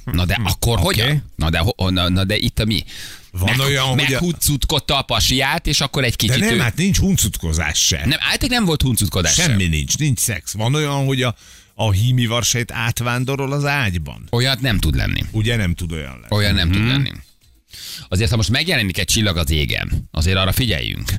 Na 0.05 0.25
de 0.25 0.39
akkor 0.45 0.73
okay. 0.79 0.85
hogyan? 0.85 1.33
Na 1.37 1.51
de, 1.51 1.63
na, 1.77 2.09
na 2.09 2.25
de 2.25 2.37
itt 2.37 2.59
a 2.59 2.65
mi? 2.65 2.85
Van 3.39 3.57
Meg, 3.57 3.67
olyan, 3.67 3.85
hogy 3.87 4.15
a- 4.15 4.95
a 4.95 5.03
pasiát, 5.03 5.67
és 5.67 5.81
akkor 5.81 6.05
egy 6.05 6.11
De 6.11 6.17
kicsit... 6.17 6.39
nem, 6.45 6.55
ő- 6.55 6.59
hát 6.59 6.77
nincs 6.77 6.99
huncutkozás 6.99 7.79
se. 7.87 7.97
nem, 7.97 8.19
általában 8.21 8.49
nem 8.49 8.65
volt 8.65 8.83
huncutkodás 8.83 9.35
Semmi 9.35 9.63
sem. 9.63 9.71
nincs, 9.71 9.99
nincs 9.99 10.19
szex. 10.19 10.53
Van 10.53 10.75
olyan, 10.75 11.05
hogy 11.07 11.23
a, 11.23 11.35
a 11.75 11.91
hími 11.93 12.27
varsejt 12.27 12.73
átvándorol 12.73 13.53
az 13.53 13.65
ágyban. 13.65 14.27
Olyat 14.31 14.61
nem 14.61 14.79
tud 14.79 14.95
lenni. 14.95 15.25
Ugye 15.31 15.57
nem 15.57 15.75
tud 15.75 15.93
olyan 15.93 16.11
lenni. 16.13 16.27
Olyan 16.29 16.55
nem 16.55 16.71
tud 16.71 16.87
lenni. 16.87 17.11
Azért, 18.09 18.31
ha 18.31 18.37
most 18.37 18.51
megjelenik 18.51 18.99
egy 18.99 19.07
csillag 19.07 19.37
az 19.37 19.51
égen, 19.51 20.09
azért 20.11 20.37
arra 20.37 20.53
figyeljünk. 20.53 21.13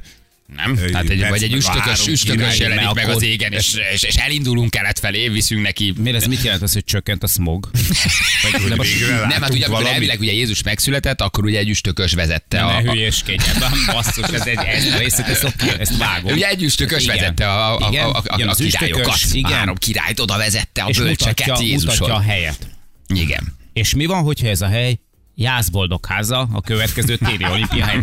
Nem? 0.56 0.78
Ö, 0.78 0.90
Tehát 0.90 1.10
egy, 1.10 1.28
vagy 1.28 1.44
egy 1.44 1.54
a 1.54 1.56
üstökös, 1.56 2.08
üstökös 2.08 2.60
jelenik 2.60 2.94
meg 2.94 3.10
az 3.10 3.22
égen, 3.24 3.52
és, 3.54 3.74
és, 3.94 4.04
és 4.04 4.16
elindulunk 4.16 4.70
kelet 4.70 5.00
felé, 5.00 5.28
viszünk 5.30 5.62
neki. 5.62 5.94
Miért 5.98 6.18
ez 6.18 6.26
mit 6.26 6.42
jelent 6.42 6.62
az, 6.62 6.74
hogy 6.74 6.84
csökkent 6.84 7.24
a 7.24 7.28
smog? 7.28 7.70
Vagy 8.60 8.76
most- 8.76 9.00
végre 9.00 9.16
Nem, 9.20 9.42
hát 9.42 9.54
ugye 9.54 9.68
valami- 9.68 9.90
elvileg 9.90 10.20
ugye 10.20 10.32
Jézus 10.32 10.64
megszületett, 10.64 11.22
akkor 11.22 11.44
ugye 11.46 11.60
egy 11.60 11.70
üstökös 11.70 12.14
vezette 12.14 12.58
Ne 12.58 12.64
a, 12.64 12.76
a, 12.76 12.82
hülyéskedj 12.82 13.44
ebben, 13.56 13.72
basszus, 13.92 14.28
ez 14.30 14.46
egy, 14.46 14.58
ezt 14.66 14.94
a 14.94 14.98
részét, 15.04 15.26
ezt, 15.28 15.56
ezt, 15.80 15.98
vágom. 15.98 16.32
Ugye 16.32 16.48
egy 16.48 16.64
üstökös 16.64 17.06
vezette 17.06 17.50
a, 17.52 17.78
a, 17.78 17.90
a, 17.90 18.10
a, 18.10 18.22
a, 18.26 18.50
a 18.50 18.54
királyokat. 18.56 19.08
A 19.08 19.28
igen. 19.32 19.52
három 19.52 19.76
királyt 19.76 20.20
oda 20.20 20.38
vezette 20.38 20.82
a 20.82 20.90
bölcseket 20.98 21.08
mutatja, 21.08 21.46
mutatja 21.46 21.54
a 21.54 21.62
Jézuson. 21.62 22.22
helyet. 22.22 22.68
Igen. 23.08 23.56
És 23.74 23.94
mi 23.94 24.06
van, 24.06 24.24
hogyha 24.24 24.48
ez 24.48 24.62
a 24.62 24.68
hely 24.68 25.00
Jászboldog 25.38 26.06
háza 26.06 26.48
a 26.54 26.62
következő 26.62 27.16
téli 27.18 27.46
olimpia? 27.46 27.86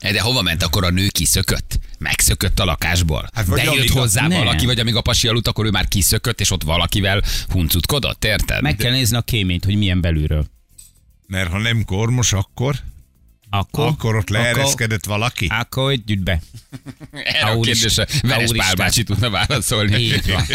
De 0.00 0.20
hova 0.20 0.42
ment 0.42 0.62
akkor 0.62 0.84
a 0.84 0.90
nő 0.90 1.08
kiszökött? 1.08 1.78
Megszökött 1.98 2.58
a 2.58 2.64
lakásból? 2.64 3.28
Hát 3.34 3.46
vagy 3.46 3.60
De 3.62 3.72
jött 3.72 3.88
hozzá 3.88 4.26
Nem. 4.26 4.38
valaki, 4.38 4.66
vagy 4.66 4.78
amíg 4.80 4.94
a 4.96 5.00
pasi 5.00 5.28
aludt, 5.28 5.46
akkor 5.48 5.66
ő 5.66 5.70
már 5.70 5.88
kiszökött, 5.88 6.40
és 6.40 6.50
ott 6.50 6.62
valakivel 6.62 7.22
huncutkodott, 7.48 8.24
érted? 8.24 8.62
Meg 8.62 8.76
kell 8.76 8.90
nézni 8.92 9.16
a 9.16 9.20
kéményt, 9.20 9.64
hogy 9.64 9.76
milyen 9.76 10.00
belülről. 10.00 10.46
Mert 11.26 11.50
ha 11.50 11.58
nem 11.58 11.84
kormos, 11.84 12.32
akkor, 12.32 12.76
Akkor, 13.50 13.86
akkor 13.86 14.16
ott 14.16 14.22
akkor, 14.30 14.36
leereszkedett 14.36 15.04
valaki. 15.04 15.46
akkor 15.46 15.84
hogy 15.84 16.04
gyűjt 16.04 16.22
be. 16.22 16.40
Erre 17.12 17.46
a 17.50 17.60
kérdésre 17.60 18.06
Veres 18.22 18.50
Pál 18.56 18.74
bácsi 18.74 19.02
tudna 19.02 19.30
válaszolni. 19.30 19.96
Így 19.96 20.30
van. 20.32 20.44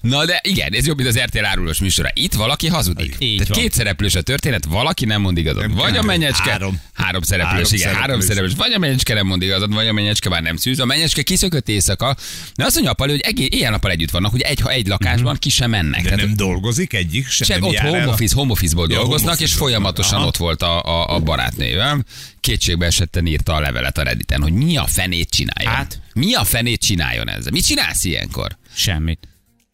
Na 0.00 0.24
de 0.24 0.40
igen, 0.42 0.72
ez 0.72 0.86
jobb, 0.86 0.96
mint 0.96 1.08
az 1.08 1.18
RTL 1.18 1.44
árulós 1.44 1.78
műsora. 1.78 2.08
Itt 2.12 2.32
valaki 2.34 2.68
hazudik. 2.68 3.16
Így 3.18 3.36
Tehát 3.36 3.48
van. 3.54 3.58
két 3.62 3.72
szereplős 3.72 4.14
a 4.14 4.22
történet, 4.22 4.64
valaki 4.64 5.04
nem 5.04 5.20
mond 5.20 5.38
igazat. 5.38 5.66
Nem 5.66 5.74
vagy 5.76 5.96
a 5.96 6.02
menyecske, 6.02 6.50
három. 6.50 6.80
három 6.94 7.22
szereplős, 7.22 7.52
Három 7.52 7.72
igen, 7.72 7.94
három 7.94 8.20
szereplős. 8.20 8.24
szereplős. 8.28 8.54
Vagy 8.56 8.72
a 8.72 8.78
menyecske 8.78 9.14
nem 9.14 9.26
mond 9.26 9.42
igazat, 9.42 9.72
vagy 9.74 9.86
a 9.86 9.92
menyecske 9.92 10.28
már 10.28 10.42
nem 10.42 10.56
szűz. 10.56 10.80
A 10.80 10.84
menyecske 10.84 11.22
kiszökött 11.22 11.68
éjszaka. 11.68 12.16
De 12.54 12.64
azt 12.64 12.74
mondja 12.74 12.90
a 12.92 12.94
Pali, 12.94 13.10
hogy 13.10 13.20
egész, 13.20 13.48
éjjel 13.50 13.70
nappal 13.70 13.90
együtt 13.90 14.10
vannak, 14.10 14.30
hogy 14.30 14.40
egy, 14.40 14.60
ha 14.60 14.70
egy 14.70 14.86
lakásban 14.86 15.36
ki 15.36 15.48
sem 15.50 15.70
mennek. 15.70 16.02
De 16.02 16.08
Tehát 16.08 16.24
nem 16.24 16.36
dolgozik 16.36 16.92
egyik 16.92 17.28
se. 17.28 17.44
sem 17.44 17.60
nem 17.60 17.68
ott 17.68 17.76
home 17.78 18.08
office, 18.08 18.34
home 18.34 18.50
office-ból 18.52 18.86
Ja, 18.90 18.96
dolgoznak, 18.96 19.34
home 19.34 19.46
és 19.46 19.52
folyamatosan 19.54 20.18
Aha. 20.18 20.26
ott 20.26 20.36
volt 20.36 20.62
a, 20.62 20.82
a, 20.82 21.14
a 21.14 21.20
barátnővel. 21.20 22.04
Kétségbe 22.40 22.86
esetten 22.86 23.26
írta 23.26 23.54
a 23.54 23.60
levelet 23.60 23.98
a 23.98 24.02
Redditen, 24.02 24.42
hogy 24.42 24.52
mi 24.52 24.76
a 24.76 24.86
fenét 24.86 25.30
csináljon. 25.30 25.72
Hát? 25.74 26.00
Mi 26.14 26.34
a 26.34 26.44
fenét 26.44 26.80
csináljon 26.80 27.28
ezzel? 27.30 27.52
Mit 27.52 27.64
csinálsz 27.66 28.04
ilyenkor? 28.04 28.56
Semmit. 28.74 29.18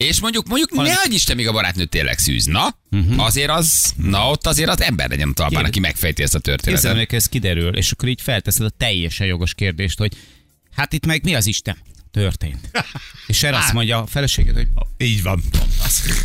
És 0.07 0.21
mondjuk, 0.21 0.49
mondjuk 0.49 0.71
ne 0.71 0.95
hagyj 0.95 1.15
Isten, 1.15 1.37
még 1.37 1.49
a 1.49 1.53
barátnő 1.53 1.85
tényleg 1.85 2.19
szűz. 2.19 2.45
Na, 2.45 2.77
uh-huh. 2.91 3.25
azért 3.25 3.51
az, 3.51 3.93
na 3.97 4.31
ott 4.31 4.47
azért 4.47 4.69
az 4.69 4.81
ember 4.81 5.09
legyen 5.09 5.29
a 5.29 5.33
talpán, 5.33 5.65
aki 5.65 5.81
megfejti 5.81 6.23
ezt 6.23 6.35
a 6.35 6.39
történetet. 6.39 6.75
Képzelem, 6.75 7.07
hogy 7.07 7.15
ez 7.15 7.27
kiderül, 7.27 7.77
és 7.77 7.93
akkor 7.93 8.09
így 8.09 8.21
felteszed 8.21 8.67
a 8.67 8.71
teljesen 8.71 9.27
jogos 9.27 9.55
kérdést, 9.55 9.99
hogy 9.99 10.13
hát 10.75 10.93
itt 10.93 11.07
meg 11.07 11.25
mi 11.25 11.35
az 11.35 11.47
Isten? 11.47 11.77
Történt. 12.11 12.71
És 13.27 13.43
erre 13.43 13.57
azt 13.57 13.73
mondja 13.73 14.03
a 14.03 14.07
feleséget, 14.07 14.55
hogy 14.55 14.69
Így 14.97 15.23
van. 15.23 15.43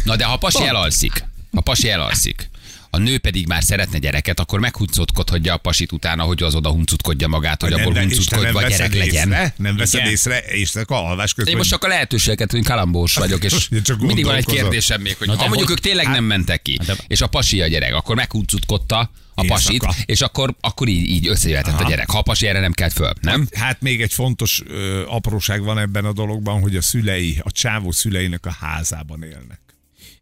Na 0.03 0.15
de 0.15 0.25
ha 0.25 0.33
a 0.33 0.38
pasi 0.38 0.63
elalszik, 0.63 1.19
ha 1.51 1.57
a 1.57 1.61
pasi 1.61 1.89
elalszik, 1.89 2.49
a 2.95 2.97
nő 2.97 3.17
pedig 3.17 3.47
már 3.47 3.63
szeretne 3.63 3.97
gyereket, 3.97 4.39
akkor 4.39 4.60
meghuncutkodhatja 4.60 5.53
a 5.53 5.58
pasit 5.58 5.91
utána, 5.91 6.23
hogy 6.23 6.43
az 6.43 6.55
oda 6.55 6.69
huncutkodja 6.69 7.27
magát, 7.27 7.62
hogy 7.62 7.73
abból 7.73 7.93
nem, 7.93 8.10
vagy 8.29 8.53
veszed 8.53 8.69
gyerek 8.69 8.93
legyen. 8.93 9.27
észre, 9.27 9.53
nem 9.58 9.75
veszed 9.77 9.99
Igen. 9.99 10.12
észre, 10.12 10.39
és 10.39 10.75
a 10.75 10.84
alvás 10.88 11.34
közben. 11.34 11.53
Én 11.53 11.58
most 11.58 11.69
csak 11.69 11.84
a 11.84 11.88
lehetőségeket, 11.88 12.51
hogy 12.51 12.63
kalambós 12.63 13.15
vagyok, 13.15 13.43
és 13.43 13.69
mindig 13.99 14.25
van 14.25 14.36
egy 14.36 14.45
kérdésem 14.45 15.01
még, 15.01 15.17
hogy 15.17 15.27
Na 15.27 15.36
ha 15.36 15.47
mondjuk 15.47 15.69
ők 15.69 15.79
tényleg 15.79 16.08
nem 16.08 16.23
mentek 16.23 16.62
ki, 16.62 16.79
de- 16.86 16.95
és 17.08 17.21
a 17.21 17.27
pasi 17.27 17.62
a 17.62 17.67
gyerek, 17.67 17.93
akkor 17.93 18.15
meghuncutkodta 18.15 19.12
a 19.36 19.45
pasit, 19.47 19.71
Éjszaka. 19.71 19.93
és 20.05 20.21
akkor, 20.21 20.55
akkor 20.60 20.88
így, 20.88 21.10
így 21.10 21.27
összejöhetett 21.27 21.79
a 21.79 21.88
gyerek. 21.89 22.10
Ha 22.10 22.17
a 22.17 22.21
pasi 22.21 22.47
erre 22.47 22.60
nem 22.60 22.71
kelt 22.71 22.93
föl, 22.93 23.13
nem? 23.21 23.47
Hát 23.53 23.81
még 23.81 24.01
egy 24.01 24.13
fontos 24.13 24.62
ö, 24.67 25.03
apróság 25.08 25.63
van 25.63 25.79
ebben 25.79 26.05
a 26.05 26.13
dologban, 26.13 26.62
hogy 26.62 26.75
a 26.75 26.81
szülei, 26.81 27.41
a 27.43 27.51
csávó 27.51 27.91
szüleinek 27.91 28.45
a 28.45 28.55
házában 28.60 29.23
élnek. 29.23 29.60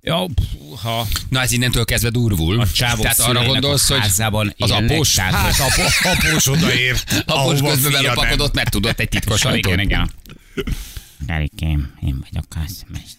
Ja, 0.04 0.26
ha 0.82 1.08
Na 1.30 1.42
ez 1.42 1.52
innentől 1.52 1.86
kezdve 1.86 2.10
durvul. 2.10 2.60
a 2.60 2.68
csávok 2.72 3.02
Tehát 3.02 3.20
arra 3.20 3.46
gondolsz, 3.46 3.90
a 3.90 3.94
hogy 3.94 4.02
házában 4.04 4.54
az 4.58 4.70
élnek, 4.70 4.92
após, 4.92 5.18
Hát 5.18 5.60
apo, 5.60 5.82
após 6.10 6.48
odaért, 6.48 7.12
após 7.26 7.60
közben 7.62 7.78
fia 7.78 7.90
nem. 7.90 8.02
belopakodott, 8.02 8.54
mert 8.54 8.70
tudott 8.72 9.00
egy 9.00 9.10
titkos 9.10 9.46
ajtót. 9.46 9.66
igen, 9.74 9.80
igen. 9.80 10.12
Gerikém, 11.28 11.94
én 12.02 12.26
vagyok 12.32 12.46
az, 12.66 12.84
most 12.88 13.18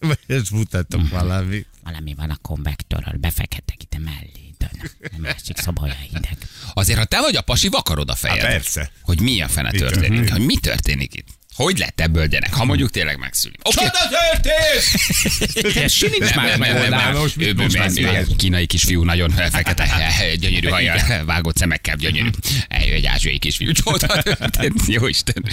Ezt 0.26 0.50
mutatok 0.50 1.08
valami. 1.08 1.66
valami 1.82 2.14
van 2.14 2.30
a 2.30 2.36
konvektorral, 2.42 3.14
befekhetek 3.20 3.76
ide 3.82 3.98
mellé, 4.04 4.54
de 4.58 4.70
a 5.02 5.18
másik 5.18 5.56
olyan 5.82 5.96
hideg. 5.96 6.36
Azért, 6.74 6.98
ha 6.98 7.04
te 7.04 7.20
vagy 7.20 7.36
a 7.36 7.40
pasi, 7.40 7.68
vakarod 7.68 8.10
a 8.10 8.14
fejed. 8.14 8.40
Hát 8.40 8.50
persze. 8.50 8.90
Hogy 9.02 9.20
mi 9.20 9.40
a 9.40 9.48
fene 9.48 9.70
Mi 9.70 9.78
történik. 9.78 10.08
történik? 10.08 10.30
Hogy 10.32 10.40
mi 10.46 10.56
történik 10.56 11.14
itt. 11.14 11.26
Hogy 11.54 11.78
lett 11.78 12.00
ebből 12.00 12.26
gyerek? 12.26 12.54
Ha 12.54 12.64
mondjuk 12.64 12.90
tényleg 12.90 13.18
megszüli. 13.18 13.54
Történt! 13.62 14.82
Nem, 16.18 16.28
más 16.34 16.34
nem, 16.34 16.58
nem, 16.58 16.58
nem, 16.58 16.58
megoldás. 16.58 17.36
Ő- 17.38 17.54
már? 18.02 18.24
Kínai 18.36 18.66
kisfiú, 18.66 19.02
nagyon 19.04 19.30
fekete, 19.30 20.12
gyönyörű 20.40 20.68
hajjal, 20.68 21.24
vágott 21.24 21.56
szemekkel, 21.56 21.96
gyönyörű. 21.96 22.28
Eljön 22.68 22.94
egy 22.94 23.06
ázsiai 23.06 23.38
kisfiú. 23.38 23.72
Csoda 23.72 24.06
történt. 24.22 24.82
Jó 24.86 25.06
Isten. 25.06 25.44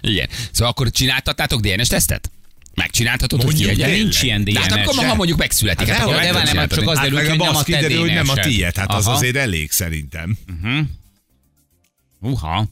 Igen. 0.00 0.28
Szóval 0.52 0.70
akkor 0.70 0.90
csináltattátok 0.90 1.60
DNS 1.60 1.88
tesztet? 1.88 2.30
Megcsináltatod, 2.74 3.42
hogy 3.42 3.52
Mondjuk 3.54 3.70
a 3.70 3.74
gyerek? 3.74 3.94
Nincs 3.94 4.22
ilyen 4.22 4.44
De 4.44 4.60
hát 4.60 4.72
akkor, 4.72 4.94
DNS. 4.94 5.04
ha 5.04 5.14
mondjuk 5.14 5.38
megszületik, 5.38 5.86
hát, 5.88 5.96
Hát 5.96 6.06
akkor 6.06 6.20
de 6.20 6.52
nem, 6.52 6.68
csak 6.68 6.88
az 6.88 6.98
Hát 6.98 7.10
derül 7.10 7.18
legalább 7.18 7.28
hogy 7.28 7.38
nem 7.38 7.56
azt 7.56 7.68
a 7.68 7.88
te 7.88 7.98
hogy 7.98 8.12
nem 8.12 8.28
a 8.28 8.34
tiéd. 8.34 8.76
Hát 8.76 8.92
az 8.92 9.06
azért 9.06 9.36
elég 9.36 9.70
szerintem. 9.70 10.38
Uha. 12.20 12.68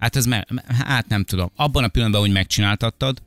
Hát 0.00 0.16
ez 0.16 0.26
me- 0.26 0.46
hát 0.84 1.08
nem 1.08 1.24
tudom. 1.24 1.50
Abban 1.56 1.84
a 1.84 1.88
pillanatban, 1.88 2.20
hogy 2.22 2.32
megcsináltattad, 2.32 3.22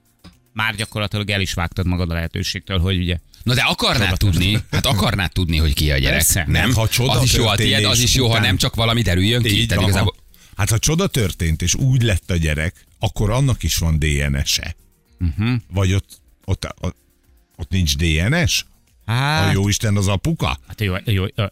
már 0.53 0.75
gyakorlatilag 0.75 1.29
el 1.29 1.41
is 1.41 1.53
vágtad 1.53 1.85
magad 1.85 2.09
a 2.09 2.13
lehetőségtől, 2.13 2.79
hogy 2.79 2.97
ugye 2.97 3.17
Na 3.43 3.53
de 3.53 3.61
akarnád 3.61 4.17
tudni, 4.17 4.63
hát 4.71 4.85
akarnád 4.85 5.31
tudni, 5.31 5.57
hogy 5.57 5.73
ki 5.73 5.91
a 5.91 5.97
gyerek. 5.97 6.17
Persze. 6.17 6.45
Nem? 6.47 6.73
Ha 6.73 6.87
csoda 6.87 7.11
az 7.11 7.23
is 7.23 7.33
jó 7.33 7.47
a 7.47 7.55
tiéd, 7.55 7.83
az 7.85 7.99
is 7.99 8.15
jó, 8.15 8.29
ha 8.29 8.39
nem 8.39 8.57
csak 8.57 8.75
valami 8.75 9.01
derüljön 9.01 9.41
ki. 9.41 9.59
Így 9.59 9.67
Tehát 9.67 9.83
igazából 9.83 10.15
Hát 10.55 10.69
ha 10.69 10.79
csoda 10.79 11.07
történt, 11.07 11.61
és 11.61 11.75
úgy 11.75 12.01
lett 12.01 12.31
a 12.31 12.35
gyerek, 12.35 12.85
akkor 12.99 13.29
annak 13.29 13.63
is 13.63 13.77
van 13.77 13.99
DNS-e. 13.99 14.75
Uh-huh. 15.19 15.53
Vagy 15.73 15.93
ott, 15.93 16.21
ott, 16.45 16.67
ott, 16.79 16.95
ott 17.55 17.69
nincs 17.69 17.95
DNS? 17.97 18.65
A 19.05 19.11
Hát, 19.11 19.53
jó 19.53 19.67
Isten 19.67 19.97
az 19.97 20.07
apuka? 20.07 20.59
hát 20.67 20.81
jó, 20.81 20.95
jó, 21.05 21.25
ö, 21.35 21.45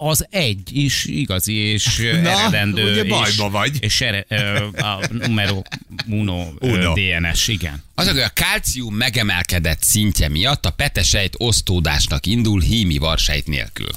az 0.00 0.26
egy 0.30 0.76
is 0.76 1.04
igazi 1.04 1.52
és 1.54 1.96
Na, 1.98 2.06
eredendő. 2.06 2.90
ugye 2.90 3.02
és, 3.02 3.08
bajba 3.08 3.50
vagy. 3.50 3.76
És 3.82 4.00
ere, 4.00 4.24
ö, 4.28 4.66
a 4.76 5.00
numero 5.10 5.62
uno, 6.06 6.46
ö, 6.58 6.72
Uno. 6.72 6.94
DNS, 6.94 7.48
igen. 7.48 7.82
Az, 7.94 8.08
hogy 8.08 8.18
a 8.18 8.28
kálcium 8.28 8.94
megemelkedett 8.94 9.82
szintje 9.82 10.28
miatt 10.28 10.64
a 10.66 10.70
petesejt 10.70 11.34
osztódásnak 11.36 12.26
indul 12.26 12.60
hími 12.60 12.98
varsejt 12.98 13.46
nélkül. 13.46 13.90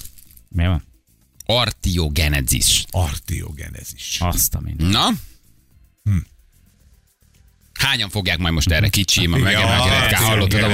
Mi 0.47 0.65
van? 0.65 0.83
Artiogenezis. 1.45 2.85
Azt 4.19 4.53
a 4.55 4.59
minden. 4.59 4.87
Na? 4.87 5.03
Hát 5.03 5.15
Hányan 7.81 8.09
fogják 8.09 8.37
majd 8.37 8.53
most 8.53 8.71
erre 8.71 8.87
kicsi, 8.87 9.27
ma 9.27 9.37
Ja, 9.37 9.43
megemelkedett, 9.43 10.11
ez 10.11 10.19
hallottad 10.23 10.63
a 10.63 10.69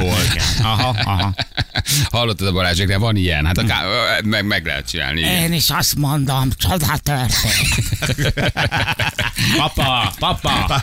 volt. 0.00 0.42
Aha, 0.62 0.96
aha. 1.04 1.34
Hallottad 2.10 2.46
a 2.46 2.52
Balázséknál, 2.52 2.98
van 2.98 3.16
ilyen, 3.16 3.46
hát 3.46 3.58
akár, 3.58 3.84
meg, 4.24 4.44
meg 4.46 4.66
lehet 4.66 4.88
csinálni. 4.88 5.20
igen. 5.20 5.32
Én 5.32 5.52
is 5.52 5.70
azt 5.70 5.96
mondom, 5.96 6.48
csoda 6.56 6.98
történt. 7.02 8.34
Papa, 9.56 10.12
papa. 10.18 10.82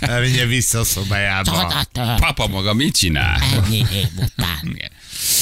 Menjen 0.00 0.48
vissza 0.48 0.78
a 0.78 0.84
szobájába. 0.84 1.66
Történt. 1.68 2.20
Papa 2.20 2.46
maga 2.46 2.74
mit 2.74 2.96
csinál? 2.96 3.40
Ennyi 3.52 3.76
év 3.92 4.08
után. 4.16 4.60
Igen. 4.62 4.90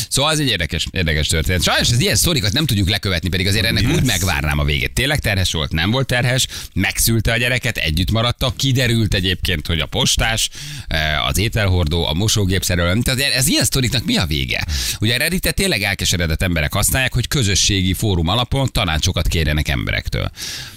Szóval 0.09 0.33
ez 0.33 0.39
egy 0.39 0.49
érdekes, 0.49 0.87
érdekes 0.91 1.27
történet. 1.27 1.63
Sajnos 1.63 1.91
az 1.91 2.01
ilyen 2.01 2.17
sztorikat 2.17 2.53
nem 2.53 2.67
tudjuk 2.67 2.89
lekövetni, 2.89 3.29
pedig 3.29 3.47
azért 3.47 3.65
ennek 3.65 3.89
úgy 3.95 4.05
megvárnám 4.05 4.59
a 4.59 4.65
végét. 4.65 4.93
Tényleg 4.93 5.19
terhes 5.19 5.53
volt, 5.53 5.73
nem 5.73 5.91
volt 5.91 6.07
terhes, 6.07 6.47
megszülte 6.75 7.33
a 7.33 7.37
gyereket, 7.37 7.77
együtt 7.77 8.11
maradtak, 8.11 8.57
kiderült 8.57 9.15
egyébként, 9.15 9.67
hogy 9.67 9.81
a 9.81 9.87
postás, 9.87 10.51
eh, 10.87 11.27
az 11.27 11.39
ételhordó, 11.39 12.07
a 12.07 12.13
mosógép 12.13 12.65
szerelő, 12.65 13.01
tehát 13.03 13.21
ez 13.21 13.49
ilyen 13.49 13.65
sztoriknak 13.65 14.05
mi 14.05 14.17
a 14.17 14.27
vége? 14.27 14.67
Ugye 15.01 15.15
a 15.15 15.19
Redditet 15.19 15.55
tényleg 15.55 15.83
elkeseredett 15.83 16.43
emberek 16.43 16.73
használják, 16.73 17.15
hogy 17.15 17.29
közösségi 17.29 17.93
fórum 17.93 18.29
alapon 18.29 18.69
tanácsokat 18.73 19.29
kérjenek 19.29 19.69
emberektől. 19.69 20.31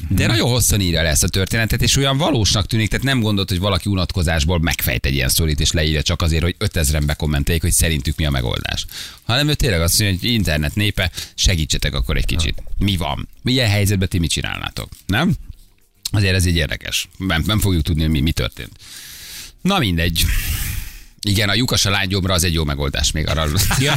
De 0.10 0.28
nagyon 0.28 0.50
hosszan 0.50 0.82
írja 0.82 1.02
le 1.02 1.10
ezt 1.10 1.24
a 1.24 1.28
történetet, 1.28 1.82
és 1.82 1.98
olyan 1.98 2.18
valósnak 2.18 2.68
tűnik, 2.68 2.90
tehát 2.90 3.06
nem 3.06 3.20
gondolt, 3.22 3.50
hogy 3.50 3.60
valaki 3.60 3.90
unatkozásból 3.90 4.60
megfejt 4.60 5.06
egy 5.06 5.14
ilyen 5.14 5.30
sztorit, 5.30 5.60
és 5.60 5.72
leírja 5.72 6.02
csak 6.02 6.22
azért, 6.22 6.44
hogy 6.44 6.56
5000-en 6.60 7.04
bekommenteljék, 7.06 7.62
hogy 7.62 7.72
szerintük 7.72 8.18
mi 8.18 8.26
a 8.26 8.30
megoldás. 8.30 8.86
Hanem 9.24 9.48
ő 9.48 9.54
tényleg 9.54 9.82
azt 9.82 10.00
mondja, 10.00 10.20
hogy 10.20 10.30
internet 10.30 10.76
népe, 10.76 11.12
segítsetek 11.36 11.94
akkor 11.94 12.18
egy 12.18 12.26
kicsit. 12.26 12.64
Mi 12.78 12.98
van? 12.98 13.30
Milyen 13.42 13.70
helyzetben 13.70 14.10
ti 14.10 14.20
mit 14.20 14.30
csinálnátok? 14.30 14.90
Nem? 15.06 15.36
Azért 16.12 16.36
ez 16.36 16.46
így 16.46 16.56
érdekes. 16.56 17.10
Nem, 17.18 17.44
nem 17.46 17.60
fogjuk 17.60 17.84
tudni, 17.84 18.02
hogy 18.02 18.12
mi, 18.12 18.20
mi 18.20 18.32
történt. 18.32 18.72
Na 19.62 19.80
mindegy. 19.80 20.26
Igen, 21.30 21.50
a 21.50 21.54
lyukas 21.54 21.86
a 21.86 21.90
lánygyomra 21.90 22.34
az 22.34 22.44
egy 22.44 22.54
jó 22.54 22.64
megoldás 22.64 23.12
még 23.12 23.28
arra. 23.28 23.48
Ja, 23.80 23.94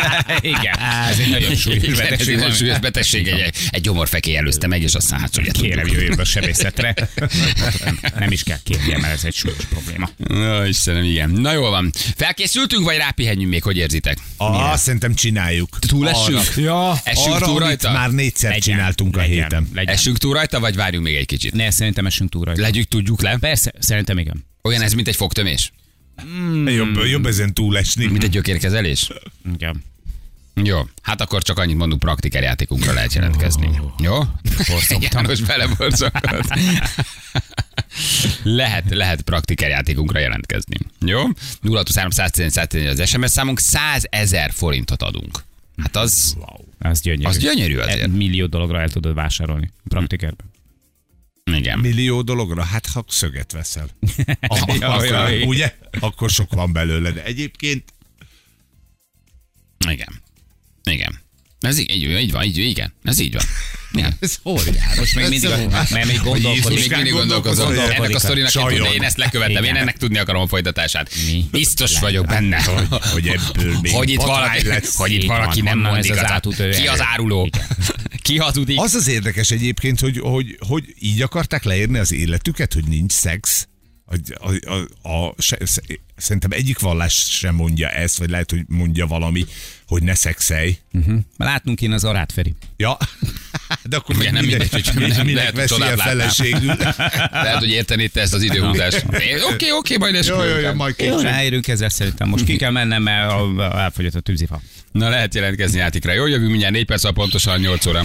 igen, 0.40 0.78
ez 1.10 1.18
egy 1.18 1.30
nagyon 1.30 1.54
súlyos 1.56 1.82
Igen, 1.82 2.12
ez 2.12 2.28
egy 2.28 2.36
betegség. 2.36 2.54
súlyos 2.54 2.78
betegség. 2.78 3.26
Egy, 3.28 3.54
egy 3.70 3.80
gyomorfekély 3.80 4.36
előzte 4.36 4.66
meg, 4.66 4.82
és 4.82 4.94
aztán 4.94 5.20
hát 5.20 5.36
ugye 5.36 5.50
Kérem, 5.50 5.86
jöjjön 5.86 6.18
a 6.18 6.24
sebészetre. 6.24 6.94
Nem 8.18 8.30
is 8.30 8.42
kell 8.42 8.58
kérjem, 8.64 9.00
mert 9.00 9.12
ez 9.14 9.24
egy 9.24 9.34
súlyos 9.34 9.64
probléma. 9.68 10.10
Na, 10.16 10.66
Istenem, 10.66 11.04
igen. 11.04 11.30
Na 11.30 11.52
jól 11.52 11.70
van. 11.70 11.92
Felkészültünk, 12.16 12.84
vagy 12.84 12.96
rápihenjünk 12.96 13.50
még, 13.52 13.62
hogy 13.62 13.76
érzitek? 13.76 14.18
Ah, 14.36 14.76
szerintem 14.76 15.14
csináljuk. 15.14 15.78
Túlessünk? 15.78 16.52
Ja, 16.56 17.00
Essünk 17.04 17.34
arra, 17.34 17.46
túl 17.46 17.58
rajta? 17.58 17.92
már 17.92 18.10
négyszer 18.10 18.50
Legyen, 18.50 18.74
csináltunk 18.76 19.16
a 19.16 19.20
legyen, 19.20 19.34
héten. 19.42 19.68
Legyen. 19.74 19.94
Essünk 19.94 20.18
túl 20.18 20.34
rajta, 20.34 20.60
vagy 20.60 20.74
várjunk 20.74 21.04
még 21.04 21.14
egy 21.16 21.26
kicsit? 21.26 21.52
Ne, 21.52 21.70
szerintem 21.70 22.06
esünk 22.06 22.30
túl 22.30 22.44
rajta. 22.44 22.60
Legyük, 22.60 22.88
tudjuk 22.88 23.22
le. 23.22 23.36
Persze, 23.40 23.72
szerintem 23.78 24.18
igen. 24.18 24.46
Olyan 24.62 24.82
ez, 24.82 24.92
mint 24.92 25.08
egy 25.08 25.16
fogtömés? 25.16 25.72
Jobb, 26.66 26.96
jobb 27.04 27.26
ezen 27.26 27.54
túlesni. 27.54 28.06
Mint 28.06 28.22
egy 28.24 28.30
gyökérkezelés? 28.30 29.10
Igen. 29.54 29.82
Jó, 30.62 30.80
hát 31.02 31.20
akkor 31.20 31.42
csak 31.42 31.58
annyit 31.58 31.76
mondunk, 31.76 32.00
praktikerjátékunkra 32.00 32.92
lehet 32.92 33.12
jelentkezni. 33.12 33.70
Jó? 34.02 34.18
János 35.12 35.40
beleborzongott. 35.40 36.54
lehet, 38.42 38.84
lehet 38.90 39.22
praktikerjátékunkra 39.22 40.18
jelentkezni. 40.18 40.76
Jó? 41.00 41.22
023 41.62 42.10
az 42.88 43.08
SMS 43.08 43.30
számunk, 43.30 43.58
100 43.58 44.06
ezer 44.10 44.50
forintot 44.52 45.02
adunk. 45.02 45.44
Hát 45.82 45.96
az, 45.96 46.36
Az 46.78 47.00
gyönyörű. 47.00 47.24
az 47.28 47.38
gyönyörű 47.38 47.78
azért. 47.78 48.02
Egy 48.02 48.12
millió 48.12 48.46
dologra 48.46 48.80
el 48.80 48.88
tudod 48.88 49.14
vásárolni. 49.14 49.70
Praktikerben. 49.88 50.46
Igen. 51.54 51.78
Millió 51.78 52.22
dologra, 52.22 52.62
hát 52.64 52.86
ha 52.86 53.04
szöget 53.08 53.52
veszel. 53.52 53.88
Akkor, 54.40 55.42
ugye? 55.46 55.74
Akkor 56.00 56.30
sok 56.30 56.52
van 56.52 56.72
belőle, 56.72 57.10
de 57.10 57.24
egyébként 57.24 57.92
Igen. 59.88 60.22
Igen. 60.90 61.20
Ez 61.60 61.78
így, 61.78 61.90
így, 61.90 62.02
így 62.02 62.32
van, 62.32 62.42
így, 62.42 62.58
igen. 62.58 62.92
Ez 63.02 63.18
így 63.18 63.32
van. 63.32 63.42
Igen. 63.92 64.16
ez 64.20 64.38
óriás. 64.44 64.96
Most 64.96 65.14
még 65.14 65.28
mindig, 65.28 65.50
mert 65.70 66.04
még 66.04 66.20
gondolkodik. 66.22 66.78
még 66.78 66.90
mindig 66.90 67.12
gondolkozom. 67.12 67.64
gondolkozol, 67.64 68.04
Ennek 68.04 68.14
a 68.14 68.18
sztorinak 68.18 68.54
én, 68.54 68.62
tudni, 68.68 68.94
én 68.94 69.02
ezt 69.02 69.16
lekövetem, 69.16 69.64
én 69.64 69.76
ennek 69.76 69.96
tudni 69.96 70.18
akarom 70.18 70.42
a 70.42 70.46
folytatását. 70.46 71.10
Mi? 71.26 71.44
Biztos 71.50 71.98
vagyok 71.98 72.26
benne. 72.26 72.62
Hogy 73.12 73.28
ebből 73.28 73.78
még 73.82 73.92
Hogy 73.92 74.10
itt 74.10 74.22
valaki, 74.22 74.66
lesz. 74.66 74.96
hogy 74.96 75.12
itt 75.12 75.24
valaki 75.24 75.60
nem 75.60 75.72
honnan 75.72 75.92
mond 75.92 76.04
ez 76.04 76.10
az 76.18 76.30
átutő 76.30 76.70
Ki 76.70 76.86
az 76.86 77.00
áruló? 77.02 77.50
Ki 78.28 78.38
hazudik? 78.38 78.80
Az 78.80 78.94
az 78.94 79.08
érdekes 79.08 79.50
egyébként, 79.50 80.00
hogy, 80.00 80.18
hogy, 80.18 80.58
hogy 80.68 80.94
így 80.98 81.22
akarták 81.22 81.64
leírni 81.64 81.98
az 81.98 82.12
életüket, 82.12 82.72
hogy 82.72 82.84
nincs 82.84 83.12
szex. 83.12 83.68
A, 84.04 84.16
a, 84.48 84.72
a, 85.08 85.18
a, 85.26 85.34
se, 85.38 85.58
szerintem 86.16 86.50
egyik 86.50 86.78
vallás 86.78 87.14
sem 87.14 87.54
mondja 87.54 87.88
ezt, 87.88 88.18
vagy 88.18 88.30
lehet, 88.30 88.50
hogy 88.50 88.60
mondja 88.66 89.06
valami, 89.06 89.46
hogy 89.86 90.02
ne 90.02 90.14
szexelj. 90.14 90.78
Látnunk 91.36 91.80
én 91.80 91.92
az 91.92 92.04
Arát 92.04 92.32
Feri. 92.32 92.54
Ja, 92.76 92.96
de 93.88 93.96
akkor 93.96 94.16
Igen, 94.16 94.32
nem 94.32 94.44
mindegy, 94.44 94.70
hogy 94.70 94.90
nem 94.94 95.26
minek 95.26 95.34
lehet, 95.34 95.50
hogy 95.50 95.58
veszi 95.58 95.80
láttál. 95.80 95.96
feleségül. 96.08 96.74
Lehet, 97.44 97.58
hogy 97.58 97.70
értenéd 97.70 98.10
te 98.10 98.20
ezt 98.20 98.34
az 98.34 98.42
időhúzást. 98.42 99.04
Oké, 99.52 99.70
oké, 99.70 99.96
majd 99.96 100.24
Jó, 100.24 100.34
jó, 100.34 100.42
jó, 100.42 100.48
esküvőn. 100.50 100.76
majd 100.76 100.94
Jó, 100.98 101.04
később. 101.04 101.22
ráérünk 101.22 101.68
ezzel 101.68 101.88
szerintem. 101.88 102.28
Most 102.28 102.44
ki 102.44 102.56
kell 102.56 102.70
mennem, 102.70 103.02
mert 103.02 103.32
elfogyott 103.58 104.14
a 104.14 104.20
tűzifa. 104.20 104.60
Na 104.92 105.08
lehet 105.08 105.34
jelentkezni 105.34 105.78
játékra. 105.78 106.12
Jó, 106.12 106.26
jövünk 106.26 106.50
mindjárt 106.50 106.74
4 106.74 106.84
perc, 106.84 107.12
pontosan 107.12 107.60
8 107.60 107.86
óra. 107.86 108.02